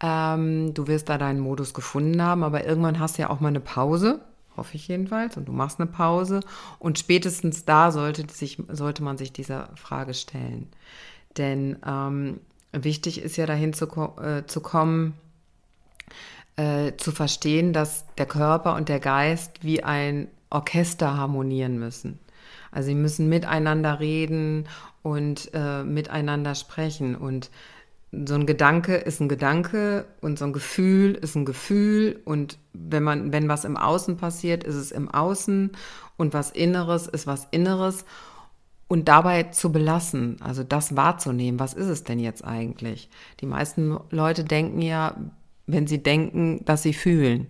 Ähm, 0.00 0.72
du 0.72 0.86
wirst 0.86 1.08
da 1.08 1.18
deinen 1.18 1.40
Modus 1.40 1.74
gefunden 1.74 2.22
haben, 2.22 2.44
aber 2.44 2.64
irgendwann 2.64 3.00
hast 3.00 3.18
du 3.18 3.22
ja 3.22 3.30
auch 3.30 3.40
mal 3.40 3.48
eine 3.48 3.60
Pause 3.60 4.20
hoffe 4.56 4.76
ich 4.76 4.88
jedenfalls, 4.88 5.36
und 5.36 5.46
du 5.46 5.52
machst 5.52 5.80
eine 5.80 5.90
Pause. 5.90 6.40
Und 6.78 6.98
spätestens 6.98 7.64
da 7.64 7.90
sollte, 7.90 8.26
sich, 8.32 8.62
sollte 8.68 9.02
man 9.02 9.18
sich 9.18 9.32
dieser 9.32 9.70
Frage 9.76 10.14
stellen. 10.14 10.68
Denn 11.36 11.78
ähm, 11.86 12.40
wichtig 12.72 13.22
ist 13.22 13.36
ja 13.36 13.46
dahin 13.46 13.72
zu, 13.72 13.86
äh, 14.20 14.46
zu 14.46 14.60
kommen, 14.60 15.14
äh, 16.56 16.92
zu 16.96 17.12
verstehen, 17.12 17.72
dass 17.72 18.04
der 18.16 18.26
Körper 18.26 18.76
und 18.76 18.88
der 18.88 19.00
Geist 19.00 19.64
wie 19.64 19.82
ein 19.82 20.28
Orchester 20.50 21.16
harmonieren 21.16 21.78
müssen. 21.78 22.18
Also 22.70 22.88
sie 22.88 22.94
müssen 22.94 23.28
miteinander 23.28 24.00
reden 24.00 24.68
und 25.02 25.50
äh, 25.54 25.82
miteinander 25.84 26.54
sprechen. 26.54 27.16
Und 27.16 27.50
so 28.12 28.34
ein 28.34 28.44
Gedanke 28.44 28.96
ist 28.96 29.20
ein 29.20 29.28
Gedanke 29.28 30.04
und 30.20 30.38
so 30.38 30.44
ein 30.44 30.52
Gefühl 30.52 31.14
ist 31.14 31.34
ein 31.34 31.46
Gefühl 31.46 32.20
und 32.26 32.58
wenn 32.74 33.02
man, 33.02 33.32
wenn 33.32 33.48
was 33.48 33.64
im 33.64 33.78
Außen 33.78 34.18
passiert, 34.18 34.64
ist 34.64 34.74
es 34.74 34.92
im 34.92 35.10
Außen 35.10 35.72
und 36.18 36.34
was 36.34 36.50
Inneres 36.50 37.08
ist 37.08 37.26
was 37.26 37.48
Inneres 37.50 38.04
und 38.86 39.08
dabei 39.08 39.44
zu 39.44 39.72
belassen, 39.72 40.36
also 40.42 40.62
das 40.62 40.94
wahrzunehmen, 40.94 41.58
was 41.58 41.72
ist 41.72 41.86
es 41.86 42.04
denn 42.04 42.20
jetzt 42.20 42.44
eigentlich? 42.44 43.08
Die 43.40 43.46
meisten 43.46 43.98
Leute 44.10 44.44
denken 44.44 44.82
ja, 44.82 45.16
wenn 45.66 45.86
sie 45.86 46.02
denken, 46.02 46.62
dass 46.66 46.82
sie 46.82 46.92
fühlen. 46.92 47.46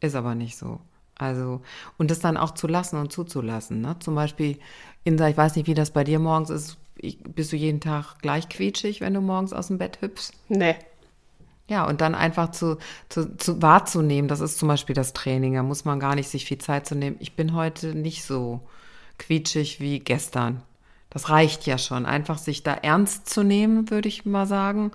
Ist 0.00 0.16
aber 0.16 0.34
nicht 0.34 0.56
so. 0.56 0.80
Also, 1.16 1.62
und 1.96 2.10
das 2.10 2.18
dann 2.18 2.36
auch 2.36 2.50
zu 2.52 2.66
lassen 2.66 2.98
und 2.98 3.12
zuzulassen. 3.12 3.80
Ne? 3.80 3.96
Zum 4.00 4.16
Beispiel, 4.16 4.58
Insa, 5.04 5.28
ich 5.28 5.36
weiß 5.36 5.54
nicht, 5.54 5.68
wie 5.68 5.74
das 5.74 5.92
bei 5.92 6.02
dir 6.02 6.18
morgens 6.18 6.50
ist. 6.50 6.76
Bist 7.00 7.52
du 7.52 7.56
jeden 7.56 7.80
Tag 7.80 8.18
gleich 8.20 8.48
quietschig, 8.48 9.00
wenn 9.00 9.14
du 9.14 9.20
morgens 9.20 9.52
aus 9.52 9.68
dem 9.68 9.78
Bett 9.78 10.00
hüpfst? 10.00 10.32
Nee. 10.48 10.76
Ja, 11.68 11.86
und 11.86 12.00
dann 12.00 12.14
einfach 12.14 12.50
zu, 12.50 12.78
zu, 13.08 13.36
zu 13.36 13.62
wahrzunehmen, 13.62 14.28
das 14.28 14.40
ist 14.40 14.58
zum 14.58 14.68
Beispiel 14.68 14.94
das 14.94 15.14
Training, 15.14 15.54
da 15.54 15.62
muss 15.62 15.86
man 15.86 15.98
gar 15.98 16.14
nicht 16.14 16.28
sich 16.28 16.44
viel 16.44 16.58
Zeit 16.58 16.86
zu 16.86 16.94
nehmen. 16.94 17.16
Ich 17.20 17.36
bin 17.36 17.54
heute 17.54 17.94
nicht 17.94 18.22
so 18.22 18.60
quietschig 19.18 19.80
wie 19.80 20.00
gestern. 20.00 20.62
Das 21.08 21.30
reicht 21.30 21.64
ja 21.64 21.78
schon, 21.78 22.06
einfach 22.06 22.38
sich 22.38 22.64
da 22.64 22.74
ernst 22.74 23.30
zu 23.30 23.44
nehmen, 23.44 23.90
würde 23.90 24.08
ich 24.08 24.26
mal 24.26 24.46
sagen. 24.46 24.90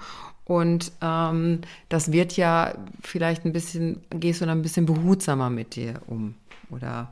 Und 0.45 0.91
ähm, 1.01 1.61
das 1.89 2.11
wird 2.11 2.35
ja 2.35 2.73
vielleicht 3.01 3.45
ein 3.45 3.53
bisschen, 3.53 4.01
gehst 4.09 4.41
du 4.41 4.45
dann 4.45 4.59
ein 4.59 4.63
bisschen 4.63 4.85
behutsamer 4.85 5.49
mit 5.49 5.75
dir 5.75 6.01
um. 6.07 6.35
Oder 6.69 7.11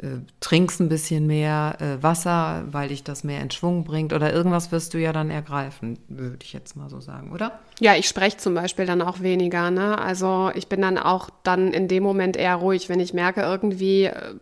äh, 0.00 0.18
trinkst 0.40 0.80
ein 0.80 0.88
bisschen 0.88 1.26
mehr 1.26 1.76
äh, 1.78 2.02
Wasser, 2.02 2.64
weil 2.70 2.88
dich 2.88 3.04
das 3.04 3.24
mehr 3.24 3.42
in 3.42 3.50
Schwung 3.50 3.84
bringt 3.84 4.12
oder 4.14 4.32
irgendwas 4.32 4.72
wirst 4.72 4.94
du 4.94 4.98
ja 4.98 5.12
dann 5.12 5.30
ergreifen, 5.30 5.98
würde 6.08 6.38
ich 6.42 6.54
jetzt 6.54 6.76
mal 6.76 6.88
so 6.88 7.00
sagen, 7.00 7.30
oder? 7.30 7.60
Ja, 7.78 7.94
ich 7.94 8.08
spreche 8.08 8.38
zum 8.38 8.54
Beispiel 8.54 8.86
dann 8.86 9.02
auch 9.02 9.20
weniger. 9.20 9.70
Ne? 9.70 9.98
Also 9.98 10.50
ich 10.54 10.68
bin 10.68 10.80
dann 10.80 10.96
auch 10.96 11.28
dann 11.42 11.72
in 11.72 11.88
dem 11.88 12.02
Moment 12.02 12.38
eher 12.38 12.56
ruhig, 12.56 12.88
wenn 12.88 13.00
ich 13.00 13.12
merke, 13.12 13.42
irgendwie 13.42 14.04
äh, 14.04 14.34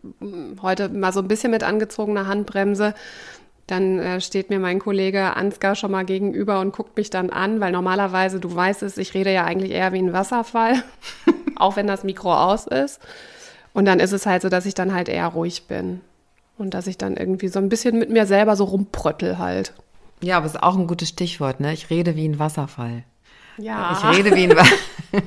heute 0.63 0.89
mal 0.89 1.13
so 1.13 1.21
ein 1.21 1.29
bisschen 1.29 1.51
mit 1.51 1.65
angezogener 1.65 2.29
Handbremse, 2.29 2.95
dann 3.67 3.99
äh, 3.99 4.21
steht 4.21 4.51
mir 4.51 4.61
mein 4.61 4.79
Kollege 4.79 5.37
Ansgar 5.37 5.75
schon 5.75 5.91
mal 5.91 6.05
gegenüber 6.05 6.61
und 6.61 6.73
guckt 6.73 6.97
mich 6.97 7.11
dann 7.11 7.31
an, 7.31 7.61
weil 7.61 7.73
normalerweise, 7.73 8.39
du 8.39 8.55
weißt 8.55 8.85
es, 8.85 8.99
ich 8.99 9.15
rede 9.15 9.33
ja 9.33 9.45
eigentlich 9.45 9.73
eher 9.73 9.93
wie 9.93 9.99
ein 9.99 10.13
Wasserfall, 10.13 10.83
auch 11.57 11.77
wenn 11.77 11.87
das 11.87 12.05
Mikro 12.05 12.35
aus 12.35 12.67
ist. 12.67 13.01
Und 13.73 13.85
dann 13.85 14.01
ist 14.01 14.13
es 14.13 14.27
halt 14.27 14.43
so, 14.43 14.49
dass 14.49 14.67
ich 14.67 14.75
dann 14.75 14.95
halt 14.95 15.09
eher 15.09 15.29
ruhig 15.29 15.67
bin 15.67 16.01
und 16.59 16.75
dass 16.75 16.87
ich 16.87 16.99
dann 16.99 17.17
irgendwie 17.17 17.49
so 17.49 17.59
ein 17.59 17.69
bisschen 17.69 17.99
mit 17.99 18.11
mir 18.11 18.27
selber 18.27 18.57
so 18.57 18.65
rumpröttel 18.65 19.39
halt. 19.39 19.73
Ja, 20.23 20.37
aber 20.37 20.47
es 20.47 20.55
ist 20.55 20.63
auch 20.63 20.77
ein 20.77 20.87
gutes 20.87 21.09
Stichwort, 21.09 21.61
ne? 21.61 21.73
Ich 21.73 21.89
rede 21.91 22.17
wie 22.17 22.29
ein 22.29 22.39
Wasserfall. 22.39 23.05
Ja. 23.57 23.93
Ich 23.93 24.19
rede 24.19 24.37
wie 24.37 24.45
ein 24.45 24.57
Wasserfall. 24.57 25.23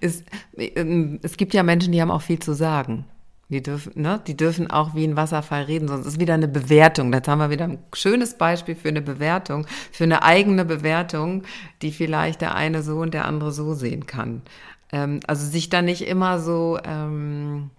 es, 0.00 0.24
ähm, 0.56 1.20
es 1.22 1.36
gibt 1.36 1.54
ja 1.54 1.62
Menschen, 1.62 1.92
die 1.92 2.00
haben 2.00 2.10
auch 2.10 2.22
viel 2.22 2.38
zu 2.38 2.52
sagen. 2.52 3.04
Die 3.50 3.62
dürfen, 3.62 3.92
ne, 3.94 4.20
die 4.26 4.36
dürfen 4.36 4.70
auch 4.70 4.94
wie 4.94 5.04
ein 5.04 5.16
Wasserfall 5.16 5.62
reden, 5.62 5.88
sonst 5.88 6.06
ist 6.06 6.20
wieder 6.20 6.34
eine 6.34 6.48
Bewertung. 6.48 7.10
Jetzt 7.14 7.28
haben 7.28 7.38
wir 7.38 7.48
wieder 7.48 7.64
ein 7.64 7.78
schönes 7.94 8.36
Beispiel 8.36 8.74
für 8.74 8.88
eine 8.88 9.00
Bewertung, 9.00 9.66
für 9.90 10.04
eine 10.04 10.22
eigene 10.22 10.66
Bewertung, 10.66 11.44
die 11.80 11.90
vielleicht 11.90 12.42
der 12.42 12.54
eine 12.54 12.82
so 12.82 12.98
und 12.98 13.14
der 13.14 13.24
andere 13.24 13.50
so 13.50 13.72
sehen 13.72 14.06
kann. 14.06 14.42
Ähm, 14.92 15.20
also 15.26 15.46
sich 15.46 15.68
da 15.68 15.82
nicht 15.82 16.02
immer 16.02 16.40
so, 16.40 16.78
ähm, 16.84 17.70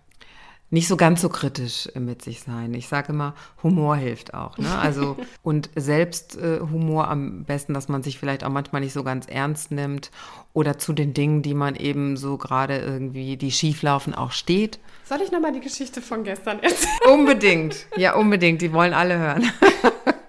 nicht 0.71 0.87
so 0.87 0.97
ganz 0.97 1.21
so 1.21 1.29
kritisch 1.29 1.89
mit 1.95 2.21
sich 2.21 2.41
sein. 2.41 2.73
Ich 2.75 2.87
sage 2.87 3.11
immer, 3.11 3.33
Humor 3.63 3.95
hilft 3.95 4.35
auch. 4.35 4.57
Ne? 4.57 4.77
Also 4.77 5.17
und 5.43 5.69
selbst 5.75 6.37
äh, 6.37 6.59
Humor 6.59 7.07
am 7.07 7.43
besten, 7.45 7.73
dass 7.73 7.87
man 7.89 8.03
sich 8.03 8.19
vielleicht 8.19 8.43
auch 8.43 8.49
manchmal 8.49 8.81
nicht 8.81 8.93
so 8.93 9.03
ganz 9.03 9.25
ernst 9.27 9.71
nimmt 9.71 10.11
oder 10.53 10.77
zu 10.77 10.93
den 10.93 11.13
Dingen, 11.13 11.41
die 11.41 11.55
man 11.55 11.75
eben 11.75 12.17
so 12.17 12.37
gerade 12.37 12.77
irgendwie, 12.77 13.37
die 13.37 13.51
schieflaufen, 13.51 14.13
auch 14.13 14.31
steht. 14.31 14.79
Soll 15.05 15.21
ich 15.23 15.31
nochmal 15.31 15.53
die 15.53 15.59
Geschichte 15.59 16.01
von 16.01 16.23
gestern 16.23 16.59
erzählen? 16.59 16.91
Unbedingt, 17.11 17.87
ja 17.97 18.13
unbedingt. 18.13 18.61
Die 18.61 18.71
wollen 18.71 18.93
alle 18.93 19.17
hören. 19.17 19.51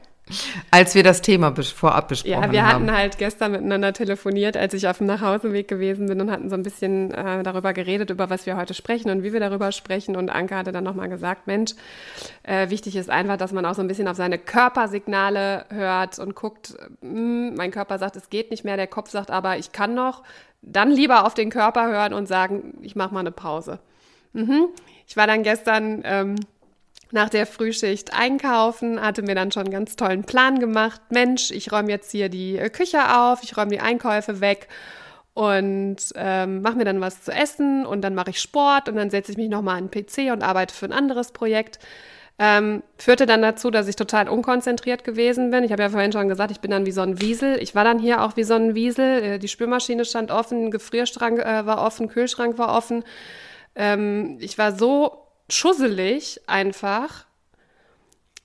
Als 0.70 0.94
wir 0.94 1.02
das 1.02 1.22
Thema 1.22 1.54
vorab 1.54 2.08
besprochen 2.08 2.36
haben. 2.36 2.52
Ja, 2.52 2.52
wir 2.52 2.66
hatten 2.66 2.92
halt 2.92 3.18
gestern 3.18 3.52
miteinander 3.52 3.92
telefoniert, 3.92 4.56
als 4.56 4.74
ich 4.74 4.88
auf 4.88 4.98
dem 4.98 5.06
Nachhauseweg 5.06 5.68
gewesen 5.68 6.06
bin 6.06 6.20
und 6.20 6.30
hatten 6.30 6.48
so 6.48 6.54
ein 6.54 6.62
bisschen 6.62 7.12
äh, 7.12 7.42
darüber 7.42 7.72
geredet, 7.72 8.10
über 8.10 8.30
was 8.30 8.46
wir 8.46 8.56
heute 8.56 8.74
sprechen 8.74 9.10
und 9.10 9.22
wie 9.22 9.32
wir 9.32 9.40
darüber 9.40 9.72
sprechen. 9.72 10.16
Und 10.16 10.30
Anke 10.30 10.56
hatte 10.56 10.72
dann 10.72 10.84
nochmal 10.84 11.08
gesagt, 11.08 11.46
Mensch, 11.46 11.72
äh, 12.42 12.70
wichtig 12.70 12.96
ist 12.96 13.10
einfach, 13.10 13.36
dass 13.36 13.52
man 13.52 13.64
auch 13.66 13.74
so 13.74 13.82
ein 13.82 13.88
bisschen 13.88 14.08
auf 14.08 14.16
seine 14.16 14.38
Körpersignale 14.38 15.66
hört 15.70 16.18
und 16.18 16.34
guckt, 16.34 16.74
mh, 17.00 17.10
hm, 17.10 17.54
mein 17.54 17.70
Körper 17.70 17.98
sagt, 17.98 18.16
es 18.16 18.30
geht 18.30 18.50
nicht 18.50 18.64
mehr, 18.64 18.76
der 18.76 18.86
Kopf 18.86 19.10
sagt 19.10 19.30
aber, 19.30 19.58
ich 19.58 19.72
kann 19.72 19.94
noch. 19.94 20.22
Dann 20.62 20.90
lieber 20.90 21.26
auf 21.26 21.34
den 21.34 21.50
Körper 21.50 21.88
hören 21.88 22.12
und 22.12 22.26
sagen, 22.26 22.78
ich 22.82 22.94
mache 22.94 23.14
mal 23.14 23.20
eine 23.20 23.32
Pause. 23.32 23.80
Mhm. 24.32 24.68
Ich 25.06 25.16
war 25.16 25.26
dann 25.26 25.42
gestern... 25.42 26.02
Ähm, 26.04 26.36
nach 27.12 27.28
der 27.28 27.46
Frühschicht 27.46 28.14
einkaufen, 28.14 29.00
hatte 29.00 29.22
mir 29.22 29.34
dann 29.34 29.52
schon 29.52 29.64
einen 29.64 29.72
ganz 29.72 29.96
tollen 29.96 30.24
Plan 30.24 30.60
gemacht. 30.60 31.00
Mensch, 31.10 31.50
ich 31.50 31.72
räume 31.72 31.90
jetzt 31.90 32.10
hier 32.10 32.28
die 32.28 32.56
äh, 32.56 32.70
Küche 32.70 33.16
auf, 33.18 33.42
ich 33.42 33.56
räume 33.56 33.70
die 33.70 33.80
Einkäufe 33.80 34.40
weg 34.40 34.68
und 35.34 35.96
ähm, 36.14 36.62
mache 36.62 36.76
mir 36.76 36.84
dann 36.84 37.00
was 37.00 37.22
zu 37.22 37.32
essen 37.32 37.86
und 37.86 38.02
dann 38.02 38.14
mache 38.14 38.30
ich 38.30 38.40
Sport 38.40 38.88
und 38.88 38.96
dann 38.96 39.10
setze 39.10 39.32
ich 39.32 39.38
mich 39.38 39.48
nochmal 39.48 39.78
an 39.78 39.88
den 39.88 40.04
PC 40.04 40.32
und 40.32 40.42
arbeite 40.42 40.74
für 40.74 40.86
ein 40.86 40.92
anderes 40.92 41.32
Projekt. 41.32 41.78
Ähm, 42.42 42.82
führte 42.96 43.26
dann 43.26 43.42
dazu, 43.42 43.70
dass 43.70 43.86
ich 43.86 43.96
total 43.96 44.26
unkonzentriert 44.28 45.04
gewesen 45.04 45.50
bin. 45.50 45.62
Ich 45.62 45.72
habe 45.72 45.82
ja 45.82 45.90
vorhin 45.90 46.10
schon 46.10 46.28
gesagt, 46.28 46.50
ich 46.50 46.60
bin 46.60 46.70
dann 46.70 46.86
wie 46.86 46.90
so 46.90 47.02
ein 47.02 47.20
Wiesel. 47.20 47.58
Ich 47.60 47.74
war 47.74 47.84
dann 47.84 47.98
hier 47.98 48.22
auch 48.24 48.36
wie 48.36 48.44
so 48.44 48.54
ein 48.54 48.74
Wiesel. 48.74 49.22
Äh, 49.22 49.38
die 49.38 49.48
Spülmaschine 49.48 50.06
stand 50.06 50.30
offen, 50.30 50.70
Gefrierschrank 50.70 51.38
äh, 51.38 51.66
war 51.66 51.82
offen, 51.82 52.08
Kühlschrank 52.08 52.56
war 52.56 52.74
offen. 52.74 53.04
Ähm, 53.74 54.38
ich 54.40 54.56
war 54.56 54.72
so 54.72 55.26
schusselig 55.50 56.40
einfach, 56.46 57.26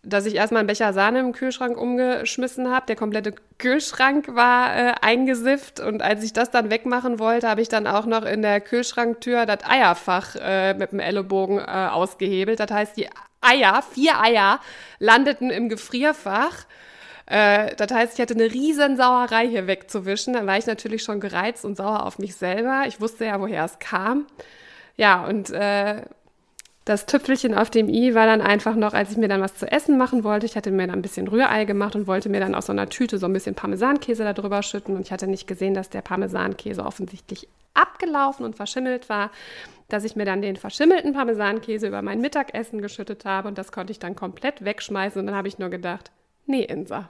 dass 0.03 0.25
ich 0.25 0.35
erstmal 0.35 0.59
einen 0.59 0.67
Becher 0.67 0.93
Sahne 0.93 1.19
im 1.19 1.31
Kühlschrank 1.31 1.77
umgeschmissen 1.77 2.71
habe. 2.71 2.85
Der 2.85 2.95
komplette 2.95 3.33
Kühlschrank 3.57 4.35
war 4.35 4.75
äh, 4.75 4.93
eingesifft 5.01 5.79
und 5.79 6.01
als 6.01 6.23
ich 6.23 6.33
das 6.33 6.51
dann 6.51 6.69
wegmachen 6.69 7.19
wollte, 7.19 7.49
habe 7.49 7.61
ich 7.61 7.69
dann 7.69 7.87
auch 7.87 8.05
noch 8.05 8.23
in 8.23 8.41
der 8.41 8.61
Kühlschranktür 8.61 9.45
das 9.45 9.63
Eierfach 9.67 10.35
äh, 10.35 10.73
mit 10.75 10.91
dem 10.91 10.99
Ellenbogen 10.99 11.59
äh, 11.59 11.89
ausgehebelt. 11.91 12.59
Das 12.59 12.69
heißt, 12.69 12.97
die 12.97 13.09
Eier, 13.41 13.83
vier 13.93 14.19
Eier, 14.21 14.59
landeten 14.99 15.49
im 15.49 15.69
Gefrierfach. 15.69 16.65
Äh, 17.25 17.75
das 17.75 17.91
heißt, 17.91 18.13
ich 18.15 18.21
hatte 18.21 18.35
eine 18.35 18.51
riesen 18.51 18.97
Sauerei 18.97 19.47
hier 19.47 19.67
wegzuwischen. 19.67 20.33
Dann 20.33 20.47
war 20.47 20.57
ich 20.57 20.67
natürlich 20.67 21.03
schon 21.03 21.19
gereizt 21.19 21.65
und 21.65 21.77
sauer 21.77 22.05
auf 22.05 22.19
mich 22.19 22.35
selber. 22.35 22.83
Ich 22.87 23.01
wusste 23.01 23.25
ja, 23.25 23.39
woher 23.39 23.65
es 23.65 23.79
kam. 23.79 24.27
Ja, 24.97 25.25
und 25.25 25.49
äh, 25.49 26.01
das 26.85 27.07
Tüpfelchen 27.07 27.55
auf 27.55 27.71
dem 27.71 27.89
i 27.89 28.13
war 28.13 28.27
dann 28.27 28.41
einfach 28.41 28.75
noch, 28.75 28.93
als 28.93 29.09
ich 29.09 29.17
mir 29.17 29.27
dann 29.27 29.41
was 29.41 29.55
zu 29.55 29.69
essen 29.71 29.97
machen 29.97 30.23
wollte. 30.23 30.45
Ich 30.45 30.55
hatte 30.55 30.69
mir 30.69 30.85
dann 30.85 30.99
ein 30.99 31.01
bisschen 31.01 31.27
Rührei 31.27 31.65
gemacht 31.65 31.95
und 31.95 32.05
wollte 32.05 32.29
mir 32.29 32.39
dann 32.39 32.53
aus 32.53 32.67
so 32.67 32.73
einer 32.73 32.89
Tüte 32.89 33.17
so 33.17 33.25
ein 33.25 33.33
bisschen 33.33 33.55
Parmesankäse 33.55 34.23
da 34.23 34.33
drüber 34.33 34.61
schütten. 34.61 34.95
Und 34.95 35.01
ich 35.01 35.11
hatte 35.11 35.25
nicht 35.25 35.47
gesehen, 35.47 35.73
dass 35.73 35.89
der 35.89 36.03
Parmesankäse 36.03 36.85
offensichtlich 36.85 37.47
abgelaufen 37.73 38.45
und 38.45 38.55
verschimmelt 38.55 39.09
war, 39.09 39.31
dass 39.87 40.03
ich 40.03 40.15
mir 40.15 40.25
dann 40.25 40.43
den 40.43 40.57
verschimmelten 40.57 41.13
Parmesankäse 41.13 41.87
über 41.87 42.03
mein 42.03 42.21
Mittagessen 42.21 42.83
geschüttet 42.83 43.25
habe. 43.25 43.47
Und 43.47 43.57
das 43.57 43.71
konnte 43.71 43.91
ich 43.91 43.97
dann 43.97 44.15
komplett 44.15 44.63
wegschmeißen. 44.63 45.19
Und 45.19 45.25
dann 45.25 45.35
habe 45.35 45.47
ich 45.47 45.57
nur 45.57 45.69
gedacht, 45.69 46.11
nee, 46.45 46.63
Insa, 46.63 47.09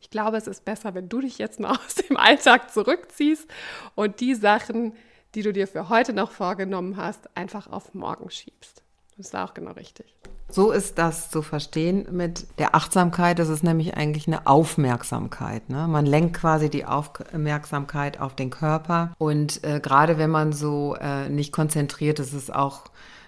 ich 0.00 0.10
glaube, 0.10 0.36
es 0.36 0.46
ist 0.46 0.64
besser, 0.64 0.94
wenn 0.94 1.08
du 1.08 1.20
dich 1.20 1.38
jetzt 1.38 1.58
mal 1.58 1.70
aus 1.86 1.96
dem 1.96 2.16
Alltag 2.16 2.70
zurückziehst 2.70 3.50
und 3.96 4.20
die 4.20 4.36
Sachen, 4.36 4.92
die 5.34 5.42
du 5.42 5.52
dir 5.52 5.66
für 5.66 5.88
heute 5.88 6.12
noch 6.12 6.30
vorgenommen 6.30 6.96
hast, 6.96 7.36
einfach 7.36 7.66
auf 7.66 7.94
morgen 7.94 8.30
schiebst. 8.30 8.84
Das 9.18 9.32
war 9.32 9.44
auch 9.44 9.54
genau 9.54 9.72
richtig. 9.72 10.06
So 10.48 10.70
ist 10.70 10.96
das 10.96 11.28
zu 11.28 11.42
verstehen 11.42 12.06
mit 12.10 12.46
der 12.58 12.74
Achtsamkeit. 12.74 13.38
Das 13.38 13.48
ist 13.48 13.64
nämlich 13.64 13.94
eigentlich 13.94 14.28
eine 14.28 14.46
Aufmerksamkeit. 14.46 15.68
Ne? 15.68 15.86
Man 15.88 16.06
lenkt 16.06 16.38
quasi 16.38 16.70
die 16.70 16.86
Aufmerksamkeit 16.86 18.20
auf 18.20 18.34
den 18.34 18.48
Körper. 18.48 19.12
Und 19.18 19.62
äh, 19.64 19.80
gerade 19.80 20.16
wenn 20.16 20.30
man 20.30 20.52
so 20.52 20.94
äh, 20.94 21.28
nicht 21.28 21.52
konzentriert 21.52 22.20
ist, 22.20 22.28
ist 22.28 22.44
es 22.44 22.50
auch, 22.50 22.84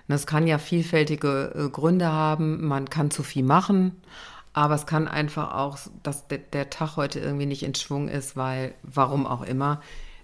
das 0.08 0.26
kann 0.26 0.46
ja 0.46 0.58
vielfältige 0.58 1.52
äh, 1.54 1.68
Gründe 1.68 2.10
haben. 2.10 2.66
Man 2.66 2.88
kann 2.88 3.10
zu 3.10 3.22
viel 3.22 3.44
machen. 3.44 4.00
Aber 4.52 4.76
es 4.76 4.86
kann 4.86 5.08
einfach 5.08 5.54
auch, 5.54 5.78
dass 6.02 6.26
de 6.28 6.40
der 6.52 6.70
Tag 6.70 6.96
heute 6.96 7.20
irgendwie 7.20 7.46
nicht 7.46 7.64
in 7.64 7.74
Schwung 7.74 8.08
ist, 8.08 8.36
weil, 8.36 8.74
warum 8.82 9.26
auch 9.26 9.42
immer, 9.42 9.82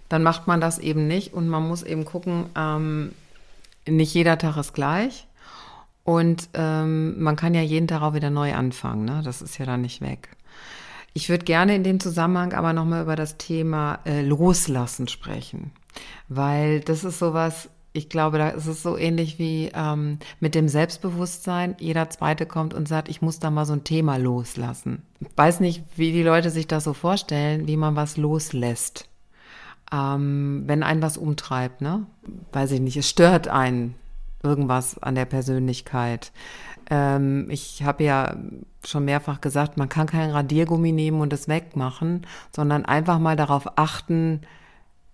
dann 0.09 0.23
macht 0.23 0.47
man 0.47 0.61
das 0.61 0.79
eben 0.79 1.07
nicht. 1.07 1.33
Und 1.33 1.47
man 1.47 1.67
muss 1.67 1.83
eben 1.83 2.05
gucken, 2.05 2.49
ähm, 2.55 3.13
nicht 3.87 4.13
jeder 4.13 4.37
Tag 4.37 4.57
ist 4.57 4.73
gleich. 4.73 5.26
Und 6.07 6.47
ähm, 6.53 7.21
man 7.21 7.35
kann 7.35 7.53
ja 7.53 7.59
jeden 7.59 7.89
Tag 7.89 8.01
auch 8.01 8.13
wieder 8.13 8.29
neu 8.29 8.53
anfangen. 8.53 9.03
Ne? 9.03 9.21
Das 9.25 9.41
ist 9.41 9.57
ja 9.57 9.65
dann 9.65 9.81
nicht 9.81 9.99
weg. 9.99 10.29
Ich 11.11 11.27
würde 11.27 11.43
gerne 11.43 11.75
in 11.75 11.83
dem 11.83 11.99
Zusammenhang 11.99 12.53
aber 12.53 12.71
nochmal 12.71 13.01
über 13.01 13.17
das 13.17 13.37
Thema 13.37 13.99
äh, 14.05 14.21
Loslassen 14.21 15.09
sprechen. 15.09 15.71
Weil 16.29 16.79
das 16.79 17.03
ist 17.03 17.19
sowas, 17.19 17.67
ich 17.91 18.07
glaube, 18.07 18.37
da 18.37 18.47
ist 18.47 18.67
es 18.67 18.81
so 18.81 18.97
ähnlich 18.97 19.37
wie 19.37 19.69
ähm, 19.73 20.19
mit 20.39 20.55
dem 20.55 20.69
Selbstbewusstsein. 20.69 21.75
Jeder 21.77 22.09
Zweite 22.09 22.45
kommt 22.45 22.73
und 22.73 22.87
sagt, 22.87 23.09
ich 23.09 23.21
muss 23.21 23.39
da 23.39 23.51
mal 23.51 23.65
so 23.65 23.73
ein 23.73 23.83
Thema 23.83 24.15
loslassen. 24.15 25.01
Ich 25.19 25.27
weiß 25.35 25.59
nicht, 25.59 25.83
wie 25.97 26.13
die 26.13 26.23
Leute 26.23 26.51
sich 26.51 26.67
das 26.67 26.85
so 26.85 26.93
vorstellen, 26.93 27.67
wie 27.67 27.75
man 27.75 27.97
was 27.97 28.15
loslässt. 28.15 29.09
Ähm, 29.91 30.63
wenn 30.67 30.83
einen 30.83 31.01
was 31.01 31.17
umtreibt, 31.17 31.81
ne? 31.81 32.05
Weiß 32.53 32.71
ich 32.71 32.79
nicht, 32.79 32.95
es 32.95 33.09
stört 33.09 33.49
einen 33.49 33.95
irgendwas 34.47 34.97
an 35.01 35.15
der 35.15 35.25
Persönlichkeit. 35.25 36.31
Ähm, 36.89 37.47
ich 37.49 37.83
habe 37.83 38.03
ja 38.03 38.37
schon 38.85 39.05
mehrfach 39.05 39.41
gesagt, 39.41 39.77
man 39.77 39.89
kann 39.89 40.07
kein 40.07 40.31
Radiergummi 40.31 40.91
nehmen 40.91 41.21
und 41.21 41.33
es 41.33 41.47
wegmachen, 41.47 42.25
sondern 42.55 42.85
einfach 42.85 43.19
mal 43.19 43.35
darauf 43.35 43.77
achten, 43.77 44.41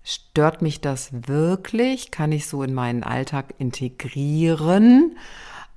stört 0.04 0.62
mich 0.62 0.82
das 0.82 1.10
wirklich? 1.28 2.12
Kann 2.12 2.32
ich 2.32 2.48
so 2.48 2.62
in 2.64 2.74
meinen 2.74 3.04
Alltag 3.04 3.56
integrieren? 3.58 5.18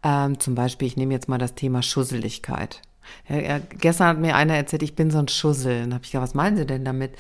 Ähm, 0.02 0.38
zum 0.38 0.54
Beispiel, 0.54 0.88
ich 0.88 0.96
nehme 0.96 1.14
jetzt 1.14 1.28
mal 1.28 1.38
das 1.38 1.54
Thema 1.54 1.82
Schusseligkeit. 1.82 2.82
Ja, 3.28 3.58
gestern 3.58 4.08
hat 4.08 4.18
mir 4.18 4.36
einer 4.36 4.54
erzählt, 4.54 4.82
ich 4.82 4.94
bin 4.94 5.10
so 5.10 5.18
ein 5.18 5.28
Schussel. 5.28 5.80
Dann 5.80 5.94
habe 5.94 6.04
ich 6.04 6.10
gesagt, 6.10 6.28
was 6.28 6.34
meinen 6.34 6.56
Sie 6.56 6.66
denn 6.66 6.84
damit? 6.84 7.12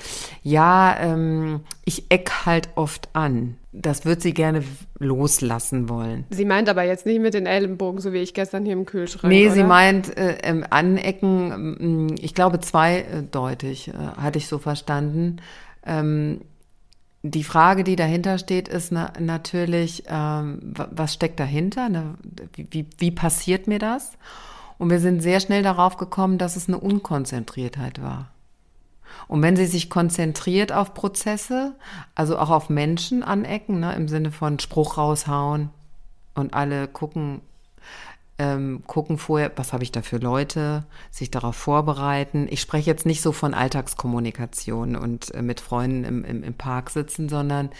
Ja, 0.42 0.96
ähm, 0.98 1.60
ich 1.84 2.10
eck 2.10 2.44
halt 2.44 2.70
oft 2.74 3.08
an. 3.12 3.56
Das 3.78 4.06
wird 4.06 4.22
sie 4.22 4.32
gerne 4.32 4.64
loslassen 4.98 5.88
wollen. 5.88 6.24
Sie 6.30 6.46
meint 6.46 6.68
aber 6.68 6.84
jetzt 6.84 7.04
nicht 7.04 7.20
mit 7.20 7.34
den 7.34 7.44
Ellenbogen, 7.44 8.00
so 8.00 8.12
wie 8.12 8.18
ich 8.18 8.32
gestern 8.32 8.64
hier 8.64 8.72
im 8.72 8.86
Kühlschrank. 8.86 9.30
Nee, 9.30 9.46
oder? 9.46 9.54
sie 9.54 9.64
meint 9.64 10.16
äh, 10.16 10.38
ähm, 10.42 10.64
anecken, 10.70 12.08
äh, 12.10 12.22
ich 12.22 12.34
glaube 12.34 12.60
zweideutig, 12.60 13.88
äh, 13.88 13.92
hatte 13.92 14.38
ich 14.38 14.48
so 14.48 14.58
verstanden. 14.58 15.36
Ähm, 15.84 16.40
die 17.22 17.44
Frage, 17.44 17.84
die 17.84 17.96
dahinter 17.96 18.38
steht, 18.38 18.68
ist 18.68 18.92
na, 18.92 19.12
natürlich, 19.18 20.04
ähm, 20.08 20.60
was 20.74 21.12
steckt 21.14 21.40
dahinter? 21.40 21.88
Ne? 21.88 22.14
Wie, 22.54 22.66
wie, 22.70 22.86
wie, 22.98 23.10
passiert 23.10 23.66
mir 23.66 23.78
das? 23.78 24.12
Und 24.78 24.90
wir 24.90 25.00
sind 25.00 25.22
sehr 25.22 25.40
schnell 25.40 25.62
darauf 25.62 25.96
gekommen, 25.96 26.38
dass 26.38 26.56
es 26.56 26.68
eine 26.68 26.78
Unkonzentriertheit 26.78 28.02
war. 28.02 28.30
Und 29.28 29.42
wenn 29.42 29.56
sie 29.56 29.66
sich 29.66 29.90
konzentriert 29.90 30.72
auf 30.72 30.94
Prozesse, 30.94 31.74
also 32.14 32.38
auch 32.38 32.50
auf 32.50 32.68
Menschen 32.68 33.22
anecken, 33.22 33.80
ne, 33.80 33.94
im 33.94 34.08
Sinne 34.08 34.30
von 34.30 34.58
Spruch 34.58 34.98
raushauen 34.98 35.70
und 36.34 36.54
alle 36.54 36.88
gucken, 36.88 37.40
ähm, 38.38 38.82
gucken 38.86 39.18
vorher, 39.18 39.50
was 39.56 39.72
habe 39.72 39.82
ich 39.82 39.92
da 39.92 40.02
für 40.02 40.18
Leute, 40.18 40.84
sich 41.10 41.30
darauf 41.30 41.56
vorbereiten. 41.56 42.46
Ich 42.50 42.60
spreche 42.60 42.90
jetzt 42.90 43.06
nicht 43.06 43.22
so 43.22 43.32
von 43.32 43.54
Alltagskommunikation 43.54 44.96
und 44.96 45.34
äh, 45.34 45.42
mit 45.42 45.60
Freunden 45.60 46.04
im, 46.04 46.24
im, 46.24 46.42
im, 46.42 46.54
Park 46.54 46.90
sitzen, 46.90 47.28
sondern 47.28 47.70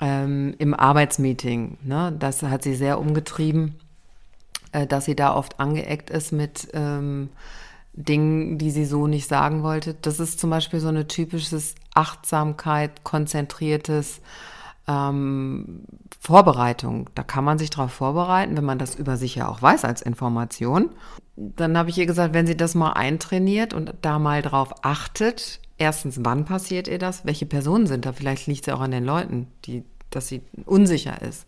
ähm, 0.00 0.54
im 0.58 0.74
Arbeitsmeeting. 0.74 1.78
Ne? 1.82 2.14
Das 2.18 2.42
hat 2.42 2.62
sie 2.62 2.74
sehr 2.74 2.98
umgetrieben, 2.98 3.76
äh, 4.72 4.86
dass 4.86 5.06
sie 5.06 5.16
da 5.16 5.34
oft 5.34 5.58
angeeckt 5.58 6.10
ist 6.10 6.32
mit 6.32 6.68
ähm, 6.74 7.30
Dingen, 7.92 8.58
die 8.58 8.70
sie 8.70 8.84
so 8.84 9.06
nicht 9.06 9.28
sagen 9.28 9.62
wollte. 9.62 9.94
Das 9.94 10.20
ist 10.20 10.40
zum 10.40 10.50
Beispiel 10.50 10.80
so 10.80 10.88
eine 10.88 11.08
typisches 11.08 11.74
Achtsamkeit, 11.94 13.02
konzentriertes 13.04 14.20
ähm, 14.86 15.82
Vorbereitung. 16.18 17.10
Da 17.14 17.22
kann 17.22 17.44
man 17.44 17.58
sich 17.58 17.70
darauf 17.70 17.92
vorbereiten, 17.92 18.56
wenn 18.56 18.64
man 18.64 18.78
das 18.78 18.94
über 18.94 19.16
sich 19.16 19.34
ja 19.34 19.48
auch 19.48 19.60
weiß 19.60 19.84
als 19.84 20.02
Information. 20.02 20.90
Dann 21.36 21.76
habe 21.76 21.90
ich 21.90 21.98
ihr 21.98 22.06
gesagt, 22.06 22.34
wenn 22.34 22.46
sie 22.46 22.56
das 22.56 22.74
mal 22.74 22.92
eintrainiert 22.92 23.74
und 23.74 23.94
da 24.02 24.18
mal 24.18 24.42
drauf 24.42 24.72
achtet, 24.82 25.60
erstens, 25.78 26.20
wann 26.24 26.44
passiert 26.44 26.88
ihr 26.88 26.98
das? 26.98 27.24
Welche 27.24 27.46
Personen 27.46 27.86
sind 27.86 28.04
da? 28.06 28.12
Vielleicht 28.12 28.46
liegt 28.46 28.62
es 28.62 28.66
ja 28.66 28.74
auch 28.74 28.80
an 28.80 28.90
den 28.90 29.04
Leuten, 29.04 29.48
die, 29.64 29.84
dass 30.10 30.28
sie 30.28 30.42
unsicher 30.66 31.22
ist. 31.22 31.46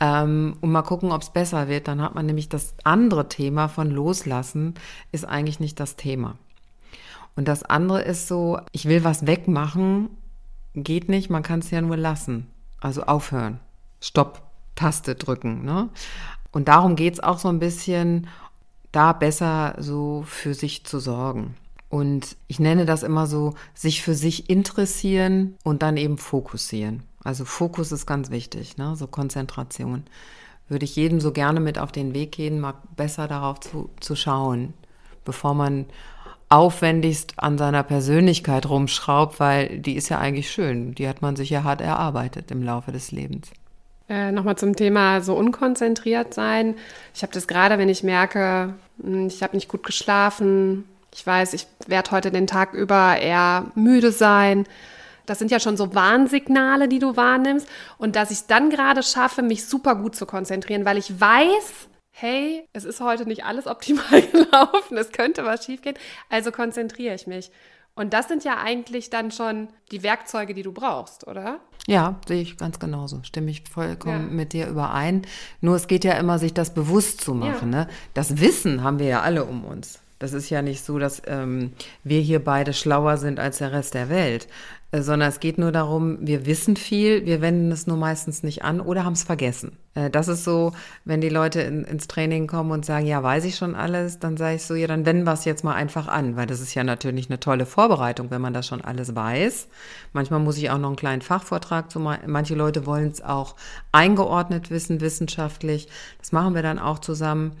Ähm, 0.00 0.56
und 0.60 0.72
mal 0.72 0.82
gucken, 0.82 1.12
ob 1.12 1.22
es 1.22 1.30
besser 1.30 1.68
wird. 1.68 1.86
Dann 1.86 2.00
hat 2.00 2.14
man 2.14 2.26
nämlich 2.26 2.48
das 2.48 2.74
andere 2.84 3.28
Thema 3.28 3.68
von 3.68 3.90
Loslassen, 3.90 4.74
ist 5.12 5.26
eigentlich 5.26 5.60
nicht 5.60 5.78
das 5.78 5.96
Thema. 5.96 6.36
Und 7.36 7.48
das 7.48 7.62
andere 7.62 8.02
ist 8.02 8.26
so, 8.26 8.58
ich 8.72 8.86
will 8.86 9.04
was 9.04 9.26
wegmachen, 9.26 10.10
geht 10.74 11.08
nicht, 11.08 11.30
man 11.30 11.42
kann 11.42 11.60
es 11.60 11.70
ja 11.70 11.80
nur 11.80 11.96
lassen. 11.96 12.46
Also 12.80 13.02
aufhören. 13.02 13.60
Stopp-Taste 14.00 15.14
drücken. 15.14 15.64
Ne? 15.64 15.90
Und 16.50 16.68
darum 16.68 16.96
geht 16.96 17.14
es 17.14 17.20
auch 17.20 17.38
so 17.38 17.48
ein 17.48 17.58
bisschen, 17.58 18.26
da 18.92 19.12
besser 19.12 19.74
so 19.78 20.24
für 20.26 20.54
sich 20.54 20.84
zu 20.84 20.98
sorgen. 20.98 21.56
Und 21.88 22.36
ich 22.46 22.60
nenne 22.60 22.86
das 22.86 23.02
immer 23.02 23.26
so, 23.26 23.54
sich 23.74 24.02
für 24.02 24.14
sich 24.14 24.48
interessieren 24.48 25.56
und 25.64 25.82
dann 25.82 25.96
eben 25.96 26.18
fokussieren. 26.18 27.02
Also 27.22 27.44
Fokus 27.44 27.92
ist 27.92 28.06
ganz 28.06 28.30
wichtig, 28.30 28.76
ne? 28.76 28.94
so 28.96 29.06
Konzentration. 29.06 30.04
Würde 30.68 30.84
ich 30.84 30.96
jedem 30.96 31.20
so 31.20 31.32
gerne 31.32 31.60
mit 31.60 31.78
auf 31.78 31.92
den 31.92 32.14
Weg 32.14 32.32
gehen, 32.32 32.60
mal 32.60 32.74
besser 32.96 33.28
darauf 33.28 33.60
zu, 33.60 33.90
zu 34.00 34.14
schauen, 34.16 34.72
bevor 35.24 35.54
man 35.54 35.86
aufwendigst 36.48 37.34
an 37.36 37.58
seiner 37.58 37.82
Persönlichkeit 37.82 38.68
rumschraubt, 38.68 39.38
weil 39.38 39.78
die 39.78 39.94
ist 39.94 40.08
ja 40.08 40.18
eigentlich 40.18 40.50
schön. 40.50 40.94
Die 40.94 41.08
hat 41.08 41.22
man 41.22 41.36
sich 41.36 41.50
ja 41.50 41.62
hart 41.62 41.80
erarbeitet 41.80 42.50
im 42.50 42.62
Laufe 42.62 42.92
des 42.92 43.12
Lebens. 43.12 43.50
Äh, 44.08 44.32
Nochmal 44.32 44.56
zum 44.56 44.74
Thema 44.74 45.20
so 45.20 45.36
unkonzentriert 45.36 46.34
sein. 46.34 46.74
Ich 47.14 47.22
habe 47.22 47.32
das 47.32 47.46
gerade, 47.46 47.78
wenn 47.78 47.88
ich 47.88 48.02
merke, 48.02 48.74
hm, 49.00 49.28
ich 49.28 49.42
habe 49.44 49.56
nicht 49.56 49.68
gut 49.68 49.84
geschlafen, 49.84 50.84
ich 51.14 51.24
weiß, 51.24 51.54
ich 51.54 51.66
werde 51.86 52.10
heute 52.10 52.30
den 52.32 52.48
Tag 52.48 52.74
über 52.74 53.16
eher 53.16 53.66
müde 53.76 54.10
sein. 54.10 54.66
Das 55.30 55.38
sind 55.38 55.52
ja 55.52 55.60
schon 55.60 55.76
so 55.76 55.94
Warnsignale, 55.94 56.88
die 56.88 56.98
du 56.98 57.16
wahrnimmst. 57.16 57.68
Und 57.98 58.16
dass 58.16 58.32
ich 58.32 58.38
es 58.38 58.46
dann 58.48 58.68
gerade 58.68 59.04
schaffe, 59.04 59.42
mich 59.42 59.64
super 59.64 59.94
gut 59.94 60.16
zu 60.16 60.26
konzentrieren, 60.26 60.84
weil 60.84 60.98
ich 60.98 61.20
weiß, 61.20 61.88
hey, 62.10 62.66
es 62.72 62.84
ist 62.84 63.00
heute 63.00 63.26
nicht 63.26 63.44
alles 63.44 63.68
optimal 63.68 64.22
gelaufen, 64.32 64.96
es 64.96 65.12
könnte 65.12 65.44
was 65.44 65.64
schiefgehen, 65.64 65.96
also 66.28 66.50
konzentriere 66.50 67.14
ich 67.14 67.28
mich. 67.28 67.52
Und 67.94 68.12
das 68.12 68.26
sind 68.26 68.42
ja 68.42 68.58
eigentlich 68.58 69.08
dann 69.10 69.30
schon 69.30 69.68
die 69.92 70.02
Werkzeuge, 70.02 70.52
die 70.52 70.62
du 70.62 70.72
brauchst, 70.72 71.28
oder? 71.28 71.60
Ja, 71.86 72.18
sehe 72.26 72.42
ich 72.42 72.56
ganz 72.56 72.80
genauso. 72.80 73.22
Stimme 73.22 73.52
ich 73.52 73.62
vollkommen 73.70 74.30
ja. 74.30 74.34
mit 74.34 74.52
dir 74.52 74.66
überein. 74.66 75.22
Nur 75.60 75.76
es 75.76 75.86
geht 75.86 76.04
ja 76.04 76.14
immer, 76.14 76.40
sich 76.40 76.54
das 76.54 76.74
bewusst 76.74 77.20
zu 77.20 77.34
machen. 77.34 77.72
Ja. 77.72 77.84
Ne? 77.84 77.88
Das 78.14 78.40
Wissen 78.40 78.82
haben 78.82 78.98
wir 78.98 79.06
ja 79.06 79.20
alle 79.20 79.44
um 79.44 79.64
uns. 79.64 80.00
Das 80.18 80.34
ist 80.34 80.50
ja 80.50 80.60
nicht 80.60 80.84
so, 80.84 80.98
dass 80.98 81.22
ähm, 81.26 81.72
wir 82.04 82.20
hier 82.20 82.44
beide 82.44 82.74
schlauer 82.74 83.16
sind 83.16 83.40
als 83.40 83.58
der 83.58 83.72
Rest 83.72 83.94
der 83.94 84.10
Welt. 84.10 84.48
Äh, 84.92 85.02
sondern 85.02 85.28
es 85.28 85.40
geht 85.40 85.58
nur 85.58 85.72
darum, 85.72 86.18
wir 86.20 86.46
wissen 86.46 86.76
viel, 86.76 87.24
wir 87.24 87.40
wenden 87.40 87.70
es 87.70 87.86
nur 87.86 87.96
meistens 87.96 88.42
nicht 88.42 88.64
an 88.64 88.80
oder 88.80 89.04
haben 89.04 89.12
es 89.12 89.22
vergessen. 89.22 89.76
Äh, 89.94 90.10
das 90.10 90.28
ist 90.28 90.44
so, 90.44 90.72
wenn 91.04 91.20
die 91.20 91.28
Leute 91.28 91.60
in, 91.60 91.84
ins 91.84 92.08
Training 92.08 92.46
kommen 92.46 92.72
und 92.72 92.84
sagen, 92.84 93.06
ja, 93.06 93.22
weiß 93.22 93.44
ich 93.44 93.56
schon 93.56 93.74
alles, 93.74 94.18
dann 94.18 94.36
sage 94.36 94.56
ich 94.56 94.64
so, 94.64 94.74
ja, 94.74 94.86
dann 94.86 95.06
wenden 95.06 95.24
wir 95.24 95.32
es 95.32 95.44
jetzt 95.44 95.62
mal 95.62 95.74
einfach 95.74 96.08
an, 96.08 96.36
weil 96.36 96.46
das 96.46 96.60
ist 96.60 96.74
ja 96.74 96.82
natürlich 96.82 97.30
eine 97.30 97.38
tolle 97.38 97.66
Vorbereitung, 97.66 98.30
wenn 98.30 98.40
man 98.40 98.54
das 98.54 98.66
schon 98.66 98.80
alles 98.80 99.14
weiß. 99.14 99.68
Manchmal 100.12 100.40
muss 100.40 100.58
ich 100.58 100.70
auch 100.70 100.78
noch 100.78 100.88
einen 100.88 100.96
kleinen 100.96 101.22
Fachvortrag 101.22 101.90
zu, 101.90 102.00
manche 102.00 102.54
Leute 102.54 102.84
wollen 102.86 103.10
es 103.10 103.22
auch 103.22 103.54
eingeordnet 103.92 104.70
wissen, 104.70 105.00
wissenschaftlich. 105.00 105.88
Das 106.18 106.32
machen 106.32 106.54
wir 106.54 106.62
dann 106.62 106.78
auch 106.78 106.98
zusammen. 106.98 107.52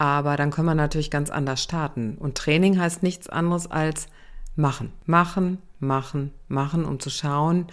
Aber 0.00 0.36
dann 0.36 0.52
können 0.52 0.68
wir 0.68 0.76
natürlich 0.76 1.10
ganz 1.10 1.28
anders 1.28 1.60
starten. 1.60 2.16
Und 2.20 2.36
Training 2.36 2.78
heißt 2.78 3.02
nichts 3.02 3.28
anderes 3.28 3.68
als 3.68 4.06
machen, 4.54 4.92
machen, 5.06 5.58
machen, 5.80 6.32
machen, 6.48 6.84
um 6.84 7.00
zu 7.00 7.10
schauen, 7.10 7.66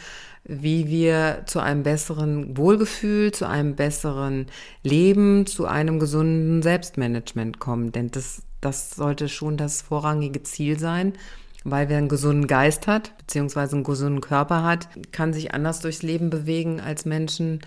wie 0.44 0.88
wir 0.88 1.44
zu 1.46 1.60
einem 1.60 1.84
besseren 1.84 2.58
Wohlgefühl, 2.58 3.32
zu 3.32 3.48
einem 3.48 3.76
besseren 3.76 4.48
Leben, 4.84 5.46
zu 5.48 5.66
einem 5.66 6.00
gesunden 6.00 6.62
Selbstmanagement 6.62 7.60
kommen. 7.60 7.92
Denn 7.92 8.12
das, 8.12 8.44
das 8.62 8.92
sollte 8.92 9.28
schon 9.28 9.58
das 9.58 9.82
vorrangige 9.82 10.44
Ziel 10.44 10.80
sein. 10.80 11.14
Weil 11.68 11.90
wer 11.90 11.98
einen 11.98 12.10
gesunden 12.10 12.46
Geist 12.46 12.86
hat, 12.86 13.18
beziehungsweise 13.18 13.76
einen 13.76 13.84
gesunden 13.84 14.22
Körper 14.22 14.64
hat, 14.64 14.88
kann 15.12 15.34
sich 15.34 15.54
anders 15.54 15.80
durchs 15.80 16.04
Leben 16.04 16.30
bewegen 16.30 16.80
als 16.80 17.06
Menschen, 17.06 17.62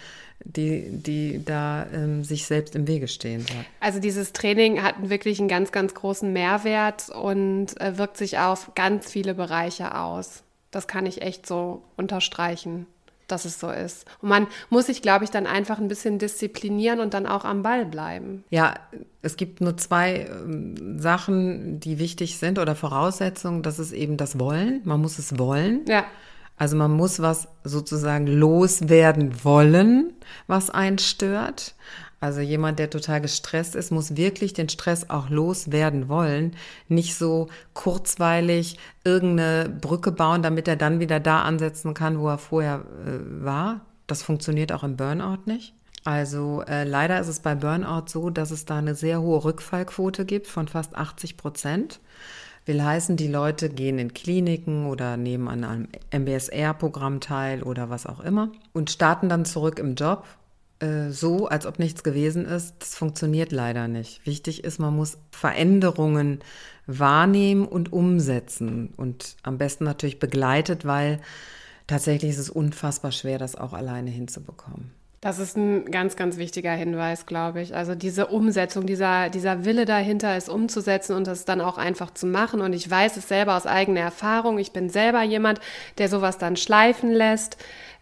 die, 0.44 0.88
die 0.88 1.44
da 1.44 1.84
ähm, 1.92 2.22
sich 2.22 2.46
selbst 2.46 2.76
im 2.76 2.86
Wege 2.86 3.08
stehen. 3.08 3.44
Also 3.80 3.98
dieses 3.98 4.32
Training 4.32 4.84
hat 4.84 5.10
wirklich 5.10 5.40
einen 5.40 5.48
ganz, 5.48 5.72
ganz 5.72 5.94
großen 5.94 6.32
Mehrwert 6.32 7.08
und 7.10 7.78
äh, 7.80 7.98
wirkt 7.98 8.16
sich 8.16 8.38
auf 8.38 8.70
ganz 8.76 9.10
viele 9.10 9.34
Bereiche 9.34 9.96
aus. 9.96 10.44
Das 10.70 10.86
kann 10.86 11.04
ich 11.04 11.22
echt 11.22 11.44
so 11.44 11.82
unterstreichen, 11.96 12.86
dass 13.28 13.44
es 13.44 13.60
so 13.60 13.70
ist. 13.70 14.06
Und 14.20 14.28
man 14.28 14.46
muss 14.70 14.86
sich, 14.86 15.02
glaube 15.02 15.24
ich, 15.24 15.30
dann 15.30 15.46
einfach 15.46 15.78
ein 15.78 15.88
bisschen 15.88 16.18
disziplinieren 16.18 17.00
und 17.00 17.14
dann 17.14 17.26
auch 17.26 17.44
am 17.44 17.62
Ball 17.62 17.86
bleiben. 17.86 18.44
Ja, 18.50 18.74
es 19.22 19.36
gibt 19.36 19.60
nur 19.60 19.76
zwei 19.76 20.26
ähm, 20.30 20.98
Sachen, 20.98 21.80
die 21.80 21.98
wichtig 21.98 22.38
sind 22.38 22.58
oder 22.58 22.74
Voraussetzungen. 22.74 23.62
Das 23.62 23.78
ist 23.78 23.92
eben 23.92 24.16
das 24.16 24.38
Wollen. 24.38 24.80
Man 24.84 25.00
muss 25.00 25.18
es 25.18 25.38
wollen. 25.38 25.84
Ja. 25.86 26.04
Also 26.56 26.76
man 26.76 26.90
muss 26.90 27.20
was 27.20 27.48
sozusagen 27.62 28.26
loswerden 28.26 29.44
wollen, 29.44 30.12
was 30.48 30.70
einen 30.70 30.98
stört. 30.98 31.74
Also 32.20 32.40
jemand, 32.40 32.78
der 32.78 32.90
total 32.90 33.20
gestresst 33.20 33.76
ist, 33.76 33.92
muss 33.92 34.16
wirklich 34.16 34.52
den 34.52 34.68
Stress 34.68 35.08
auch 35.08 35.30
loswerden 35.30 36.08
wollen. 36.08 36.56
Nicht 36.88 37.14
so 37.14 37.48
kurzweilig 37.74 38.78
irgendeine 39.04 39.68
Brücke 39.68 40.10
bauen, 40.10 40.42
damit 40.42 40.66
er 40.66 40.76
dann 40.76 40.98
wieder 40.98 41.20
da 41.20 41.42
ansetzen 41.42 41.94
kann, 41.94 42.18
wo 42.18 42.28
er 42.28 42.38
vorher 42.38 42.84
äh, 43.06 43.44
war. 43.44 43.82
Das 44.08 44.22
funktioniert 44.22 44.72
auch 44.72 44.82
im 44.82 44.96
Burnout 44.96 45.42
nicht. 45.46 45.74
Also 46.04 46.62
äh, 46.62 46.84
leider 46.84 47.20
ist 47.20 47.28
es 47.28 47.40
bei 47.40 47.54
Burnout 47.54 48.06
so, 48.06 48.30
dass 48.30 48.50
es 48.50 48.64
da 48.64 48.78
eine 48.78 48.94
sehr 48.94 49.20
hohe 49.20 49.44
Rückfallquote 49.44 50.24
gibt 50.24 50.46
von 50.46 50.66
fast 50.66 50.96
80 50.96 51.36
Prozent. 51.36 52.00
Will 52.64 52.82
heißen, 52.82 53.16
die 53.16 53.28
Leute 53.28 53.70
gehen 53.70 53.98
in 53.98 54.12
Kliniken 54.12 54.86
oder 54.86 55.16
nehmen 55.16 55.48
an 55.48 55.64
einem 55.64 55.88
MBSR-Programm 56.12 57.20
teil 57.20 57.62
oder 57.62 57.90
was 57.90 58.06
auch 58.06 58.20
immer 58.20 58.52
und 58.72 58.90
starten 58.90 59.28
dann 59.28 59.44
zurück 59.44 59.78
im 59.78 59.94
Job 59.94 60.24
äh, 60.80 61.10
so, 61.10 61.48
als 61.48 61.66
ob 61.66 61.78
nichts 61.78 62.02
gewesen 62.02 62.46
ist, 62.46 62.74
das 62.78 62.94
funktioniert 62.94 63.52
leider 63.52 63.88
nicht. 63.88 64.24
Wichtig 64.26 64.64
ist, 64.64 64.78
man 64.78 64.94
muss 64.94 65.18
Veränderungen 65.30 66.40
wahrnehmen 66.86 67.66
und 67.66 67.92
umsetzen 67.92 68.92
und 68.96 69.36
am 69.42 69.58
besten 69.58 69.84
natürlich 69.84 70.18
begleitet, 70.18 70.84
weil 70.84 71.20
tatsächlich 71.86 72.30
ist 72.30 72.38
es 72.38 72.50
unfassbar 72.50 73.12
schwer, 73.12 73.38
das 73.38 73.56
auch 73.56 73.72
alleine 73.72 74.10
hinzubekommen. 74.10 74.92
Das 75.20 75.40
ist 75.40 75.56
ein 75.56 75.90
ganz, 75.90 76.14
ganz 76.14 76.36
wichtiger 76.36 76.70
Hinweis, 76.70 77.26
glaube 77.26 77.60
ich. 77.60 77.74
Also 77.74 77.96
diese 77.96 78.28
Umsetzung, 78.28 78.86
dieser, 78.86 79.30
dieser 79.30 79.64
Wille 79.64 79.84
dahinter, 79.84 80.36
es 80.36 80.48
umzusetzen 80.48 81.16
und 81.16 81.26
das 81.26 81.44
dann 81.44 81.60
auch 81.60 81.76
einfach 81.76 82.14
zu 82.14 82.24
machen. 82.26 82.60
Und 82.60 82.72
ich 82.72 82.88
weiß 82.88 83.16
es 83.16 83.26
selber 83.26 83.56
aus 83.56 83.66
eigener 83.66 84.00
Erfahrung. 84.00 84.58
Ich 84.58 84.72
bin 84.72 84.90
selber 84.90 85.24
jemand, 85.24 85.58
der 85.98 86.08
sowas 86.08 86.38
dann 86.38 86.56
schleifen 86.56 87.10
lässt, 87.10 87.56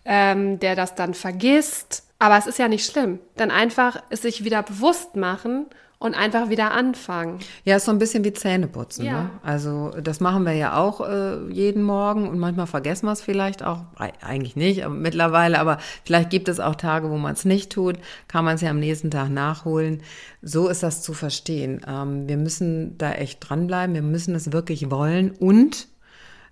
ähm, 0.05 0.59
der 0.59 0.77
das 0.77 0.95
dann 0.95 1.15
vergisst. 1.15 2.06
Aber 2.19 2.39
es 2.39 2.47
ist 2.47 2.59
ja 2.59 2.69
nicht 2.69 2.87
schlimm. 2.87 3.19
Dann 3.37 3.51
einfach 3.51 4.03
es 4.11 4.23
sich 4.23 4.45
wieder 4.45 4.63
bewusst 4.63 5.17
machen 5.17 5.67
und 5.99 6.15
einfach 6.15 6.51
wieder 6.51 6.73
anfangen. 6.73 7.39
Ja, 7.65 7.77
ist 7.77 7.87
so 7.87 7.91
ein 7.91 7.99
bisschen 7.99 8.23
wie 8.25 8.33
Zähneputzen. 8.33 9.07
Ja. 9.07 9.25
Ne? 9.25 9.31
Also 9.43 9.91
das 10.03 10.21
machen 10.21 10.45
wir 10.45 10.53
ja 10.53 10.77
auch 10.77 11.01
äh, 11.01 11.51
jeden 11.51 11.83
Morgen 11.83 12.29
und 12.29 12.39
manchmal 12.39 12.67
vergessen 12.67 13.07
wir 13.07 13.13
es 13.13 13.23
vielleicht 13.23 13.63
auch, 13.63 13.85
eigentlich 13.97 14.57
nicht, 14.57 14.85
aber 14.85 14.95
mittlerweile, 14.95 15.59
aber 15.59 15.79
vielleicht 16.05 16.31
gibt 16.31 16.49
es 16.49 16.61
auch 16.61 16.75
Tage, 16.75 17.11
wo 17.11 17.17
man 17.17 17.33
es 17.33 17.45
nicht 17.47 17.73
tut, 17.73 17.97
kann 18.29 18.45
man 18.45 18.57
es 18.57 18.61
ja 18.61 18.71
am 18.71 18.81
nächsten 18.81 19.11
Tag 19.11 19.31
nachholen. 19.31 20.03
So 20.43 20.69
ist 20.69 20.83
das 20.83 21.03
zu 21.03 21.15
verstehen. 21.15 21.81
Ähm, 21.89 22.29
wir 22.29 22.37
müssen 22.37 22.99
da 22.99 23.13
echt 23.13 23.39
dranbleiben, 23.49 23.95
wir 23.95 24.03
müssen 24.03 24.35
es 24.35 24.53
wirklich 24.53 24.91
wollen 24.91 25.31
und 25.31 25.89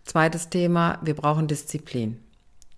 zweites 0.04 0.48
Thema, 0.48 0.98
wir 1.02 1.14
brauchen 1.14 1.48
Disziplin. 1.48 2.24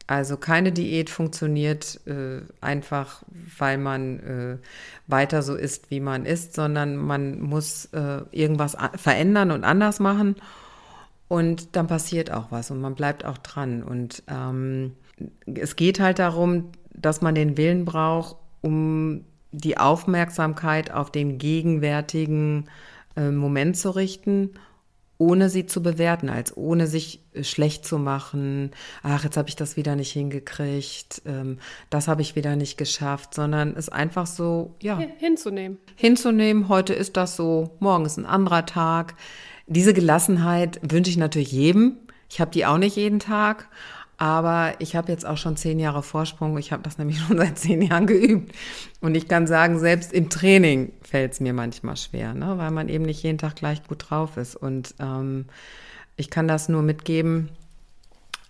Also 0.06 0.36
keine 0.36 0.70
Diät 0.70 1.10
funktioniert 1.10 2.00
äh, 2.06 2.40
einfach, 2.60 3.24
weil 3.58 3.76
man 3.76 4.20
äh, 4.20 4.58
weiter 5.08 5.42
so 5.42 5.56
ist, 5.56 5.90
wie 5.90 5.98
man 5.98 6.24
ist, 6.24 6.54
sondern 6.54 6.96
man 6.96 7.40
muss 7.40 7.86
äh, 7.86 8.20
irgendwas 8.30 8.76
verändern 8.96 9.50
und 9.50 9.64
anders 9.64 9.98
machen. 9.98 10.36
Und 11.28 11.74
dann 11.74 11.88
passiert 11.88 12.30
auch 12.30 12.52
was 12.52 12.70
und 12.70 12.80
man 12.80 12.94
bleibt 12.94 13.24
auch 13.24 13.38
dran. 13.38 13.82
Und 13.82 14.22
ähm, 14.28 14.94
es 15.44 15.74
geht 15.74 15.98
halt 15.98 16.20
darum, 16.20 16.70
dass 16.94 17.20
man 17.20 17.34
den 17.34 17.56
Willen 17.56 17.84
braucht, 17.84 18.36
um 18.62 19.24
die 19.50 19.76
Aufmerksamkeit 19.76 20.92
auf 20.92 21.10
den 21.10 21.38
gegenwärtigen 21.38 22.68
äh, 23.16 23.30
Moment 23.30 23.76
zu 23.76 23.90
richten 23.90 24.50
ohne 25.18 25.48
sie 25.48 25.66
zu 25.66 25.82
bewerten, 25.82 26.28
als 26.28 26.56
ohne 26.56 26.86
sich 26.86 27.22
äh, 27.32 27.42
schlecht 27.44 27.84
zu 27.86 27.98
machen, 27.98 28.70
ach, 29.02 29.24
jetzt 29.24 29.36
habe 29.36 29.48
ich 29.48 29.56
das 29.56 29.76
wieder 29.76 29.96
nicht 29.96 30.12
hingekriegt, 30.12 31.22
ähm, 31.26 31.58
das 31.90 32.08
habe 32.08 32.22
ich 32.22 32.36
wieder 32.36 32.56
nicht 32.56 32.76
geschafft, 32.76 33.34
sondern 33.34 33.74
es 33.76 33.88
einfach 33.88 34.26
so, 34.26 34.74
ja. 34.82 34.98
Hinzunehmen. 35.18 35.78
Hinzunehmen, 35.94 36.68
heute 36.68 36.92
ist 36.92 37.16
das 37.16 37.36
so, 37.36 37.76
morgen 37.80 38.04
ist 38.04 38.16
ein 38.16 38.26
anderer 38.26 38.66
Tag. 38.66 39.14
Diese 39.66 39.94
Gelassenheit 39.94 40.80
wünsche 40.82 41.10
ich 41.10 41.16
natürlich 41.16 41.52
jedem. 41.52 41.98
Ich 42.28 42.40
habe 42.40 42.50
die 42.50 42.66
auch 42.66 42.78
nicht 42.78 42.96
jeden 42.96 43.20
Tag, 43.20 43.68
aber 44.18 44.74
ich 44.78 44.96
habe 44.96 45.12
jetzt 45.12 45.26
auch 45.26 45.36
schon 45.36 45.56
zehn 45.56 45.78
Jahre 45.78 46.02
Vorsprung. 46.02 46.56
Ich 46.58 46.72
habe 46.72 46.82
das 46.82 46.98
nämlich 46.98 47.18
schon 47.26 47.36
seit 47.36 47.58
zehn 47.58 47.82
Jahren 47.82 48.06
geübt. 48.06 48.54
Und 49.00 49.14
ich 49.14 49.28
kann 49.28 49.46
sagen, 49.46 49.78
selbst 49.78 50.12
im 50.12 50.30
Training 50.30 50.92
fällt 51.02 51.32
es 51.32 51.40
mir 51.40 51.52
manchmal 51.52 51.96
schwer, 51.96 52.34
ne? 52.34 52.58
weil 52.58 52.70
man 52.70 52.88
eben 52.88 53.04
nicht 53.04 53.22
jeden 53.22 53.38
Tag 53.38 53.56
gleich 53.56 53.84
gut 53.86 54.06
drauf 54.08 54.36
ist. 54.36 54.56
Und 54.56 54.94
ähm, 55.00 55.46
ich 56.16 56.30
kann 56.30 56.48
das 56.48 56.68
nur 56.68 56.82
mitgeben, 56.82 57.50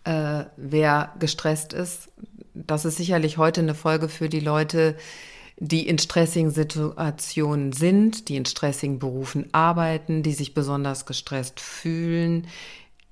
äh, 0.05 0.45
wer 0.57 1.13
gestresst 1.19 1.73
ist. 1.73 2.09
Das 2.55 2.85
ist 2.85 2.97
sicherlich 2.97 3.39
heute 3.39 3.61
eine 3.61 3.75
Folge 3.75 4.09
für 4.09 4.29
die 4.29 4.41
Leute, 4.41 4.97
die 5.59 5.89
in 5.89 5.99
stressigen 5.99 6.51
Situationen 6.51 7.73
sind, 7.73 8.29
die 8.29 8.37
in 8.37 8.45
stressigen 8.45 8.99
Berufen 8.99 9.49
arbeiten, 9.53 10.23
die 10.23 10.33
sich 10.33 10.55
besonders 10.55 11.07
gestresst 11.07 11.61
fühlen, 11.61 12.47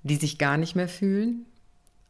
die 0.02 0.16
sich 0.16 0.38
gar 0.38 0.58
nicht 0.58 0.76
mehr 0.76 0.88
fühlen, 0.88 1.46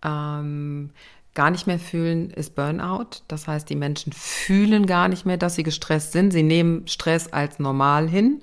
ähm, 0.05 0.91
gar 1.35 1.51
nicht 1.51 1.67
mehr 1.67 1.79
fühlen, 1.79 2.31
ist 2.31 2.55
Burnout. 2.55 3.23
Das 3.29 3.49
heißt, 3.49 3.69
die 3.69 3.77
Menschen 3.77 4.13
fühlen 4.13 4.87
gar 4.87 5.09
nicht 5.09 5.27
mehr, 5.27 5.37
dass 5.37 5.57
sie 5.57 5.65
gestresst 5.65 6.13
sind. 6.13 6.33
Sie 6.33 6.43
nehmen 6.43 6.87
Stress 6.87 7.33
als 7.33 7.59
normal 7.59 8.09
hin. 8.09 8.43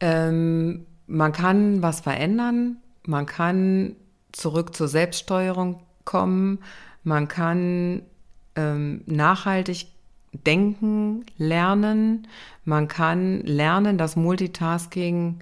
Ähm, 0.00 0.86
man 1.06 1.32
kann 1.32 1.82
was 1.82 2.00
verändern. 2.00 2.78
Man 3.06 3.26
kann 3.26 3.96
zurück 4.32 4.74
zur 4.74 4.88
Selbststeuerung 4.88 5.80
kommen. 6.04 6.60
Man 7.04 7.28
kann 7.28 8.02
ähm, 8.56 9.02
nachhaltig 9.06 9.88
denken, 10.32 11.26
lernen. 11.36 12.26
Man 12.64 12.88
kann 12.88 13.42
lernen, 13.42 13.98
dass 13.98 14.16
Multitasking 14.16 15.40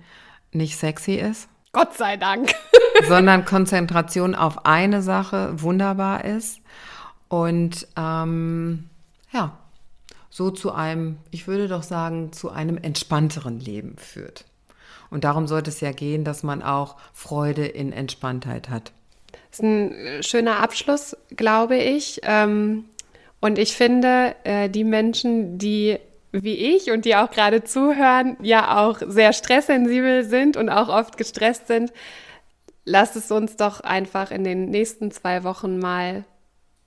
nicht 0.53 0.77
sexy 0.77 1.15
ist. 1.15 1.49
Gott 1.73 1.95
sei 1.95 2.17
Dank. 2.17 2.53
Sondern 3.09 3.45
Konzentration 3.45 4.35
auf 4.35 4.67
eine 4.67 5.03
Sache 5.03 5.61
wunderbar 5.61 6.25
ist. 6.25 6.61
Und 7.29 7.87
ähm, 7.97 8.89
ja, 9.33 9.57
so 10.31 10.51
zu 10.51 10.73
einem, 10.73 11.19
ich 11.31 11.47
würde 11.47 11.69
doch 11.69 11.83
sagen, 11.83 12.33
zu 12.33 12.51
einem 12.51 12.79
entspannteren 12.79 13.61
Leben 13.61 13.97
führt. 13.99 14.45
Und 15.11 15.25
darum 15.25 15.47
sollte 15.47 15.71
es 15.71 15.81
ja 15.81 15.93
gehen, 15.93 16.25
dass 16.25 16.43
man 16.43 16.63
auch 16.63 16.97
Freude 17.13 17.67
in 17.67 17.93
Entspanntheit 17.93 18.71
hat. 18.71 18.93
Das 19.51 19.59
ist 19.59 19.63
ein 19.65 19.93
äh, 19.93 20.23
schöner 20.23 20.61
Abschluss, 20.61 21.17
glaube 21.37 21.77
ich. 21.77 22.21
Ähm, 22.23 22.85
und 23.41 23.59
ich 23.59 23.75
finde, 23.75 24.37
äh, 24.45 24.69
die 24.69 24.85
Menschen, 24.85 25.59
die 25.59 25.99
wie 26.33 26.77
ich 26.77 26.93
und 26.93 27.05
die 27.05 27.17
auch 27.17 27.31
gerade 27.31 27.65
zuhören, 27.65 28.37
ja 28.41 28.79
auch 28.79 29.01
sehr 29.05 29.33
stresssensibel 29.33 30.25
sind 30.25 30.57
und 30.57 30.69
auch 30.69 30.89
oft 30.89 31.17
gestresst 31.17 31.67
sind, 31.67 31.93
lasst 32.91 33.17
es 33.17 33.31
uns 33.31 33.57
doch 33.57 33.81
einfach 33.81 34.31
in 34.31 34.45
den 34.45 34.67
nächsten 34.67 35.11
zwei 35.11 35.45
Wochen 35.45 35.79
mal 35.79 36.25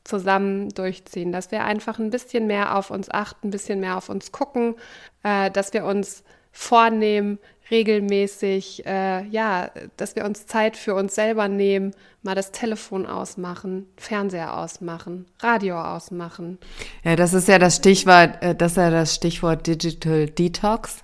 zusammen 0.03 0.69
durchziehen, 0.69 1.31
dass 1.31 1.51
wir 1.51 1.63
einfach 1.63 1.97
ein 1.97 2.09
bisschen 2.09 2.45
mehr 2.45 2.77
auf 2.77 2.91
uns 2.91 3.09
achten, 3.09 3.47
ein 3.47 3.51
bisschen 3.51 3.79
mehr 3.79 3.97
auf 3.97 4.09
uns 4.09 4.33
gucken, 4.33 4.75
äh, 5.23 5.49
dass 5.49 5.73
wir 5.73 5.85
uns 5.85 6.23
vornehmen, 6.51 7.39
regelmäßig, 7.71 8.85
äh, 8.85 9.25
ja, 9.27 9.71
dass 9.95 10.17
wir 10.17 10.25
uns 10.25 10.45
Zeit 10.45 10.75
für 10.75 10.93
uns 10.93 11.15
selber 11.15 11.47
nehmen, 11.47 11.93
mal 12.21 12.35
das 12.35 12.51
Telefon 12.51 13.05
ausmachen, 13.05 13.87
Fernseher 13.95 14.57
ausmachen, 14.57 15.25
Radio 15.39 15.81
ausmachen. 15.81 16.59
Ja, 17.05 17.15
das 17.15 17.33
ist 17.33 17.47
ja 17.47 17.57
das 17.57 17.77
Stichwort, 17.77 18.43
äh, 18.43 18.53
das 18.53 18.73
ist 18.73 18.77
ja 18.77 18.89
das 18.89 19.15
Stichwort 19.15 19.65
Digital 19.65 20.27
Detox, 20.27 20.97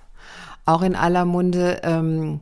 auch 0.66 0.82
in 0.82 0.94
aller 0.94 1.24
Munde. 1.24 1.80
Ähm, 1.82 2.40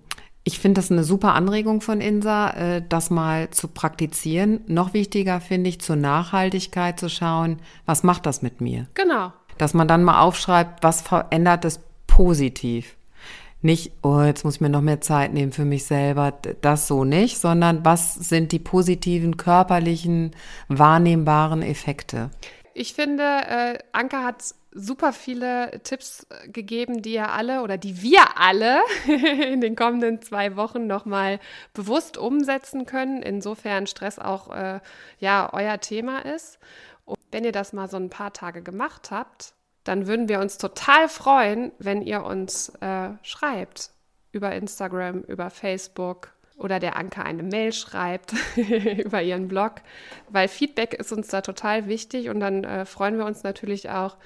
ich 0.49 0.59
finde 0.59 0.79
das 0.79 0.91
eine 0.91 1.05
super 1.05 1.35
Anregung 1.35 1.83
von 1.83 2.01
INSA, 2.01 2.51
äh, 2.53 2.83
das 2.89 3.11
mal 3.11 3.51
zu 3.51 3.69
praktizieren. 3.69 4.61
Noch 4.67 4.95
wichtiger 4.95 5.43
finde 5.43 5.69
ich 5.69 5.79
zur 5.83 5.97
Nachhaltigkeit 5.97 6.99
zu 6.99 7.11
schauen, 7.11 7.59
was 7.85 8.03
macht 8.03 8.25
das 8.25 8.41
mit 8.41 8.63
mir? 8.63 8.87
Genau. 8.95 9.31
Dass 9.59 9.75
man 9.75 9.87
dann 9.87 10.05
mal 10.05 10.23
aufschreibt, 10.23 10.83
was 10.83 11.03
verändert 11.03 11.67
es 11.67 11.81
positiv 12.07 12.97
nicht, 13.61 13.93
oh, 14.03 14.21
jetzt 14.21 14.45
muss 14.45 14.55
ich 14.55 14.61
mir 14.61 14.69
noch 14.69 14.81
mehr 14.81 15.01
Zeit 15.01 15.35
nehmen 15.35 15.53
für 15.53 15.65
mich 15.65 15.85
selber, 15.85 16.33
das 16.61 16.87
so 16.87 17.05
nicht, 17.05 17.39
sondern 17.39 17.85
was 17.85 18.15
sind 18.15 18.53
die 18.53 18.61
positiven 18.61 19.37
körperlichen, 19.37 20.31
wahrnehmbaren 20.69 21.63
Effekte? 21.63 22.31
Ich 22.73 22.95
finde, 22.95 23.25
äh, 23.25 23.79
Anke 23.91 24.19
hat 24.19 24.55
super 24.79 25.13
viele 25.13 25.81
Tipps 25.83 26.27
äh, 26.31 26.49
gegeben, 26.49 27.03
die 27.03 27.15
ihr 27.15 27.31
alle 27.31 27.63
oder 27.63 27.77
die 27.77 28.01
wir 28.03 28.39
alle 28.39 28.81
in 29.07 29.61
den 29.61 29.77
kommenden 29.77 30.23
zwei 30.23 30.57
Wochen 30.57 30.87
nochmal 30.87 31.41
bewusst 31.75 32.17
umsetzen 32.17 32.87
können, 32.87 33.23
insofern 33.23 33.87
Stress 33.87 34.19
auch 34.19 34.55
äh, 34.55 34.81
ja 35.19 35.51
euer 35.53 35.81
Thema 35.81 36.25
ist. 36.25 36.59
Und 37.05 37.19
wenn 37.31 37.45
ihr 37.45 37.53
das 37.53 37.73
mal 37.73 37.89
so 37.89 37.97
ein 37.97 38.11
paar 38.11 38.33
Tage 38.33 38.63
gemacht 38.63 39.11
habt, 39.11 39.53
dann 39.85 40.07
würden 40.07 40.29
wir 40.29 40.41
uns 40.41 40.59
total 40.59 41.09
freuen, 41.09 41.73
wenn 41.79 42.03
ihr 42.03 42.25
uns 42.25 42.69
äh, 42.81 43.11
schreibt 43.23 43.91
über 44.33 44.55
Instagram, 44.55 45.23
über 45.23 45.51
Facebook 45.51 46.33
oder 46.59 46.79
der 46.79 46.97
Anke 46.97 47.25
eine 47.25 47.43
Mail 47.43 47.73
schreibt 47.73 48.35
über 48.57 49.23
ihren 49.23 49.49
Blog, 49.49 49.77
weil 50.29 50.49
Feedback 50.49 50.95
ist 50.95 51.13
uns 51.13 51.29
da 51.29 51.41
total 51.41 51.87
wichtig 51.87 52.29
und 52.29 52.41
dann 52.41 52.65
äh, 52.65 52.85
freuen 52.85 53.17
wir 53.17 53.25
uns 53.25 53.43
natürlich 53.43 53.91
auch, 53.91 54.17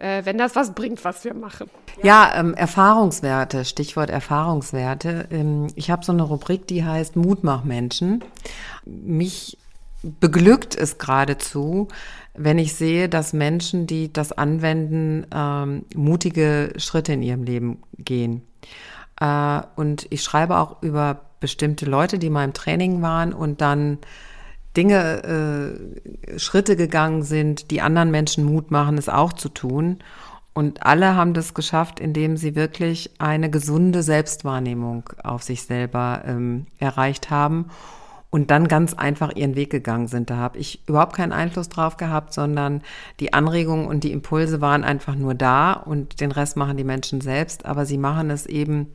äh, 0.00 0.24
wenn 0.24 0.38
das 0.38 0.56
was 0.56 0.74
bringt, 0.74 1.04
was 1.04 1.24
wir 1.24 1.34
machen. 1.34 1.68
Ja, 2.02 2.32
ähm, 2.34 2.54
Erfahrungswerte, 2.54 3.64
Stichwort 3.64 4.10
Erfahrungswerte. 4.10 5.28
Ähm, 5.30 5.68
ich 5.74 5.90
habe 5.90 6.04
so 6.04 6.12
eine 6.12 6.22
Rubrik, 6.22 6.66
die 6.66 6.84
heißt 6.84 7.16
Mutmachmenschen. 7.16 8.24
Mich 8.86 9.58
beglückt 10.02 10.74
es 10.74 10.98
geradezu, 10.98 11.88
wenn 12.34 12.58
ich 12.58 12.74
sehe, 12.74 13.08
dass 13.08 13.34
Menschen, 13.34 13.86
die 13.86 14.10
das 14.12 14.32
anwenden, 14.32 15.26
ähm, 15.34 15.84
mutige 15.94 16.72
Schritte 16.76 17.12
in 17.12 17.22
ihrem 17.22 17.44
Leben 17.44 17.82
gehen. 17.98 18.42
Äh, 19.20 19.60
und 19.76 20.06
ich 20.10 20.22
schreibe 20.22 20.58
auch 20.58 20.82
über 20.82 21.20
bestimmte 21.40 21.86
Leute, 21.86 22.18
die 22.18 22.30
mal 22.30 22.44
im 22.44 22.54
Training 22.54 23.02
waren 23.02 23.32
und 23.32 23.60
dann 23.60 23.98
Dinge, 24.76 25.22
äh, 25.24 26.38
Schritte 26.38 26.76
gegangen 26.76 27.22
sind, 27.22 27.70
die 27.70 27.80
anderen 27.80 28.10
Menschen 28.10 28.44
Mut 28.44 28.70
machen, 28.70 28.98
es 28.98 29.08
auch 29.08 29.32
zu 29.32 29.48
tun. 29.48 29.98
Und 30.52 30.84
alle 30.84 31.14
haben 31.14 31.34
das 31.34 31.54
geschafft, 31.54 32.00
indem 32.00 32.36
sie 32.36 32.54
wirklich 32.54 33.10
eine 33.18 33.50
gesunde 33.50 34.02
Selbstwahrnehmung 34.02 35.08
auf 35.22 35.42
sich 35.42 35.62
selber 35.62 36.22
ähm, 36.26 36.66
erreicht 36.78 37.30
haben 37.30 37.66
und 38.30 38.50
dann 38.50 38.68
ganz 38.68 38.94
einfach 38.94 39.34
ihren 39.34 39.56
Weg 39.56 39.70
gegangen 39.70 40.06
sind. 40.06 40.30
Da 40.30 40.36
habe 40.36 40.58
ich 40.58 40.86
überhaupt 40.88 41.16
keinen 41.16 41.32
Einfluss 41.32 41.68
drauf 41.68 41.96
gehabt, 41.96 42.32
sondern 42.32 42.82
die 43.18 43.32
Anregungen 43.32 43.86
und 43.86 44.04
die 44.04 44.12
Impulse 44.12 44.60
waren 44.60 44.84
einfach 44.84 45.16
nur 45.16 45.34
da 45.34 45.72
und 45.72 46.20
den 46.20 46.32
Rest 46.32 46.56
machen 46.56 46.76
die 46.76 46.84
Menschen 46.84 47.20
selbst. 47.20 47.66
Aber 47.66 47.86
sie 47.86 47.98
machen 47.98 48.30
es 48.30 48.46
eben 48.46 48.88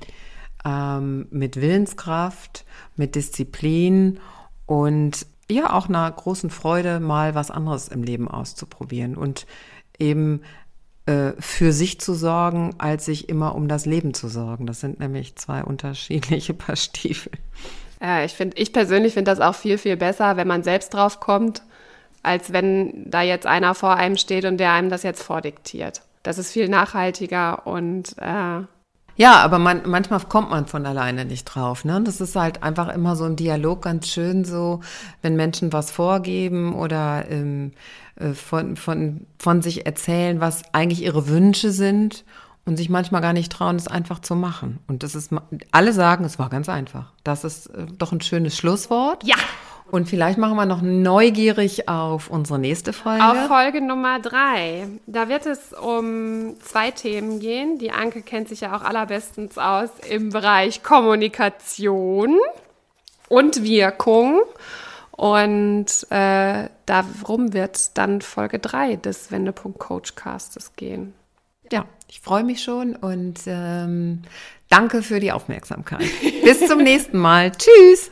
ähm, 0.66 1.28
mit 1.32 1.60
Willenskraft, 1.60 2.66
mit 2.96 3.16
Disziplin 3.16 4.20
und 4.66 5.26
ja 5.50 5.74
auch 5.74 5.88
einer 5.88 6.10
großen 6.12 6.50
Freude, 6.50 7.00
mal 7.00 7.36
was 7.36 7.52
anderes 7.52 7.88
im 7.88 8.04
Leben 8.04 8.28
auszuprobieren 8.28 9.16
und 9.16 9.46
eben 10.00 10.42
äh, 11.06 11.34
für 11.40 11.72
sich 11.72 12.00
zu 12.00 12.14
sorgen, 12.14 12.76
als 12.78 13.06
sich 13.06 13.30
immer 13.30 13.56
um 13.56 13.68
das 13.68 13.86
Leben 13.86 14.14
zu 14.14 14.28
sorgen. 14.28 14.66
Das 14.66 14.80
sind 14.80 15.00
nämlich 15.00 15.36
zwei 15.36 15.64
unterschiedliche 15.64 16.54
Paar 16.56 16.76
Stiefel. 16.76 17.32
Ja, 18.02 18.24
ich 18.24 18.34
finde, 18.34 18.58
ich 18.58 18.74
persönlich 18.74 19.14
finde 19.14 19.32
das 19.32 19.40
auch 19.40 19.56
viel, 19.56 19.78
viel 19.78 19.98
besser, 19.98 20.38
wenn 20.38 20.48
man 20.48 20.64
selbst 20.64 20.94
drauf 20.94 21.20
kommt, 21.20 21.62
als 22.24 22.52
wenn 22.52 23.10
da 23.10 23.22
jetzt 23.22 23.46
einer 23.46 23.76
vor 23.76 23.96
einem 23.96 24.18
steht 24.18 24.46
und 24.46 24.58
der 24.58 24.74
einem 24.74 24.90
das 24.90 25.04
jetzt 25.04 25.24
vordiktiert. 25.24 26.02
Das 26.24 26.38
ist 26.38 26.52
viel 26.52 26.70
nachhaltiger 26.70 27.68
und 27.68 28.18
äh 28.18 28.64
ja, 29.16 29.38
aber 29.38 29.60
man, 29.60 29.82
manchmal 29.86 30.20
kommt 30.22 30.50
man 30.50 30.68
von 30.68 30.86
alleine 30.86 31.26
nicht 31.26 31.46
drauf. 31.46 31.86
Ne? 31.86 32.02
Das 32.04 32.20
ist 32.20 32.36
halt 32.36 32.64
einfach 32.64 32.90
immer 32.94 33.16
so 33.16 33.24
ein 33.24 33.36
Dialog 33.36 33.82
ganz 33.82 34.08
schön 34.08 34.44
so, 34.44 34.82
wenn 35.22 35.36
Menschen 35.36 35.72
was 35.72 35.92
vorgeben 35.92 36.74
oder 36.74 37.26
ähm, 37.30 37.72
äh, 38.18 38.34
von, 38.34 38.76
von, 38.76 39.26
von 39.40 39.62
sich 39.62 39.86
erzählen, 39.86 40.42
was 40.42 40.64
eigentlich 40.74 41.04
ihre 41.04 41.28
Wünsche 41.28 41.72
sind 41.72 42.26
und 42.66 42.78
sich 42.78 42.90
manchmal 42.90 43.22
gar 43.22 43.34
nicht 43.34 43.52
trauen, 43.52 43.76
es 43.76 43.88
einfach 43.88 44.20
zu 44.20 44.36
machen. 44.36 44.80
Und 44.88 45.04
das 45.04 45.16
ist, 45.16 45.32
alle 45.72 45.94
sagen, 45.94 46.26
es 46.26 46.40
war 46.40 46.50
ganz 46.50 46.68
einfach. 46.68 47.14
Das 47.24 47.44
ist 47.44 47.68
äh, 47.68 47.86
doch 47.98 48.12
ein 48.12 48.22
schönes 48.22 48.58
Schlusswort. 48.58 49.24
Ja. 49.24 49.36
Und 49.96 50.10
vielleicht 50.10 50.38
machen 50.38 50.58
wir 50.58 50.66
noch 50.66 50.82
neugierig 50.82 51.88
auf 51.88 52.30
unsere 52.30 52.60
nächste 52.60 52.92
Folge. 52.92 53.24
Auf 53.24 53.48
Folge 53.48 53.80
Nummer 53.80 54.20
drei. 54.20 54.90
Da 55.08 55.30
wird 55.30 55.46
es 55.46 55.72
um 55.72 56.60
zwei 56.60 56.92
Themen 56.92 57.40
gehen. 57.40 57.78
Die 57.78 57.92
Anke 57.92 58.22
kennt 58.22 58.50
sich 58.50 58.60
ja 58.60 58.76
auch 58.76 58.82
allerbestens 58.82 59.58
aus 59.58 59.90
im 60.10 60.32
Bereich 60.32 60.84
Kommunikation 60.84 62.38
und 63.30 63.64
Wirkung. 63.64 64.42
Und 65.12 65.88
äh, 66.10 66.68
darum 66.86 67.54
wird 67.54 67.98
dann 67.98 68.20
Folge 68.20 68.60
3 68.60 68.98
des 68.98 69.32
Wendepunkt 69.32 69.80
Coachcastes 69.80 70.76
gehen. 70.76 71.14
Ja, 71.72 71.86
ich 72.10 72.20
freue 72.20 72.44
mich 72.44 72.62
schon 72.62 72.98
und 72.98 73.40
ähm, 73.46 74.24
danke 74.68 75.02
für 75.02 75.22
die 75.22 75.32
Aufmerksamkeit. 75.32 76.04
Bis 76.44 76.68
zum 76.68 76.80
nächsten 76.84 77.18
Mal. 77.18 77.54
Tschüss. 77.54 78.12